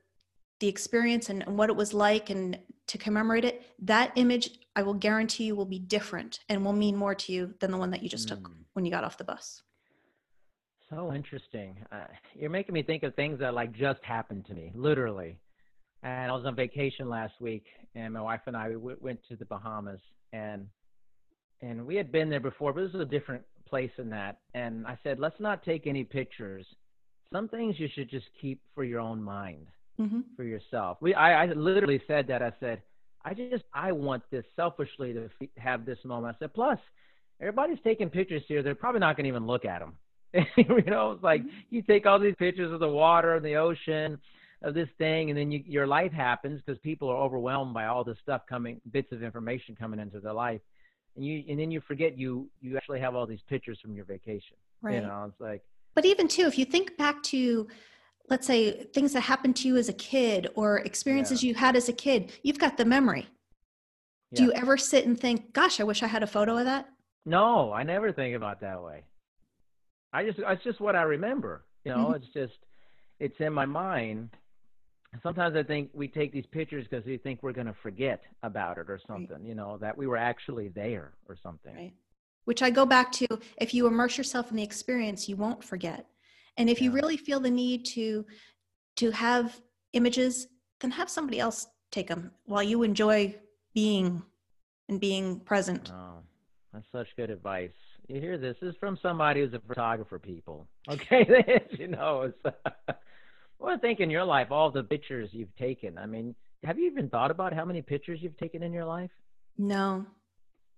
the 0.59 0.67
experience 0.67 1.29
and, 1.29 1.43
and 1.43 1.55
what 1.55 1.69
it 1.69 1.75
was 1.75 1.93
like 1.93 2.31
and 2.31 2.57
to 2.87 2.97
commemorate 2.97 3.45
it, 3.45 3.63
that 3.79 4.11
image 4.15 4.57
I 4.75 4.81
will 4.81 4.95
guarantee 4.95 5.43
you 5.43 5.55
will 5.55 5.65
be 5.65 5.77
different 5.77 6.39
and 6.49 6.65
will 6.65 6.73
mean 6.73 6.95
more 6.95 7.13
to 7.13 7.31
you 7.31 7.53
than 7.59 7.69
the 7.69 7.77
one 7.77 7.91
that 7.91 8.01
you 8.01 8.09
just 8.09 8.25
mm. 8.25 8.29
took 8.29 8.51
when 8.73 8.83
you 8.83 8.91
got 8.91 9.03
off 9.03 9.17
the 9.17 9.23
bus. 9.23 9.61
So 10.89 11.13
interesting. 11.13 11.77
Uh, 11.91 12.05
you're 12.33 12.49
making 12.49 12.73
me 12.73 12.81
think 12.81 13.03
of 13.03 13.13
things 13.15 13.39
that 13.39 13.53
like 13.53 13.71
just 13.71 14.03
happened 14.03 14.45
to 14.45 14.53
me, 14.53 14.71
literally. 14.73 15.37
And 16.03 16.31
I 16.31 16.35
was 16.35 16.45
on 16.45 16.55
vacation 16.55 17.09
last 17.09 17.33
week, 17.41 17.65
and 17.95 18.13
my 18.13 18.21
wife 18.21 18.41
and 18.45 18.55
I 18.55 18.69
we 18.69 18.75
w- 18.75 18.97
went 19.01 19.19
to 19.29 19.35
the 19.35 19.45
Bahamas, 19.45 19.99
and 20.31 20.67
and 21.61 21.85
we 21.85 21.95
had 21.95 22.11
been 22.11 22.29
there 22.29 22.39
before, 22.39 22.73
but 22.73 22.81
this 22.81 22.93
was 22.93 23.01
a 23.01 23.05
different 23.05 23.43
place 23.67 23.91
than 23.97 24.09
that. 24.09 24.39
And 24.53 24.85
I 24.85 24.97
said, 25.03 25.19
let's 25.19 25.39
not 25.39 25.63
take 25.63 25.87
any 25.87 26.03
pictures. 26.03 26.65
Some 27.31 27.47
things 27.47 27.75
you 27.79 27.87
should 27.93 28.09
just 28.09 28.27
keep 28.39 28.61
for 28.73 28.83
your 28.83 28.99
own 28.99 29.21
mind 29.21 29.67
mm-hmm. 29.99 30.19
for 30.35 30.43
yourself. 30.43 30.97
We, 31.01 31.13
I, 31.13 31.43
I 31.43 31.45
literally 31.47 32.01
said 32.07 32.27
that. 32.27 32.41
I 32.41 32.53
said, 32.59 32.81
I 33.25 33.33
just, 33.33 33.63
I 33.73 33.91
want 33.91 34.23
this 34.31 34.45
selfishly 34.55 35.13
to 35.13 35.29
have 35.57 35.85
this 35.85 35.97
moment. 36.05 36.35
I 36.35 36.39
said, 36.39 36.53
plus, 36.53 36.79
everybody's 37.41 37.79
taking 37.83 38.09
pictures 38.09 38.43
here. 38.47 38.63
They're 38.63 38.75
probably 38.75 38.99
not 38.99 39.17
going 39.17 39.25
to 39.25 39.29
even 39.29 39.47
look 39.47 39.65
at 39.65 39.79
them. 39.79 39.93
you 40.57 40.83
know, 40.85 41.13
it's 41.13 41.23
like 41.23 41.41
mm-hmm. 41.41 41.49
you 41.69 41.81
take 41.81 42.05
all 42.05 42.19
these 42.19 42.35
pictures 42.37 42.71
of 42.71 42.79
the 42.79 42.87
water 42.87 43.35
and 43.35 43.45
the 43.45 43.55
ocean 43.55 44.19
of 44.63 44.73
this 44.73 44.89
thing, 44.97 45.29
and 45.29 45.37
then 45.37 45.51
you, 45.51 45.63
your 45.65 45.87
life 45.87 46.11
happens 46.11 46.61
because 46.65 46.79
people 46.79 47.09
are 47.09 47.17
overwhelmed 47.17 47.73
by 47.73 47.85
all 47.85 48.03
this 48.03 48.17
stuff 48.23 48.41
coming, 48.49 48.81
bits 48.91 49.11
of 49.11 49.21
information 49.23 49.75
coming 49.75 49.99
into 49.99 50.19
their 50.19 50.33
life, 50.33 50.61
and 51.15 51.25
you, 51.25 51.43
and 51.47 51.59
then 51.59 51.71
you 51.71 51.81
forget 51.81 52.17
you, 52.17 52.49
you 52.61 52.75
actually 52.77 52.99
have 52.99 53.15
all 53.15 53.25
these 53.25 53.41
pictures 53.47 53.79
from 53.81 53.95
your 53.95 54.05
vacation. 54.05 54.57
Right. 54.81 54.95
You 54.95 55.01
know, 55.01 55.25
it's 55.29 55.39
like. 55.39 55.63
But 55.95 56.05
even 56.05 56.27
too, 56.27 56.45
if 56.45 56.57
you 56.57 56.65
think 56.65 56.95
back 56.97 57.23
to 57.23 57.67
let's 58.29 58.45
say 58.45 58.83
things 58.93 59.13
that 59.13 59.21
happened 59.21 59.55
to 59.57 59.67
you 59.67 59.77
as 59.77 59.89
a 59.89 59.93
kid 59.93 60.49
or 60.55 60.79
experiences 60.79 61.43
yeah. 61.43 61.49
you 61.49 61.55
had 61.55 61.75
as 61.75 61.89
a 61.89 61.93
kid 61.93 62.31
you've 62.43 62.59
got 62.59 62.77
the 62.77 62.85
memory 62.85 63.27
yeah. 64.31 64.37
do 64.37 64.43
you 64.43 64.51
ever 64.53 64.77
sit 64.77 65.05
and 65.05 65.19
think 65.19 65.53
gosh 65.53 65.79
i 65.79 65.83
wish 65.83 66.03
i 66.03 66.07
had 66.07 66.23
a 66.23 66.27
photo 66.27 66.57
of 66.57 66.65
that 66.65 66.89
no 67.25 67.71
i 67.71 67.83
never 67.83 68.11
think 68.11 68.35
about 68.35 68.61
that 68.61 68.81
way 68.81 69.03
i 70.13 70.23
just 70.23 70.39
it's 70.39 70.63
just 70.63 70.79
what 70.79 70.95
i 70.95 71.01
remember 71.01 71.63
you 71.83 71.91
know 71.91 72.07
mm-hmm. 72.07 72.15
it's 72.15 72.27
just 72.33 72.59
it's 73.19 73.39
in 73.39 73.53
my 73.53 73.65
mind 73.65 74.29
sometimes 75.23 75.55
i 75.55 75.63
think 75.63 75.89
we 75.93 76.07
take 76.07 76.31
these 76.31 76.45
pictures 76.51 76.85
because 76.89 77.05
we 77.05 77.17
think 77.17 77.41
we're 77.41 77.53
going 77.53 77.67
to 77.67 77.75
forget 77.81 78.21
about 78.43 78.77
it 78.77 78.89
or 78.89 78.99
something 79.07 79.37
right. 79.37 79.45
you 79.45 79.55
know 79.55 79.77
that 79.79 79.97
we 79.97 80.07
were 80.07 80.17
actually 80.17 80.69
there 80.69 81.13
or 81.27 81.35
something. 81.41 81.75
Right. 81.75 81.93
Which 82.45 82.61
i 82.61 82.69
go 82.69 82.85
back 82.85 83.11
to 83.13 83.27
if 83.57 83.73
you 83.73 83.87
immerse 83.87 84.17
yourself 84.17 84.51
in 84.51 84.57
the 84.57 84.63
experience 84.63 85.27
you 85.27 85.35
won't 85.35 85.63
forget. 85.63 86.07
And 86.57 86.69
if 86.69 86.79
yeah. 86.79 86.85
you 86.85 86.91
really 86.91 87.17
feel 87.17 87.39
the 87.39 87.51
need 87.51 87.85
to 87.87 88.25
to 88.97 89.11
have 89.11 89.59
images 89.93 90.47
then 90.79 90.91
have 90.91 91.09
somebody 91.09 91.39
else 91.39 91.67
take 91.91 92.07
them 92.07 92.31
while 92.45 92.63
you 92.63 92.83
enjoy 92.83 93.35
being 93.73 94.21
and 94.89 94.99
being 94.99 95.39
present. 95.41 95.91
Oh 95.93 96.19
that's 96.73 96.85
such 96.91 97.07
good 97.15 97.29
advice. 97.29 97.71
You 98.07 98.21
hear 98.21 98.37
this, 98.37 98.55
this 98.61 98.69
is 98.69 98.75
from 98.79 98.97
somebody 99.01 99.41
who's 99.41 99.53
a 99.53 99.59
photographer 99.59 100.19
people. 100.19 100.67
Okay 100.89 101.25
you 101.71 101.89
know 101.89 102.31
it's 102.31 102.55
well 103.59 103.73
I 103.73 103.77
think 103.77 103.99
in 103.99 104.09
your 104.09 104.23
life 104.23 104.51
all 104.51 104.71
the 104.71 104.83
pictures 104.83 105.29
you've 105.31 105.55
taken 105.55 105.97
i 105.97 106.05
mean 106.05 106.35
have 106.63 106.79
you 106.79 106.87
even 106.87 107.09
thought 107.09 107.31
about 107.31 107.53
how 107.53 107.65
many 107.65 107.81
pictures 107.81 108.19
you've 108.21 108.37
taken 108.37 108.63
in 108.63 108.73
your 108.73 108.85
life 108.85 109.11
no 109.57 110.05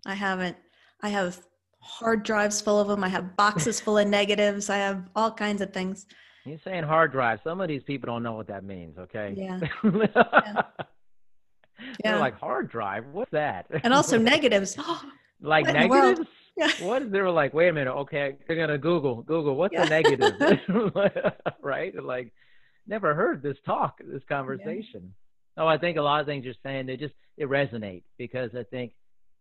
i 0.05 0.13
haven't 0.13 0.57
i 1.01 1.09
have 1.09 1.39
hard 1.81 2.23
drives 2.23 2.61
full 2.61 2.79
of 2.79 2.87
them. 2.87 3.03
I 3.03 3.09
have 3.09 3.35
boxes 3.35 3.79
full 3.79 3.97
of 3.97 4.07
negatives. 4.07 4.69
I 4.69 4.77
have 4.77 5.09
all 5.15 5.31
kinds 5.31 5.61
of 5.61 5.73
things. 5.73 6.05
You're 6.45 6.59
saying 6.63 6.83
hard 6.83 7.11
drive. 7.11 7.39
Some 7.43 7.61
of 7.61 7.67
these 7.67 7.83
people 7.83 8.07
don't 8.07 8.23
know 8.23 8.33
what 8.33 8.47
that 8.47 8.63
means, 8.63 8.97
okay? 8.97 9.33
Yeah. 9.35 9.59
yeah. 9.83 10.61
They're 12.03 12.19
like 12.19 12.37
hard 12.37 12.69
drive. 12.69 13.05
What's 13.11 13.31
that? 13.31 13.67
And 13.83 13.93
also 13.93 14.17
negatives. 14.35 14.77
like 15.41 15.65
what 15.65 15.73
negatives? 15.73 16.27
Yeah. 16.57 16.71
What? 16.81 17.11
They 17.11 17.21
were 17.21 17.31
like, 17.31 17.53
wait 17.53 17.69
a 17.69 17.73
minute. 17.73 17.93
Okay, 17.93 18.35
they're 18.47 18.57
gonna 18.57 18.77
Google. 18.77 19.21
Google. 19.21 19.55
What's 19.55 19.73
yeah. 19.73 19.85
a 19.85 19.89
negative? 19.89 20.33
right? 21.61 22.03
Like, 22.03 22.33
never 22.89 23.15
heard 23.15 23.41
this 23.41 23.57
talk, 23.65 23.99
this 24.05 24.23
conversation. 24.27 25.13
Yeah. 25.57 25.63
Oh, 25.63 25.67
I 25.67 25.77
think 25.77 25.97
a 25.97 26.01
lot 26.01 26.19
of 26.21 26.25
things 26.25 26.45
you're 26.45 26.53
saying 26.63 26.85
they 26.85 26.97
just 26.97 27.13
it 27.37 27.47
resonate 27.49 28.03
because 28.17 28.51
I 28.55 28.63
think 28.63 28.93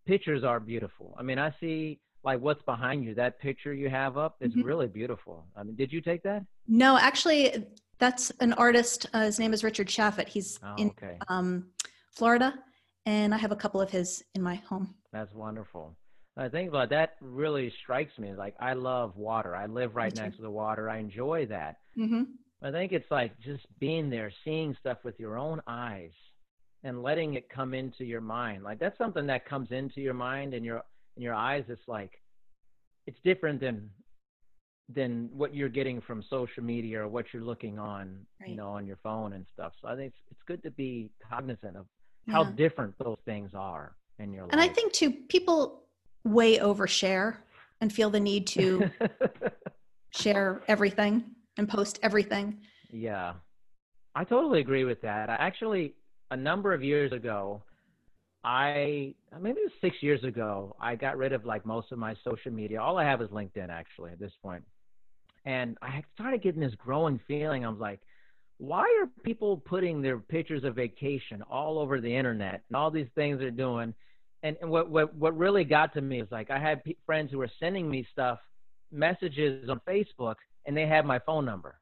pictures 0.05 0.43
are 0.43 0.59
beautiful. 0.59 1.15
I 1.19 1.23
mean, 1.23 1.39
I 1.39 1.53
see 1.59 1.99
like 2.23 2.39
what's 2.39 2.61
behind 2.63 3.03
you. 3.03 3.15
That 3.15 3.39
picture 3.39 3.73
you 3.73 3.89
have 3.89 4.17
up 4.17 4.35
is 4.41 4.53
Mhm. 4.53 4.63
really 4.65 4.87
beautiful. 4.87 5.47
I 5.55 5.63
mean, 5.63 5.75
did 5.75 5.91
you 5.91 6.01
take 6.01 6.21
that? 6.23 6.45
No, 6.67 6.97
actually, 6.97 7.65
that's 7.97 8.29
an 8.39 8.53
artist. 8.53 9.07
Uh, 9.13 9.21
his 9.21 9.39
name 9.39 9.53
is 9.53 9.63
Richard 9.63 9.87
Chaffet. 9.87 10.27
He's 10.27 10.59
Oh, 10.63 10.75
in 10.77 10.89
okay. 10.89 11.17
um, 11.29 11.71
Florida, 12.11 12.53
and 13.05 13.33
I 13.33 13.37
have 13.37 13.51
a 13.51 13.55
couple 13.55 13.81
of 13.81 13.89
his 13.89 14.23
in 14.35 14.41
my 14.41 14.55
home. 14.55 14.95
That's 15.11 15.33
wonderful. 15.33 15.95
I 16.37 16.47
think 16.49 16.69
about 16.69 16.89
that 16.89 17.15
really 17.21 17.69
strikes 17.81 18.17
me. 18.17 18.33
Like 18.33 18.55
I 18.59 18.73
love 18.73 19.15
water. 19.17 19.55
I 19.55 19.65
live 19.65 19.95
right 19.95 20.13
next 20.15 20.37
to 20.37 20.41
the 20.41 20.51
water. 20.51 20.89
I 20.89 20.97
enjoy 20.99 21.45
that. 21.47 21.77
hmm 21.95 22.23
I 22.61 22.71
think 22.71 22.91
it's 22.91 23.09
like 23.09 23.37
just 23.39 23.65
being 23.79 24.09
there, 24.09 24.31
seeing 24.43 24.75
stuff 24.79 24.97
with 25.03 25.19
your 25.19 25.37
own 25.37 25.61
eyes 25.67 26.11
and 26.83 27.01
letting 27.03 27.35
it 27.35 27.49
come 27.49 27.73
into 27.73 28.03
your 28.03 28.21
mind. 28.21 28.63
Like 28.63 28.79
that's 28.79 28.97
something 28.97 29.27
that 29.27 29.45
comes 29.47 29.71
into 29.71 30.01
your 30.01 30.13
mind 30.13 30.53
and 30.53 30.65
your 30.65 30.83
in 31.15 31.23
your 31.23 31.33
eyes 31.33 31.63
it's 31.67 31.87
like 31.87 32.21
it's 33.07 33.17
different 33.23 33.59
than 33.59 33.89
than 34.93 35.29
what 35.31 35.53
you're 35.53 35.69
getting 35.69 36.01
from 36.01 36.23
social 36.29 36.63
media 36.63 37.01
or 37.01 37.07
what 37.07 37.25
you're 37.31 37.43
looking 37.43 37.77
on, 37.77 38.25
Right. 38.41 38.49
you 38.49 38.55
know, 38.55 38.69
on 38.69 38.87
your 38.87 38.97
phone 39.03 39.33
and 39.33 39.45
stuff. 39.53 39.73
So 39.81 39.87
I 39.87 39.95
think 39.95 40.07
it's, 40.13 40.17
it's 40.31 40.41
good 40.47 40.63
to 40.63 40.71
be 40.71 41.11
cognizant 41.29 41.77
of 41.77 41.85
how 42.27 42.43
Yeah. 42.43 42.51
different 42.51 42.97
those 42.97 43.19
things 43.23 43.51
are 43.53 43.95
in 44.17 44.33
your 44.33 44.43
life. 44.43 44.51
And 44.53 44.61
I 44.61 44.67
think 44.67 44.93
too, 44.93 45.11
people 45.11 45.83
way 46.23 46.57
overshare 46.57 47.37
and 47.79 47.93
feel 47.93 48.09
the 48.09 48.19
need 48.19 48.47
to 48.47 48.89
share 50.11 50.61
everything 50.67 51.23
and 51.59 51.69
post 51.69 51.99
everything. 52.01 52.57
Yeah, 52.91 53.33
I 54.15 54.23
totally 54.23 54.59
agree 54.59 54.85
with 54.85 55.01
that. 55.01 55.29
I 55.29 55.35
actually, 55.35 55.93
a 56.31 56.37
number 56.37 56.73
of 56.73 56.83
years 56.83 57.11
ago, 57.11 57.61
I 58.43 59.13
maybe 59.39 59.59
it 59.59 59.65
was 59.65 59.71
six 59.81 59.97
years 60.01 60.23
ago, 60.23 60.75
I 60.79 60.95
got 60.95 61.17
rid 61.17 61.33
of 61.33 61.45
like 61.45 61.65
most 61.65 61.91
of 61.91 61.99
my 61.99 62.15
social 62.23 62.51
media. 62.51 62.81
All 62.81 62.97
I 62.97 63.03
have 63.03 63.21
is 63.21 63.29
LinkedIn 63.29 63.69
actually 63.69 64.11
at 64.11 64.19
this 64.19 64.31
point. 64.41 64.63
And 65.45 65.77
I 65.81 66.01
started 66.15 66.41
getting 66.41 66.61
this 66.61 66.73
growing 66.75 67.19
feeling. 67.27 67.65
I 67.65 67.69
was 67.69 67.79
like, 67.79 67.99
why 68.57 68.81
are 68.81 69.07
people 69.23 69.57
putting 69.57 70.01
their 70.01 70.17
pictures 70.17 70.63
of 70.63 70.75
vacation 70.75 71.41
all 71.49 71.79
over 71.79 71.99
the 71.99 72.13
internet 72.13 72.61
and 72.69 72.75
all 72.75 72.89
these 72.89 73.07
things 73.15 73.39
they're 73.39 73.51
doing? 73.51 73.93
And, 74.43 74.55
and 74.61 74.71
what, 74.71 74.89
what 74.89 75.13
what 75.15 75.37
really 75.37 75.65
got 75.65 75.93
to 75.95 76.01
me 76.01 76.21
is 76.21 76.27
like 76.31 76.49
I 76.49 76.59
had 76.59 76.83
pe- 76.85 76.95
friends 77.05 77.31
who 77.31 77.39
were 77.39 77.51
sending 77.59 77.89
me 77.89 78.07
stuff, 78.11 78.39
messages 78.91 79.69
on 79.69 79.81
Facebook, 79.87 80.35
and 80.65 80.75
they 80.75 80.85
had 80.87 81.05
my 81.05 81.19
phone 81.19 81.45
number 81.45 81.75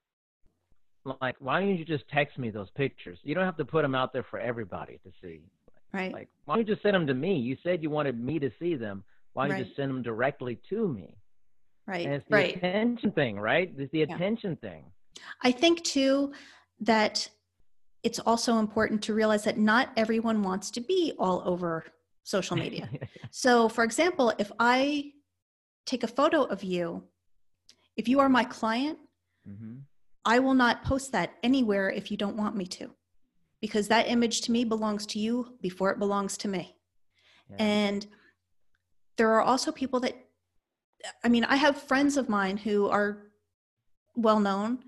like 1.21 1.35
why 1.39 1.59
don't 1.59 1.77
you 1.77 1.85
just 1.85 2.07
text 2.09 2.37
me 2.37 2.49
those 2.49 2.69
pictures 2.71 3.17
you 3.23 3.33
don't 3.33 3.45
have 3.45 3.57
to 3.57 3.65
put 3.65 3.81
them 3.81 3.95
out 3.95 4.11
there 4.13 4.25
for 4.29 4.39
everybody 4.39 4.99
to 5.03 5.11
see 5.21 5.41
Right. 5.93 6.11
like 6.11 6.27
why 6.45 6.55
don't 6.55 6.67
you 6.67 6.73
just 6.73 6.83
send 6.83 6.95
them 6.95 7.07
to 7.07 7.13
me 7.13 7.37
you 7.37 7.55
said 7.63 7.81
you 7.81 7.89
wanted 7.89 8.19
me 8.21 8.39
to 8.39 8.51
see 8.59 8.75
them 8.75 9.03
why 9.33 9.47
don't 9.47 9.57
you 9.57 9.63
just 9.63 9.75
send 9.77 9.89
them 9.89 10.01
directly 10.03 10.59
to 10.69 10.87
me 10.89 11.15
right. 11.87 12.05
and 12.05 12.13
it's 12.13 12.25
the 12.29 12.35
right. 12.35 12.55
attention 12.57 13.11
thing 13.11 13.39
right 13.39 13.73
it's 13.77 13.91
the 13.91 13.99
Yeah. 13.99 14.13
attention 14.15 14.57
thing 14.57 14.85
I 15.41 15.51
think 15.51 15.83
too 15.83 16.33
that 16.81 17.27
it's 18.03 18.19
also 18.19 18.59
important 18.59 19.01
to 19.03 19.13
realize 19.13 19.43
that 19.45 19.57
not 19.57 19.89
everyone 19.97 20.43
wants 20.43 20.69
to 20.71 20.81
be 20.81 21.13
all 21.17 21.41
over 21.45 21.85
social 22.23 22.55
media. 22.55 22.87
so, 23.31 23.67
for 23.67 23.83
example, 23.83 24.31
if 24.37 24.51
I 24.59 25.11
take 25.87 26.03
a 26.03 26.07
photo 26.07 26.43
of 26.43 26.63
you, 26.63 27.03
if 27.97 28.07
you 28.07 28.19
are 28.19 28.29
my 28.29 28.43
client, 28.43 28.99
hmm 29.45 29.79
I 30.25 30.39
will 30.39 30.55
not 30.55 30.83
post 30.83 31.13
that 31.13 31.35
anywhere 31.41 31.89
if 31.89 32.11
you 32.11 32.17
don't 32.17 32.35
want 32.35 32.53
me 32.57 32.65
to, 32.65 32.93
because 33.61 33.87
that 33.87 34.09
image 34.09 34.41
to 34.41 34.51
me 34.51 34.65
belongs 34.65 35.05
to 35.07 35.19
you 35.19 35.55
before 35.61 35.89
it 35.91 35.99
belongs 35.99 36.35
to 36.39 36.49
me. 36.49 36.75
yeah. 37.49 37.55
And 37.59 38.05
there 39.15 39.31
are 39.35 39.41
also 39.41 39.71
people 39.71 40.01
that, 40.01 40.15
I 41.23 41.29
mean, 41.29 41.45
I 41.45 41.55
have 41.55 41.81
friends 41.81 42.17
of 42.17 42.27
mine 42.27 42.57
who 42.57 42.89
are 42.89 43.31
well 44.17 44.41
known, 44.41 44.79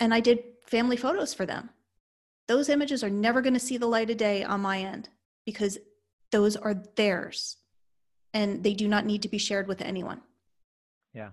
and 0.00 0.12
I 0.12 0.18
did 0.18 0.42
family 0.66 0.96
photos 0.96 1.32
for 1.32 1.46
them. 1.46 1.70
Those 2.48 2.68
images 2.68 3.04
are 3.04 3.10
never 3.10 3.40
going 3.40 3.54
to 3.54 3.60
see 3.60 3.78
the 3.78 3.86
light 3.86 4.10
of 4.10 4.16
day 4.16 4.42
on 4.42 4.60
my 4.60 4.80
end 4.80 5.08
because 5.44 5.78
those 6.32 6.56
are 6.56 6.74
theirs 6.96 7.58
and 8.34 8.64
they 8.64 8.74
do 8.74 8.88
not 8.88 9.06
need 9.06 9.22
to 9.22 9.28
be 9.28 9.38
shared 9.38 9.68
with 9.68 9.80
anyone. 9.80 10.20
yeah 11.14 11.30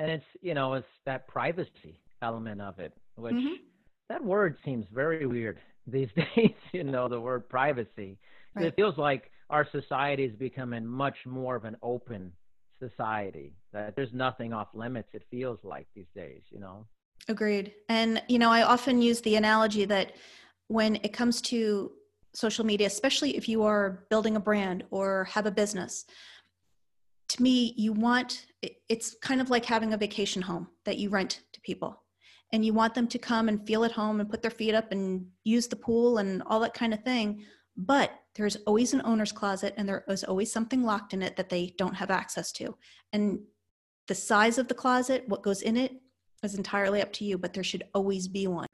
and 0.00 0.10
it's 0.10 0.24
you 0.40 0.54
know 0.54 0.74
it's 0.74 0.86
that 1.04 1.28
privacy 1.28 1.94
element 2.22 2.60
of 2.60 2.78
it 2.80 2.92
which 3.16 3.36
Mhm. 3.36 3.56
that 4.08 4.22
word 4.24 4.56
seems 4.64 4.84
very 4.92 5.26
weird 5.26 5.60
these 5.86 6.08
days 6.36 6.54
you 6.72 6.82
know 6.84 7.08
the 7.08 7.20
word 7.20 7.48
privacy 7.48 8.18
Right. 8.56 8.66
it 8.66 8.74
feels 8.74 8.96
like 8.98 9.30
our 9.50 9.64
society 9.70 10.24
is 10.24 10.34
becoming 10.34 10.84
much 10.84 11.18
more 11.26 11.54
of 11.54 11.64
an 11.64 11.76
open 11.82 12.32
society 12.80 13.52
that 13.72 13.94
there's 13.94 14.12
nothing 14.12 14.52
off 14.52 14.68
limits 14.74 15.10
it 15.12 15.22
feels 15.30 15.58
like 15.62 15.86
these 15.94 16.10
days 16.14 16.42
you 16.50 16.58
know 16.58 16.86
Agreed. 17.28 17.74
And, 17.88 18.22
you 18.28 18.38
know, 18.38 18.50
I 18.50 18.62
often 18.62 19.00
use 19.02 19.20
the 19.20 19.36
analogy 19.36 19.84
that 19.84 20.16
when 20.68 20.96
it 20.96 21.12
comes 21.12 21.40
to 21.42 21.92
social 22.34 22.64
media, 22.64 22.86
especially 22.86 23.36
if 23.36 23.48
you 23.48 23.62
are 23.62 24.06
building 24.08 24.34
a 24.36 24.40
brand 24.40 24.84
or 24.90 25.24
have 25.24 25.46
a 25.46 25.50
business, 25.50 26.06
to 27.30 27.42
me, 27.42 27.74
you 27.76 27.92
want 27.92 28.46
it's 28.88 29.16
kind 29.22 29.40
of 29.40 29.48
like 29.48 29.64
having 29.64 29.92
a 29.92 29.96
vacation 29.96 30.42
home 30.42 30.68
that 30.84 30.98
you 30.98 31.08
rent 31.08 31.42
to 31.52 31.60
people. 31.62 32.02
And 32.52 32.64
you 32.64 32.74
want 32.74 32.94
them 32.94 33.06
to 33.06 33.18
come 33.18 33.48
and 33.48 33.64
feel 33.64 33.84
at 33.84 33.92
home 33.92 34.20
and 34.20 34.28
put 34.28 34.42
their 34.42 34.50
feet 34.50 34.74
up 34.74 34.90
and 34.90 35.26
use 35.44 35.68
the 35.68 35.76
pool 35.76 36.18
and 36.18 36.42
all 36.46 36.58
that 36.60 36.74
kind 36.74 36.92
of 36.92 37.02
thing. 37.04 37.44
But 37.76 38.10
there's 38.34 38.56
always 38.66 38.92
an 38.92 39.02
owner's 39.04 39.30
closet 39.30 39.72
and 39.76 39.88
there 39.88 40.04
is 40.08 40.24
always 40.24 40.52
something 40.52 40.82
locked 40.82 41.14
in 41.14 41.22
it 41.22 41.36
that 41.36 41.48
they 41.48 41.74
don't 41.78 41.94
have 41.94 42.10
access 42.10 42.50
to. 42.52 42.76
And 43.12 43.38
the 44.08 44.16
size 44.16 44.58
of 44.58 44.66
the 44.66 44.74
closet, 44.74 45.24
what 45.28 45.44
goes 45.44 45.62
in 45.62 45.76
it, 45.76 45.92
is 46.42 46.56
entirely 46.56 47.00
up 47.00 47.12
to 47.14 47.24
you, 47.24 47.38
but 47.38 47.54
there 47.54 47.62
should 47.62 47.84
always 47.94 48.26
be 48.26 48.48
one. 48.48 48.66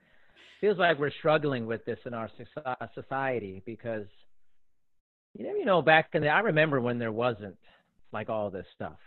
feels 0.61 0.79
like 0.79 0.99
we're 0.99 1.11
struggling 1.11 1.67
with 1.67 1.85
this 1.85 1.99
in 2.07 2.15
our 2.15 2.31
society 2.95 3.63
because 3.67 4.07
you 5.35 5.45
know, 5.45 5.55
you 5.55 5.67
know 5.67 5.83
back 5.83 6.09
in 6.15 6.23
the 6.23 6.31
i 6.31 6.39
remember 6.39 6.81
when 6.81 6.99
there 6.99 7.13
wasn't 7.13 7.55
like 8.19 8.29
all 8.35 8.49
this 8.51 8.69
stuff 8.79 9.01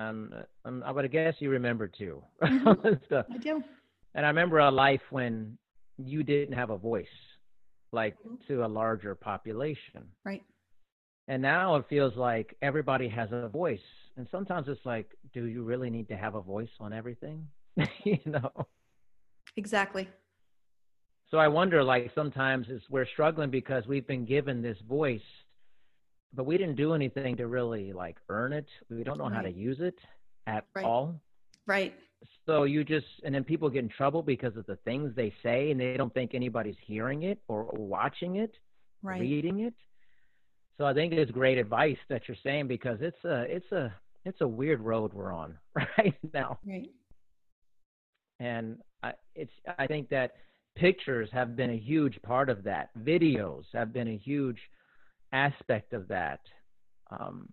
um, 0.00 0.16
um 0.66 0.76
i 0.88 0.90
would 0.94 1.10
guess 1.18 1.34
you 1.42 1.48
remember 1.58 1.86
too 2.02 2.16
Mhm. 2.42 3.04
stuff 3.06 3.26
I 3.36 3.38
do. 3.48 3.54
And 4.14 4.22
I 4.26 4.30
remember 4.34 4.58
a 4.58 4.70
life 4.86 5.04
when 5.18 5.32
you 6.12 6.20
didn't 6.32 6.54
have 6.62 6.70
a 6.70 6.80
voice, 6.92 7.16
like 8.00 8.14
Mhm. 8.26 8.38
to 8.48 8.54
a 8.66 8.68
larger 8.80 9.14
population. 9.30 10.02
Right. 10.30 10.44
And 11.30 11.40
now 11.42 11.66
it 11.78 11.84
feels 11.94 12.14
like 12.16 12.48
everybody 12.70 13.08
has 13.18 13.28
a 13.32 13.48
voice. 13.62 13.88
And 14.16 14.26
sometimes 14.34 14.66
it's 14.72 14.86
like, 14.94 15.08
do 15.36 15.42
you 15.54 15.60
really 15.72 15.90
need 15.96 16.08
to 16.08 16.16
have 16.24 16.34
a 16.36 16.44
voice 16.54 16.74
on 16.84 16.90
everything? 17.00 17.38
you 18.10 18.18
know? 18.34 18.50
Exactly. 19.62 20.04
So 21.30 21.34
I 21.46 21.48
wonder, 21.58 21.78
like, 21.92 22.10
sometimes 22.14 22.64
it's, 22.74 22.86
we're 22.94 23.10
struggling 23.14 23.50
because 23.60 23.82
we've 23.86 24.06
been 24.14 24.24
given 24.36 24.56
this 24.62 24.80
voice, 24.88 25.28
but 26.34 26.44
we 26.44 26.58
didn't 26.58 26.76
do 26.76 26.94
anything 26.94 27.36
to 27.36 27.46
really, 27.46 27.92
like, 27.92 28.16
earn 28.28 28.52
it. 28.52 28.66
We 28.90 29.02
don't 29.04 29.18
know 29.18 29.28
how 29.28 29.42
to 29.42 29.50
use 29.50 29.78
it 29.80 29.98
at 30.46 30.64
Right. 30.74 30.84
all. 30.84 31.20
Right. 31.66 31.94
So 32.46 32.64
you 32.64 32.82
just, 32.84 33.06
and 33.24 33.34
then 33.34 33.44
people 33.44 33.70
get 33.70 33.82
in 33.84 33.88
trouble 33.88 34.22
because 34.22 34.56
of 34.56 34.66
the 34.66 34.76
things 34.84 35.14
they 35.14 35.32
say, 35.42 35.70
and 35.70 35.80
they 35.80 35.96
don't 35.96 36.12
think 36.12 36.34
anybody's 36.34 36.76
hearing 36.84 37.22
it 37.24 37.38
or 37.48 37.64
watching 37.74 38.36
it, 38.36 38.52
Right. 39.02 39.20
reading 39.20 39.60
it. 39.60 39.74
So 40.76 40.84
I 40.84 40.94
think 40.94 41.12
it's 41.12 41.30
great 41.30 41.58
advice 41.58 41.96
that 42.08 42.22
you're 42.28 42.36
saying 42.42 42.68
because 42.68 42.98
it's 43.00 43.24
a, 43.24 43.42
it's 43.42 43.70
a, 43.72 43.92
it's 44.24 44.40
a 44.40 44.48
weird 44.48 44.80
road 44.80 45.12
we're 45.12 45.32
on 45.32 45.58
right 45.98 46.14
now, 46.32 46.58
Right. 46.66 46.90
and 48.40 48.78
I, 49.02 49.12
it's, 49.34 49.52
I 49.78 49.86
think 49.86 50.08
that 50.10 50.32
pictures 50.76 51.28
have 51.32 51.56
been 51.56 51.70
a 51.70 51.76
huge 51.76 52.20
part 52.22 52.48
of 52.48 52.62
that. 52.64 52.90
Videos 52.98 53.64
have 53.72 53.92
been 53.92 54.08
a 54.08 54.16
huge 54.16 54.58
aspect 55.32 55.92
of 55.92 56.08
that. 56.08 56.40
Um, 57.10 57.48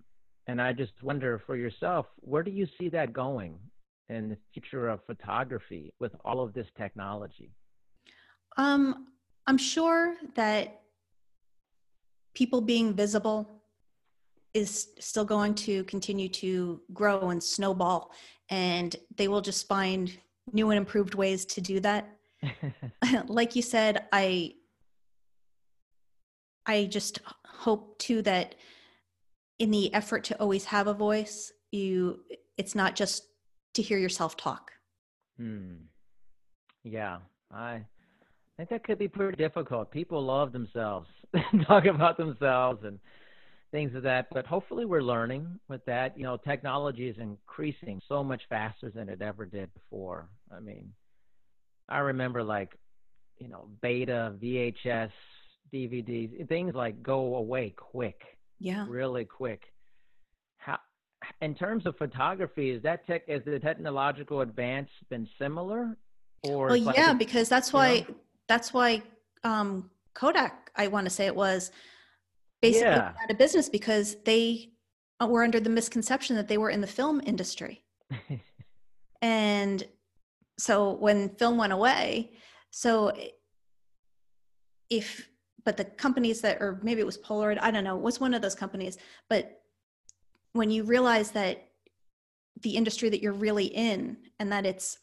and 0.48 0.62
I 0.62 0.74
just 0.74 0.94
wonder 1.02 1.42
for 1.46 1.56
yourself, 1.56 2.06
where 2.18 2.44
do 2.44 2.52
you 2.52 2.68
see 2.78 2.90
that 2.90 3.14
going 3.14 3.58
in 4.10 4.30
the 4.30 4.38
future 4.54 4.90
of 4.90 5.00
photography 5.06 5.92
with 6.00 6.12
all 6.24 6.42
of 6.42 6.54
this 6.54 6.68
technology? 6.78 7.52
Um, 8.58 9.08
I'm 9.48 9.58
sure 9.58 10.16
that 10.36 10.82
people 12.34 12.62
being 12.62 12.94
visible 12.94 13.64
is 14.54 14.90
still 15.00 15.26
going 15.26 15.54
to 15.54 15.84
continue 15.86 16.30
to 16.30 16.82
grow 16.94 17.30
and 17.30 17.44
snowball, 17.44 18.12
and 18.50 18.96
they 19.16 19.28
will 19.28 19.42
just 19.42 19.68
find 19.68 20.16
new 20.54 20.70
and 20.70 20.78
improved 20.78 21.16
ways 21.16 21.46
to 21.46 21.62
do 21.62 21.80
that. 21.80 22.10
like 23.28 23.56
you 23.56 23.62
said, 23.62 24.06
I 24.14 24.54
I 26.66 26.86
just 26.86 27.20
hope 27.46 27.98
too 28.00 28.22
that 28.24 28.56
in 29.60 29.72
the 29.72 29.94
effort 29.94 30.24
to 30.26 30.40
always 30.40 30.66
have 30.66 30.88
a 30.88 30.94
voice, 30.94 31.52
you 31.72 32.22
it's 32.58 32.76
not 32.76 32.96
just 32.96 33.24
to 33.76 33.82
hear 33.82 33.98
yourself 33.98 34.38
talk. 34.38 34.72
Hmm. 35.38 35.74
Yeah, 36.84 37.18
I 37.52 37.82
think 38.58 38.70
that 38.70 38.84
could 38.84 39.00
be 39.00 39.08
pretty 39.08 39.36
difficult. 39.38 39.92
People 39.92 40.24
love 40.24 40.52
themselves, 40.52 41.08
talk 41.68 41.86
about 41.86 42.18
themselves, 42.18 42.84
and 42.84 43.00
things 43.72 43.94
of 43.96 44.04
that. 44.04 44.28
But 44.32 44.46
hopefully, 44.46 44.86
we're 44.86 45.02
learning 45.02 45.60
with 45.68 45.84
that. 45.86 46.18
You 46.18 46.24
know, 46.24 46.38
technology 46.38 47.10
is 47.10 47.18
increasing 47.18 48.02
so 48.08 48.24
much 48.24 48.44
faster 48.50 48.90
than 48.90 49.10
it 49.10 49.22
ever 49.22 49.46
did 49.46 49.74
before. 49.74 50.30
I 50.56 50.60
mean, 50.60 50.94
I 51.90 52.00
remember 52.00 52.44
like, 52.44 52.78
you 53.38 53.50
know, 53.50 53.68
beta, 53.82 54.34
VHS, 54.42 55.12
DVDs, 55.74 56.48
things 56.48 56.74
like 56.74 57.02
go 57.04 57.36
away 57.36 57.74
quick. 57.76 58.22
Yeah. 58.60 58.86
Really 58.88 59.26
quick. 59.26 59.64
How, 60.58 60.80
in 61.42 61.56
terms 61.56 61.86
of 61.86 61.98
photography, 61.98 62.72
is 62.72 62.82
that 62.84 63.06
tech, 63.06 63.24
is 63.28 63.44
the 63.46 63.60
technological 63.60 64.42
advance 64.42 64.90
been 65.10 65.28
similar? 65.40 65.98
Or 66.44 66.68
well, 66.68 66.78
yeah, 66.78 67.12
a- 67.12 67.16
because 67.16 67.50
that's 67.50 67.74
why 67.74 68.06
know? 68.08 68.16
that's 68.48 68.74
why 68.74 69.02
um, 69.44 69.90
Kodak, 70.14 70.72
I 70.76 70.88
want 70.88 71.06
to 71.06 71.10
say 71.10 71.26
it 71.26 71.36
was, 71.36 71.72
basically 72.62 72.88
Yeah. 72.90 73.14
out 73.22 73.32
of 73.32 73.38
business 73.38 73.68
because 73.68 74.18
they 74.26 74.70
uh, 75.22 75.28
were 75.28 75.44
under 75.44 75.60
the 75.60 75.70
misconception 75.70 76.36
that 76.36 76.48
they 76.48 76.58
were 76.58 76.70
in 76.70 76.82
the 76.82 76.88
film 76.88 77.22
industry. 77.26 77.84
and 79.22 79.84
so 80.58 80.94
when 80.94 81.30
film 81.30 81.58
went 81.58 81.74
away 81.74 82.32
so 82.76 83.12
if 84.90 85.30
but 85.66 85.78
the 85.78 85.84
companies 85.84 86.42
that 86.42 86.62
or 86.62 86.80
maybe 86.84 87.02
it 87.02 87.06
was 87.06 87.18
polaroid 87.18 87.58
i 87.62 87.72
don't 87.72 87.84
know 87.84 87.96
it 87.96 88.02
was 88.02 88.20
one 88.20 88.34
of 88.34 88.42
those 88.42 88.56
companies 88.56 88.98
but 89.30 89.62
when 90.54 90.70
you 90.70 90.84
realize 90.84 91.32
that 91.32 91.68
the 92.62 92.76
industry 92.76 93.10
that 93.10 93.22
you're 93.22 93.34
really 93.34 93.66
in 93.66 94.18
and 94.40 94.52
that 94.52 94.66
it's 94.66 95.00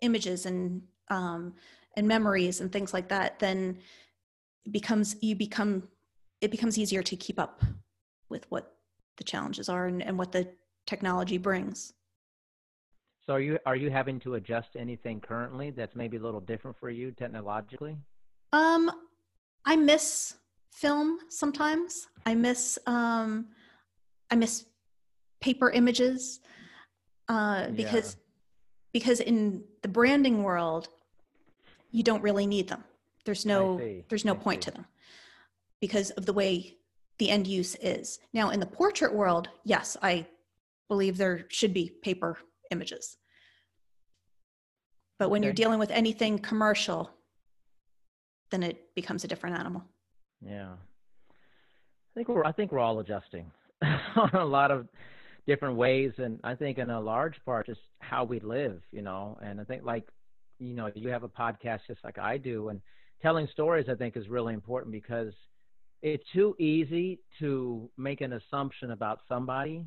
images 0.00 0.46
and 0.46 0.82
um, 1.08 1.54
and 1.96 2.06
memories 2.06 2.60
and 2.60 2.70
things 2.70 2.94
like 2.94 3.08
that 3.08 3.38
then 3.40 3.78
it 4.64 4.72
becomes 4.72 5.16
you 5.20 5.34
become 5.34 5.88
it 6.40 6.50
becomes 6.50 6.78
easier 6.78 7.02
to 7.02 7.16
keep 7.16 7.38
up 7.38 7.62
with 8.28 8.48
what 8.50 8.76
the 9.16 9.24
challenges 9.24 9.68
are 9.68 9.86
and, 9.86 10.02
and 10.02 10.16
what 10.16 10.32
the 10.32 10.48
technology 10.86 11.36
brings 11.36 11.92
so 13.26 13.34
are 13.34 13.40
you 13.40 13.58
are 13.66 13.76
you 13.76 13.90
having 13.90 14.18
to 14.20 14.34
adjust 14.34 14.70
anything 14.76 15.20
currently 15.20 15.70
that's 15.70 15.94
maybe 15.94 16.16
a 16.16 16.20
little 16.20 16.40
different 16.40 16.76
for 16.78 16.90
you 16.90 17.12
technologically? 17.12 17.96
Um, 18.52 18.90
I 19.64 19.76
miss 19.76 20.34
film 20.70 21.18
sometimes. 21.28 22.08
I 22.26 22.34
miss 22.34 22.78
um, 22.86 23.48
I 24.30 24.36
miss 24.36 24.64
paper 25.40 25.70
images 25.70 26.40
uh, 27.28 27.68
because 27.68 28.16
because 28.92 29.20
in 29.20 29.62
the 29.82 29.88
branding 29.88 30.42
world, 30.42 30.88
you 31.90 32.02
don't 32.02 32.22
really 32.22 32.46
need 32.46 32.68
them. 32.68 32.84
There's 33.24 33.46
no 33.46 33.80
there's 34.08 34.24
no 34.24 34.34
I 34.34 34.36
point 34.36 34.64
see. 34.64 34.70
to 34.70 34.76
them 34.76 34.86
because 35.80 36.10
of 36.10 36.26
the 36.26 36.32
way 36.32 36.76
the 37.18 37.30
end 37.30 37.46
use 37.46 37.76
is. 37.76 38.18
Now 38.32 38.50
in 38.50 38.60
the 38.60 38.66
portrait 38.66 39.14
world, 39.14 39.48
yes, 39.64 39.96
I 40.02 40.26
believe 40.88 41.16
there 41.16 41.46
should 41.48 41.72
be 41.72 41.92
paper 42.02 42.38
images. 42.70 43.16
But 45.18 45.28
when 45.28 45.42
you're 45.42 45.52
dealing 45.52 45.78
with 45.78 45.90
anything 45.90 46.38
commercial, 46.38 47.10
then 48.50 48.62
it 48.62 48.94
becomes 48.94 49.24
a 49.24 49.28
different 49.28 49.58
animal. 49.58 49.82
Yeah. 50.44 50.72
I 50.72 52.14
think 52.14 52.28
we're 52.28 52.44
I 52.44 52.52
think 52.52 52.72
we're 52.72 52.80
all 52.80 53.00
adjusting 53.00 53.50
on 53.82 54.30
a 54.34 54.44
lot 54.44 54.70
of 54.70 54.88
different 55.46 55.76
ways 55.76 56.12
and 56.18 56.38
I 56.44 56.54
think 56.54 56.78
in 56.78 56.90
a 56.90 57.00
large 57.00 57.36
part 57.44 57.66
just 57.66 57.80
how 58.00 58.24
we 58.24 58.40
live, 58.40 58.80
you 58.92 59.02
know. 59.02 59.38
And 59.42 59.60
I 59.60 59.64
think 59.64 59.84
like 59.84 60.06
you 60.58 60.74
know, 60.74 60.90
you 60.94 61.08
have 61.08 61.22
a 61.22 61.28
podcast 61.28 61.80
just 61.86 62.04
like 62.04 62.18
I 62.18 62.36
do 62.36 62.68
and 62.68 62.80
telling 63.22 63.48
stories 63.52 63.86
I 63.90 63.94
think 63.94 64.16
is 64.16 64.28
really 64.28 64.54
important 64.54 64.92
because 64.92 65.32
it's 66.02 66.24
too 66.32 66.56
easy 66.58 67.20
to 67.38 67.90
make 67.96 68.20
an 68.20 68.32
assumption 68.32 68.90
about 68.90 69.20
somebody 69.28 69.84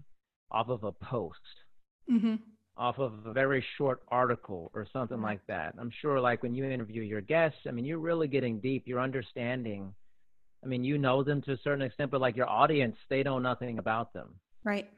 off 0.51 0.69
of 0.69 0.83
a 0.83 0.91
post, 0.91 1.39
Mm-hmm. 2.11 2.35
Off 2.75 2.97
of 2.97 3.13
a 3.25 3.33
very 3.33 3.63
short 3.77 4.01
article 4.07 4.71
or 4.73 4.87
something 4.91 5.19
Right. 5.21 5.33
like 5.33 5.47
that. 5.47 5.75
I'm 5.79 5.91
sure 6.01 6.19
like 6.19 6.41
when 6.41 6.55
you 6.55 6.65
interview 6.65 7.01
your 7.03 7.21
guests, 7.21 7.59
I 7.67 7.71
mean 7.71 7.85
you're 7.85 7.99
really 7.99 8.27
getting 8.27 8.59
deep, 8.59 8.83
you're 8.87 8.99
understanding 8.99 9.93
I 10.63 10.67
mean, 10.67 10.83
you 10.83 10.97
know 10.97 11.23
them 11.23 11.41
to 11.43 11.53
a 11.53 11.57
certain 11.57 11.81
extent, 11.81 12.09
but 12.11 12.21
like 12.21 12.35
your 12.37 12.49
audience, 12.49 12.95
they 13.09 13.21
know 13.21 13.37
nothing 13.39 13.79
about 13.79 14.13
them. 14.13 14.29
Right. 14.63 14.89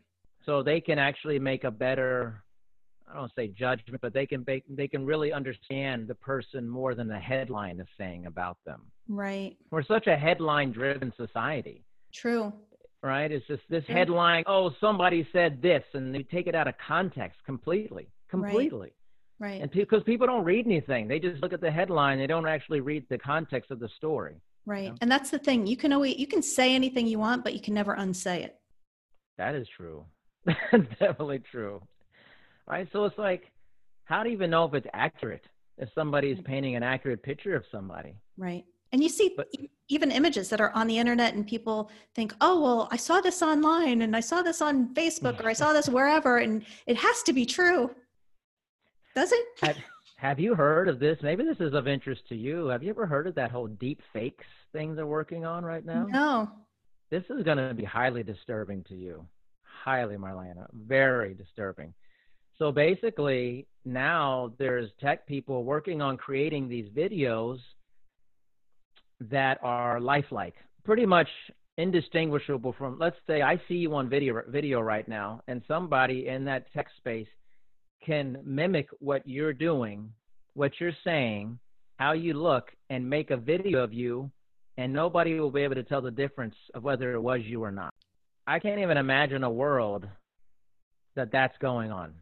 So 0.45 0.61
they 0.61 0.80
can 0.80 0.99
actually 0.99 1.39
make 1.39 1.63
a 1.63 1.71
better, 1.71 2.43
I 3.11 3.15
don't 3.15 3.32
say 3.36 3.47
judgment, 3.47 3.99
but 4.01 4.13
they 4.13 4.28
can 4.28 4.43
make, 4.45 4.63
they 4.69 4.88
can 4.88 5.05
really 5.05 5.34
understand 5.34 6.07
the 6.07 6.15
person 6.15 6.69
more 6.69 6.93
than 6.93 7.07
the 7.07 7.17
headline 7.17 7.80
is 7.80 7.88
saying 7.97 8.28
about 8.28 8.57
them. 8.65 8.84
Right. 9.07 9.57
We're 9.71 9.84
such 9.84 10.05
a 10.07 10.15
headline 10.15 10.71
driven 10.71 11.11
society, 11.17 11.84
True. 12.13 12.53
Right? 13.06 13.32
It's 13.32 13.45
just 13.47 13.62
this 13.70 13.84
mm-hmm. 13.84 13.93
headline, 13.93 14.43
oh, 14.47 14.72
somebody 14.82 15.28
said 15.32 15.62
this, 15.62 15.84
and 15.93 16.14
they 16.14 16.24
take 16.24 16.47
it 16.47 16.56
out 16.56 16.68
of 16.68 16.74
context 16.86 17.38
completely, 17.45 18.08
completely. 18.30 18.93
Right. 19.39 19.51
right. 19.51 19.62
And 19.62 19.72
because 19.72 20.03
people 20.03 20.26
don't 20.28 20.43
read 20.43 20.66
anything, 20.66 21.08
they 21.08 21.20
just 21.20 21.41
look 21.41 21.53
at 21.53 21.62
the 21.62 21.72
headline, 21.72 22.18
they 22.18 22.28
don't 22.28 22.47
actually 22.47 22.82
read 22.82 23.06
the 23.10 23.18
context 23.18 23.72
of 23.72 23.80
the 23.80 23.89
story. 23.95 24.36
right. 24.66 24.86
Yeah. 24.86 24.93
And 25.01 25.12
that's 25.12 25.30
the 25.30 25.39
thing. 25.39 25.68
You 25.68 25.78
can 25.78 25.93
always 25.93 26.18
you 26.18 26.28
can 26.28 26.41
say 26.41 26.74
anything 26.74 27.08
you 27.08 27.20
want, 27.20 27.43
but 27.43 27.53
you 27.53 27.62
can 27.62 27.74
never 27.74 27.93
unsay 27.93 28.43
it. 28.43 28.56
That 29.38 29.53
is 29.53 29.68
true. 29.78 30.06
That's 30.45 30.88
definitely 30.99 31.41
true. 31.51 31.82
Right? 32.68 32.88
So 32.91 33.06
it's 33.06 33.18
like, 33.18 33.51
how 34.06 34.24
do 34.24 34.30
you 34.30 34.36
even 34.36 34.49
know 34.49 34.66
if 34.66 34.74
it's 34.74 34.88
accurate? 34.93 35.43
If 35.78 35.89
somebody 35.93 36.32
is 36.32 36.39
mm. 36.39 36.45
painting 36.45 36.76
an 36.76 36.84
accurate 36.84 37.22
picture 37.22 37.56
of 37.56 37.64
somebody. 37.72 38.16
Right. 38.38 38.64
And 38.92 39.04
you 39.04 39.10
see 39.10 39.34
But- 39.36 39.50
even 39.88 40.12
images 40.12 40.50
that 40.50 40.62
are 40.62 40.72
on 40.72 40.88
the 40.88 40.98
internet 40.98 41.34
and 41.36 41.46
people 41.46 41.92
think, 42.14 42.34
"Oh, 42.42 42.62
well, 42.62 42.88
I 42.92 42.98
saw 42.98 43.22
this 43.22 43.42
online 43.42 44.02
and 44.02 44.16
I 44.16 44.20
saw 44.20 44.42
this 44.42 44.62
on 44.62 44.94
Facebook 44.94 45.44
or 45.44 45.48
I 45.48 45.54
saw 45.54 45.74
this 45.74 45.88
wherever 45.98 46.38
and 46.38 46.66
it 46.88 46.98
has 46.98 47.22
to 47.24 47.34
be 47.34 47.46
true." 47.46 47.94
Does 49.16 49.32
it? 49.32 49.46
Have, 49.62 49.78
have 50.18 50.40
you 50.40 50.56
heard 50.56 50.88
of 50.88 51.00
this? 51.00 51.18
Maybe 51.22 51.44
this 51.44 51.60
is 51.60 51.74
of 51.74 51.88
interest 51.88 52.28
to 52.30 52.36
you. 52.36 52.68
Have 52.68 52.84
you 52.84 52.90
ever 52.90 53.06
heard 53.06 53.28
of 53.28 53.36
that 53.36 53.52
whole 53.52 53.68
deep 53.68 54.02
fakes 54.12 54.46
thing 54.72 54.96
they're 54.96 55.08
working 55.08 55.46
on 55.46 55.64
right 55.64 55.86
now? 55.86 56.06
No. 56.06 56.52
This 57.12 57.24
is 57.30 57.44
going 57.44 57.58
to 57.58 57.74
be 57.74 57.84
highly 57.84 58.24
disturbing 58.24 58.84
to 58.86 58.96
you. 58.96 59.26
Highly, 59.64 60.16
Marlana. 60.18 60.68
Very 60.74 61.34
disturbing. 61.34 61.94
So 62.58 62.72
basically, 62.72 63.68
now 63.86 64.54
there's 64.58 64.90
tech 65.00 65.28
people 65.28 65.64
working 65.64 66.02
on 66.02 66.18
creating 66.18 66.68
these 66.68 66.90
videos 66.90 67.60
that 69.20 69.59
are 69.61 69.99
lifelike, 69.99 70.55
pretty 70.84 71.05
much 71.05 71.28
indistinguishable 71.78 72.74
from. 72.78 72.97
Let's 72.99 73.18
say 73.28 73.41
I 73.41 73.59
see 73.68 73.76
you 73.76 73.93
on 73.95 74.09
video 74.09 74.41
video 74.47 74.82
right 74.82 75.07
now, 75.07 75.41
and 75.47 75.61
somebody 75.68 76.28
in 76.28 76.45
that 76.45 76.72
tech 76.74 76.88
space 76.97 77.28
can 78.05 78.38
mimic 78.43 78.88
what 78.99 79.28
you're 79.28 79.53
doing, 79.53 80.11
what 80.53 80.72
you're 80.80 80.91
saying, 81.03 81.57
how 81.97 82.13
you 82.13 82.34
look, 82.34 82.72
and 82.89 83.09
make 83.09 83.32
a 83.32 83.38
video 83.38 83.84
of 83.84 83.93
you, 83.93 84.30
and 84.78 84.93
nobody 84.93 85.39
will 85.39 85.51
be 85.51 85.61
able 85.61 85.76
to 85.76 85.84
tell 85.84 86.01
the 86.01 86.11
difference 86.11 86.55
of 86.74 86.84
whether 86.84 87.13
it 87.13 87.22
was 87.22 87.41
you 87.43 87.63
or 87.63 87.72
not. 87.72 87.93
I 88.47 88.59
can't 88.59 88.80
even 88.80 88.97
imagine 88.97 89.43
a 89.43 89.49
world 89.49 90.07
that 91.16 91.32
that's 91.32 91.57
going 91.59 91.91
on. 91.91 92.13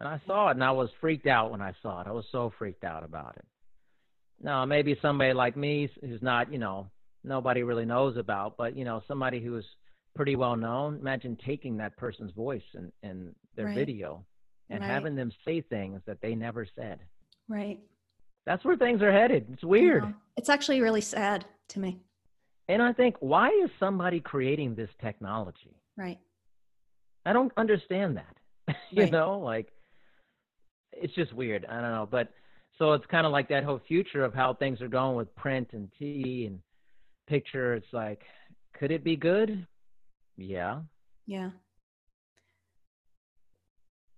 And 0.00 0.08
I 0.08 0.20
saw 0.26 0.48
it 0.48 0.52
and 0.52 0.64
I 0.64 0.70
was 0.70 0.88
freaked 1.00 1.26
out 1.26 1.50
when 1.50 1.60
I 1.60 1.74
saw 1.82 2.00
it. 2.00 2.06
I 2.06 2.12
was 2.12 2.24
so 2.30 2.52
freaked 2.58 2.84
out 2.84 3.04
about 3.04 3.36
it. 3.36 3.44
Now, 4.40 4.64
maybe 4.64 4.96
somebody 5.02 5.32
like 5.32 5.56
me 5.56 5.90
who's 6.00 6.22
not, 6.22 6.52
you 6.52 6.58
know, 6.58 6.90
nobody 7.24 7.62
really 7.62 7.84
knows 7.84 8.16
about, 8.16 8.56
but, 8.56 8.76
you 8.76 8.84
know, 8.84 9.02
somebody 9.08 9.40
who's 9.40 9.66
pretty 10.14 10.36
well 10.36 10.56
known, 10.56 10.98
imagine 10.98 11.36
taking 11.44 11.76
that 11.78 11.96
person's 11.96 12.32
voice 12.32 12.62
in, 12.74 12.92
in 13.02 13.34
their 13.56 13.66
Right. 13.66 13.76
video 13.76 14.24
and 14.70 14.80
Right. 14.80 14.88
having 14.90 15.14
them 15.16 15.32
say 15.44 15.60
things 15.60 16.00
that 16.06 16.20
they 16.20 16.34
never 16.34 16.66
said. 16.76 17.00
Right. 17.48 17.80
That's 18.46 18.64
where 18.64 18.76
things 18.76 19.02
are 19.02 19.12
headed. 19.12 19.46
It's 19.52 19.64
weird. 19.64 20.14
It's 20.36 20.48
actually 20.48 20.80
really 20.80 21.00
sad 21.00 21.44
to 21.68 21.80
me. 21.80 22.00
And 22.68 22.82
I 22.82 22.92
think, 22.92 23.16
why 23.20 23.48
is 23.48 23.70
somebody 23.78 24.20
creating 24.20 24.74
this 24.74 24.90
technology? 25.00 25.80
Right. 25.96 26.18
I 27.26 27.32
don't 27.32 27.52
understand 27.56 28.16
that. 28.18 28.36
you 28.90 29.02
Right. 29.02 29.12
know, 29.12 29.38
like 29.38 29.72
it's 30.92 31.14
just 31.14 31.32
weird. 31.32 31.64
I 31.66 31.80
don't 31.80 31.92
know, 31.92 32.08
but 32.10 32.32
so 32.78 32.92
it's 32.92 33.06
kind 33.06 33.26
of 33.26 33.32
like 33.32 33.48
that 33.48 33.64
whole 33.64 33.80
future 33.88 34.24
of 34.24 34.32
how 34.32 34.54
things 34.54 34.80
are 34.80 34.88
going 34.88 35.16
with 35.16 35.34
print 35.34 35.68
and 35.72 35.88
TV 36.00 36.46
and 36.46 36.60
picture. 37.26 37.74
It's 37.74 37.92
like, 37.92 38.22
could 38.78 38.92
it 38.92 39.02
be 39.02 39.16
good? 39.16 39.66
Yeah. 40.36 40.80
Yeah. 41.26 41.50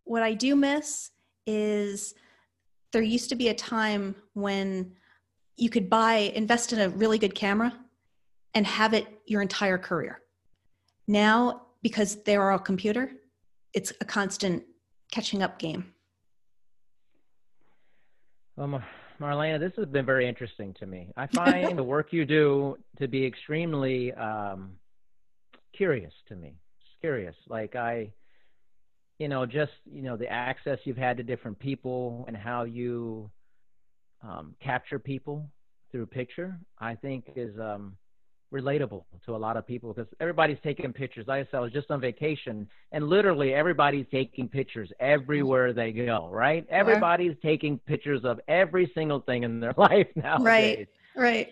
What 0.05 0.23
I 0.23 0.35
do 0.35 0.55
miss 0.57 1.11
is 1.47 2.15
there 2.93 3.03
used 3.03 3.31
to 3.31 3.35
be 3.35 3.49
a 3.49 3.55
time 3.55 4.15
when 4.35 4.93
you 5.57 5.71
could 5.71 5.89
buy, 5.89 6.33
invest 6.35 6.73
in 6.73 6.81
a 6.81 6.89
really 6.91 7.19
good 7.19 7.35
camera 7.35 7.73
and 8.55 8.67
have 8.67 8.93
it 8.93 9.07
your 9.27 9.41
entire 9.41 9.79
career. 9.79 10.21
Now, 11.07 11.63
because 11.83 12.23
they're 12.25 12.51
all 12.51 12.59
computer, 12.59 13.11
it's 13.73 13.93
a 14.01 14.05
constant 14.05 14.65
catching 15.11 15.43
up 15.43 15.59
game. 15.59 15.95
Well, 18.57 18.67
Ma- 18.67 18.83
Marlana, 19.21 19.59
this 19.59 19.73
has 19.77 19.87
been 19.87 20.07
very 20.07 20.29
interesting 20.29 20.75
to 20.81 20.87
me. 20.87 21.13
I 21.17 21.27
find 21.29 21.79
the 21.79 21.83
work 21.83 22.13
you 22.13 22.25
do 22.25 22.77
to 22.99 23.09
be 23.09 23.25
extremely 23.25 24.13
um, 24.15 24.73
curious 25.77 26.13
to 26.29 26.37
me. 26.37 26.55
curious. 27.01 27.35
Like 27.49 27.77
I, 27.77 28.13
you 29.19 29.29
know, 29.29 29.47
just 29.47 29.73
you 29.91 30.03
know 30.03 30.17
the 30.17 30.31
access 30.31 30.79
you've 30.85 30.97
had 30.97 31.17
to 31.17 31.23
different 31.23 31.59
people 31.59 32.25
and 32.29 32.37
how 32.37 32.65
you 32.65 33.31
um, 34.23 34.55
capture 34.63 34.99
people 34.99 35.49
through 35.91 36.07
picture. 36.07 36.59
I 36.79 36.95
think 36.95 37.25
is 37.37 37.59
um, 37.59 37.97
relatable 38.53 39.05
to 39.25 39.37
a 39.37 39.39
lot 39.39 39.57
of 39.57 39.67
people 39.67 39.93
because 39.93 40.13
everybody's 40.21 40.59
taking 40.63 40.93
pictures. 40.93 41.27
I 41.29 41.45
was 41.55 41.73
just 41.73 41.91
on 41.91 42.01
vacation 42.01 42.69
and 42.93 43.09
literally 43.09 43.55
everybody's 43.55 44.07
taking 44.11 44.49
pictures 44.49 44.91
everywhere 44.99 45.73
they 45.73 45.93
go, 45.93 46.29
right? 46.31 46.67
Everybody's 46.71 47.37
taking 47.43 47.79
pictures 47.79 48.23
of 48.25 48.41
every 48.49 48.91
single 48.95 49.21
thing 49.21 49.45
in 49.45 49.61
their 49.61 49.75
life 49.77 50.09
now. 50.17 50.39
Right. 50.43 50.89
Right. 51.15 51.49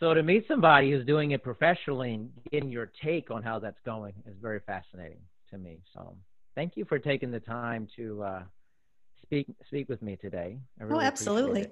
So 0.00 0.14
to 0.14 0.22
meet 0.22 0.46
somebody 0.48 0.90
who's 0.90 1.04
doing 1.04 1.32
it 1.32 1.42
professionally 1.42 2.14
and 2.14 2.30
getting 2.50 2.70
your 2.70 2.90
take 3.04 3.30
on 3.30 3.42
how 3.42 3.58
that's 3.58 3.80
going 3.84 4.14
is 4.26 4.34
very 4.40 4.60
fascinating 4.66 5.20
to 5.50 5.58
me. 5.58 5.80
So 5.92 6.16
thank 6.54 6.76
you 6.76 6.86
for 6.86 6.98
taking 6.98 7.30
the 7.30 7.40
time 7.40 7.86
to 7.96 8.22
uh, 8.22 8.42
speak 9.22 9.46
speak 9.66 9.88
with 9.88 10.00
me 10.00 10.16
today. 10.16 10.58
Oh, 10.80 10.86
really 10.86 11.04
oh, 11.04 11.06
absolutely. 11.06 11.68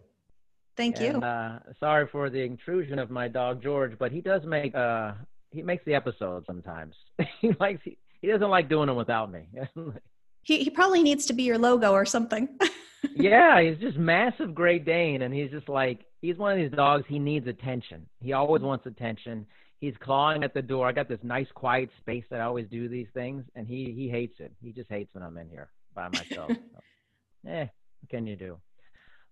Thank 0.78 1.00
and, 1.00 1.14
you. 1.14 1.20
Uh, 1.20 1.58
sorry 1.80 2.06
for 2.06 2.30
the 2.30 2.40
intrusion 2.40 3.00
of 3.00 3.10
my 3.10 3.26
dog 3.26 3.60
George, 3.60 3.98
but 3.98 4.12
he 4.12 4.20
does 4.20 4.44
make 4.44 4.74
uh 4.76 5.12
he 5.50 5.60
makes 5.60 5.84
the 5.84 5.94
episodes 5.94 6.46
sometimes. 6.46 6.94
he 7.40 7.50
likes 7.58 7.80
he, 7.84 7.98
he 8.22 8.28
doesn't 8.28 8.48
like 8.48 8.68
doing 8.68 8.86
them 8.86 8.96
without 8.96 9.30
me. 9.32 9.48
he 10.42 10.62
he 10.62 10.70
probably 10.70 11.02
needs 11.02 11.26
to 11.26 11.32
be 11.32 11.42
your 11.42 11.58
logo 11.58 11.90
or 11.90 12.06
something. 12.06 12.48
yeah, 13.16 13.60
he's 13.60 13.78
just 13.78 13.98
massive 13.98 14.54
Great 14.54 14.84
Dane, 14.84 15.22
and 15.22 15.34
he's 15.34 15.50
just 15.50 15.68
like 15.68 16.04
he's 16.22 16.36
one 16.36 16.52
of 16.52 16.58
these 16.58 16.76
dogs. 16.76 17.04
He 17.08 17.18
needs 17.18 17.48
attention. 17.48 18.06
He 18.20 18.32
always 18.32 18.62
wants 18.62 18.86
attention. 18.86 19.46
He's 19.80 19.94
clawing 19.98 20.44
at 20.44 20.54
the 20.54 20.62
door. 20.62 20.86
I 20.86 20.92
got 20.92 21.08
this 21.08 21.18
nice 21.24 21.48
quiet 21.54 21.90
space 21.98 22.24
that 22.30 22.40
I 22.40 22.44
always 22.44 22.68
do 22.68 22.88
these 22.88 23.08
things, 23.14 23.44
and 23.56 23.66
he 23.66 23.92
he 23.96 24.08
hates 24.08 24.38
it. 24.38 24.52
He 24.62 24.70
just 24.70 24.90
hates 24.90 25.12
when 25.12 25.24
I'm 25.24 25.36
in 25.38 25.48
here 25.48 25.70
by 25.92 26.06
myself. 26.06 26.52
so, 26.52 27.50
eh, 27.50 27.66
what 28.00 28.10
can 28.10 28.28
you 28.28 28.36
do? 28.36 28.58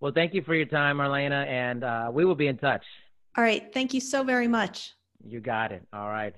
Well, 0.00 0.12
thank 0.12 0.34
you 0.34 0.42
for 0.42 0.54
your 0.54 0.66
time, 0.66 0.98
Marlana, 0.98 1.46
and 1.46 1.82
uh, 1.82 2.10
we 2.12 2.24
will 2.24 2.34
be 2.34 2.46
in 2.46 2.58
touch. 2.58 2.84
All 3.36 3.44
right. 3.44 3.62
Thank 3.72 3.94
you 3.94 4.00
so 4.00 4.24
very 4.24 4.48
much. 4.48 4.92
You 5.24 5.40
got 5.40 5.72
it. 5.72 5.86
All 5.92 6.08
right. 6.08 6.34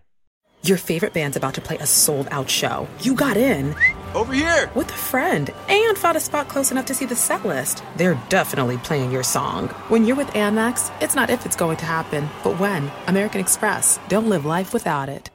Your 0.65 0.77
favorite 0.77 1.13
band's 1.13 1.37
about 1.37 1.55
to 1.55 1.61
play 1.61 1.79
a 1.79 1.87
sold 1.87 2.27
out 2.33 2.51
show. 2.51 2.89
You 3.01 3.15
got 3.15 3.37
in. 3.37 3.75
Over 4.15 4.33
here. 4.33 4.71
With 4.75 4.91
a 4.91 4.97
friend 4.97 5.51
and 5.69 5.97
found 5.97 6.17
a 6.17 6.21
spot 6.21 6.49
close 6.49 6.73
enough 6.73 6.87
to 6.87 6.95
see 6.95 7.07
the 7.07 7.15
set 7.15 7.47
list. 7.47 7.85
They're 7.97 8.21
definitely 8.29 8.79
playing 8.79 9.13
your 9.13 9.23
song. 9.23 9.69
When 9.89 10.05
you're 10.05 10.17
with 10.17 10.29
Amex, 10.29 10.91
it's 11.01 11.15
not 11.15 11.31
if 11.31 11.47
it's 11.47 11.57
going 11.57 11.77
to 11.79 11.85
happen, 11.85 12.29
but 12.43 12.59
when. 12.59 12.91
American 13.07 13.41
Express. 13.41 14.01
Don't 14.09 14.29
live 14.29 14.45
life 14.45 14.75
without 14.75 15.09
it. 15.09 15.31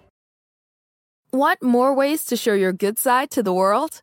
Want 1.31 1.63
more 1.63 1.95
ways 1.95 2.25
to 2.25 2.37
show 2.37 2.53
your 2.53 2.73
good 2.73 2.99
side 2.99 3.31
to 3.31 3.41
the 3.41 3.53
world? 3.53 4.02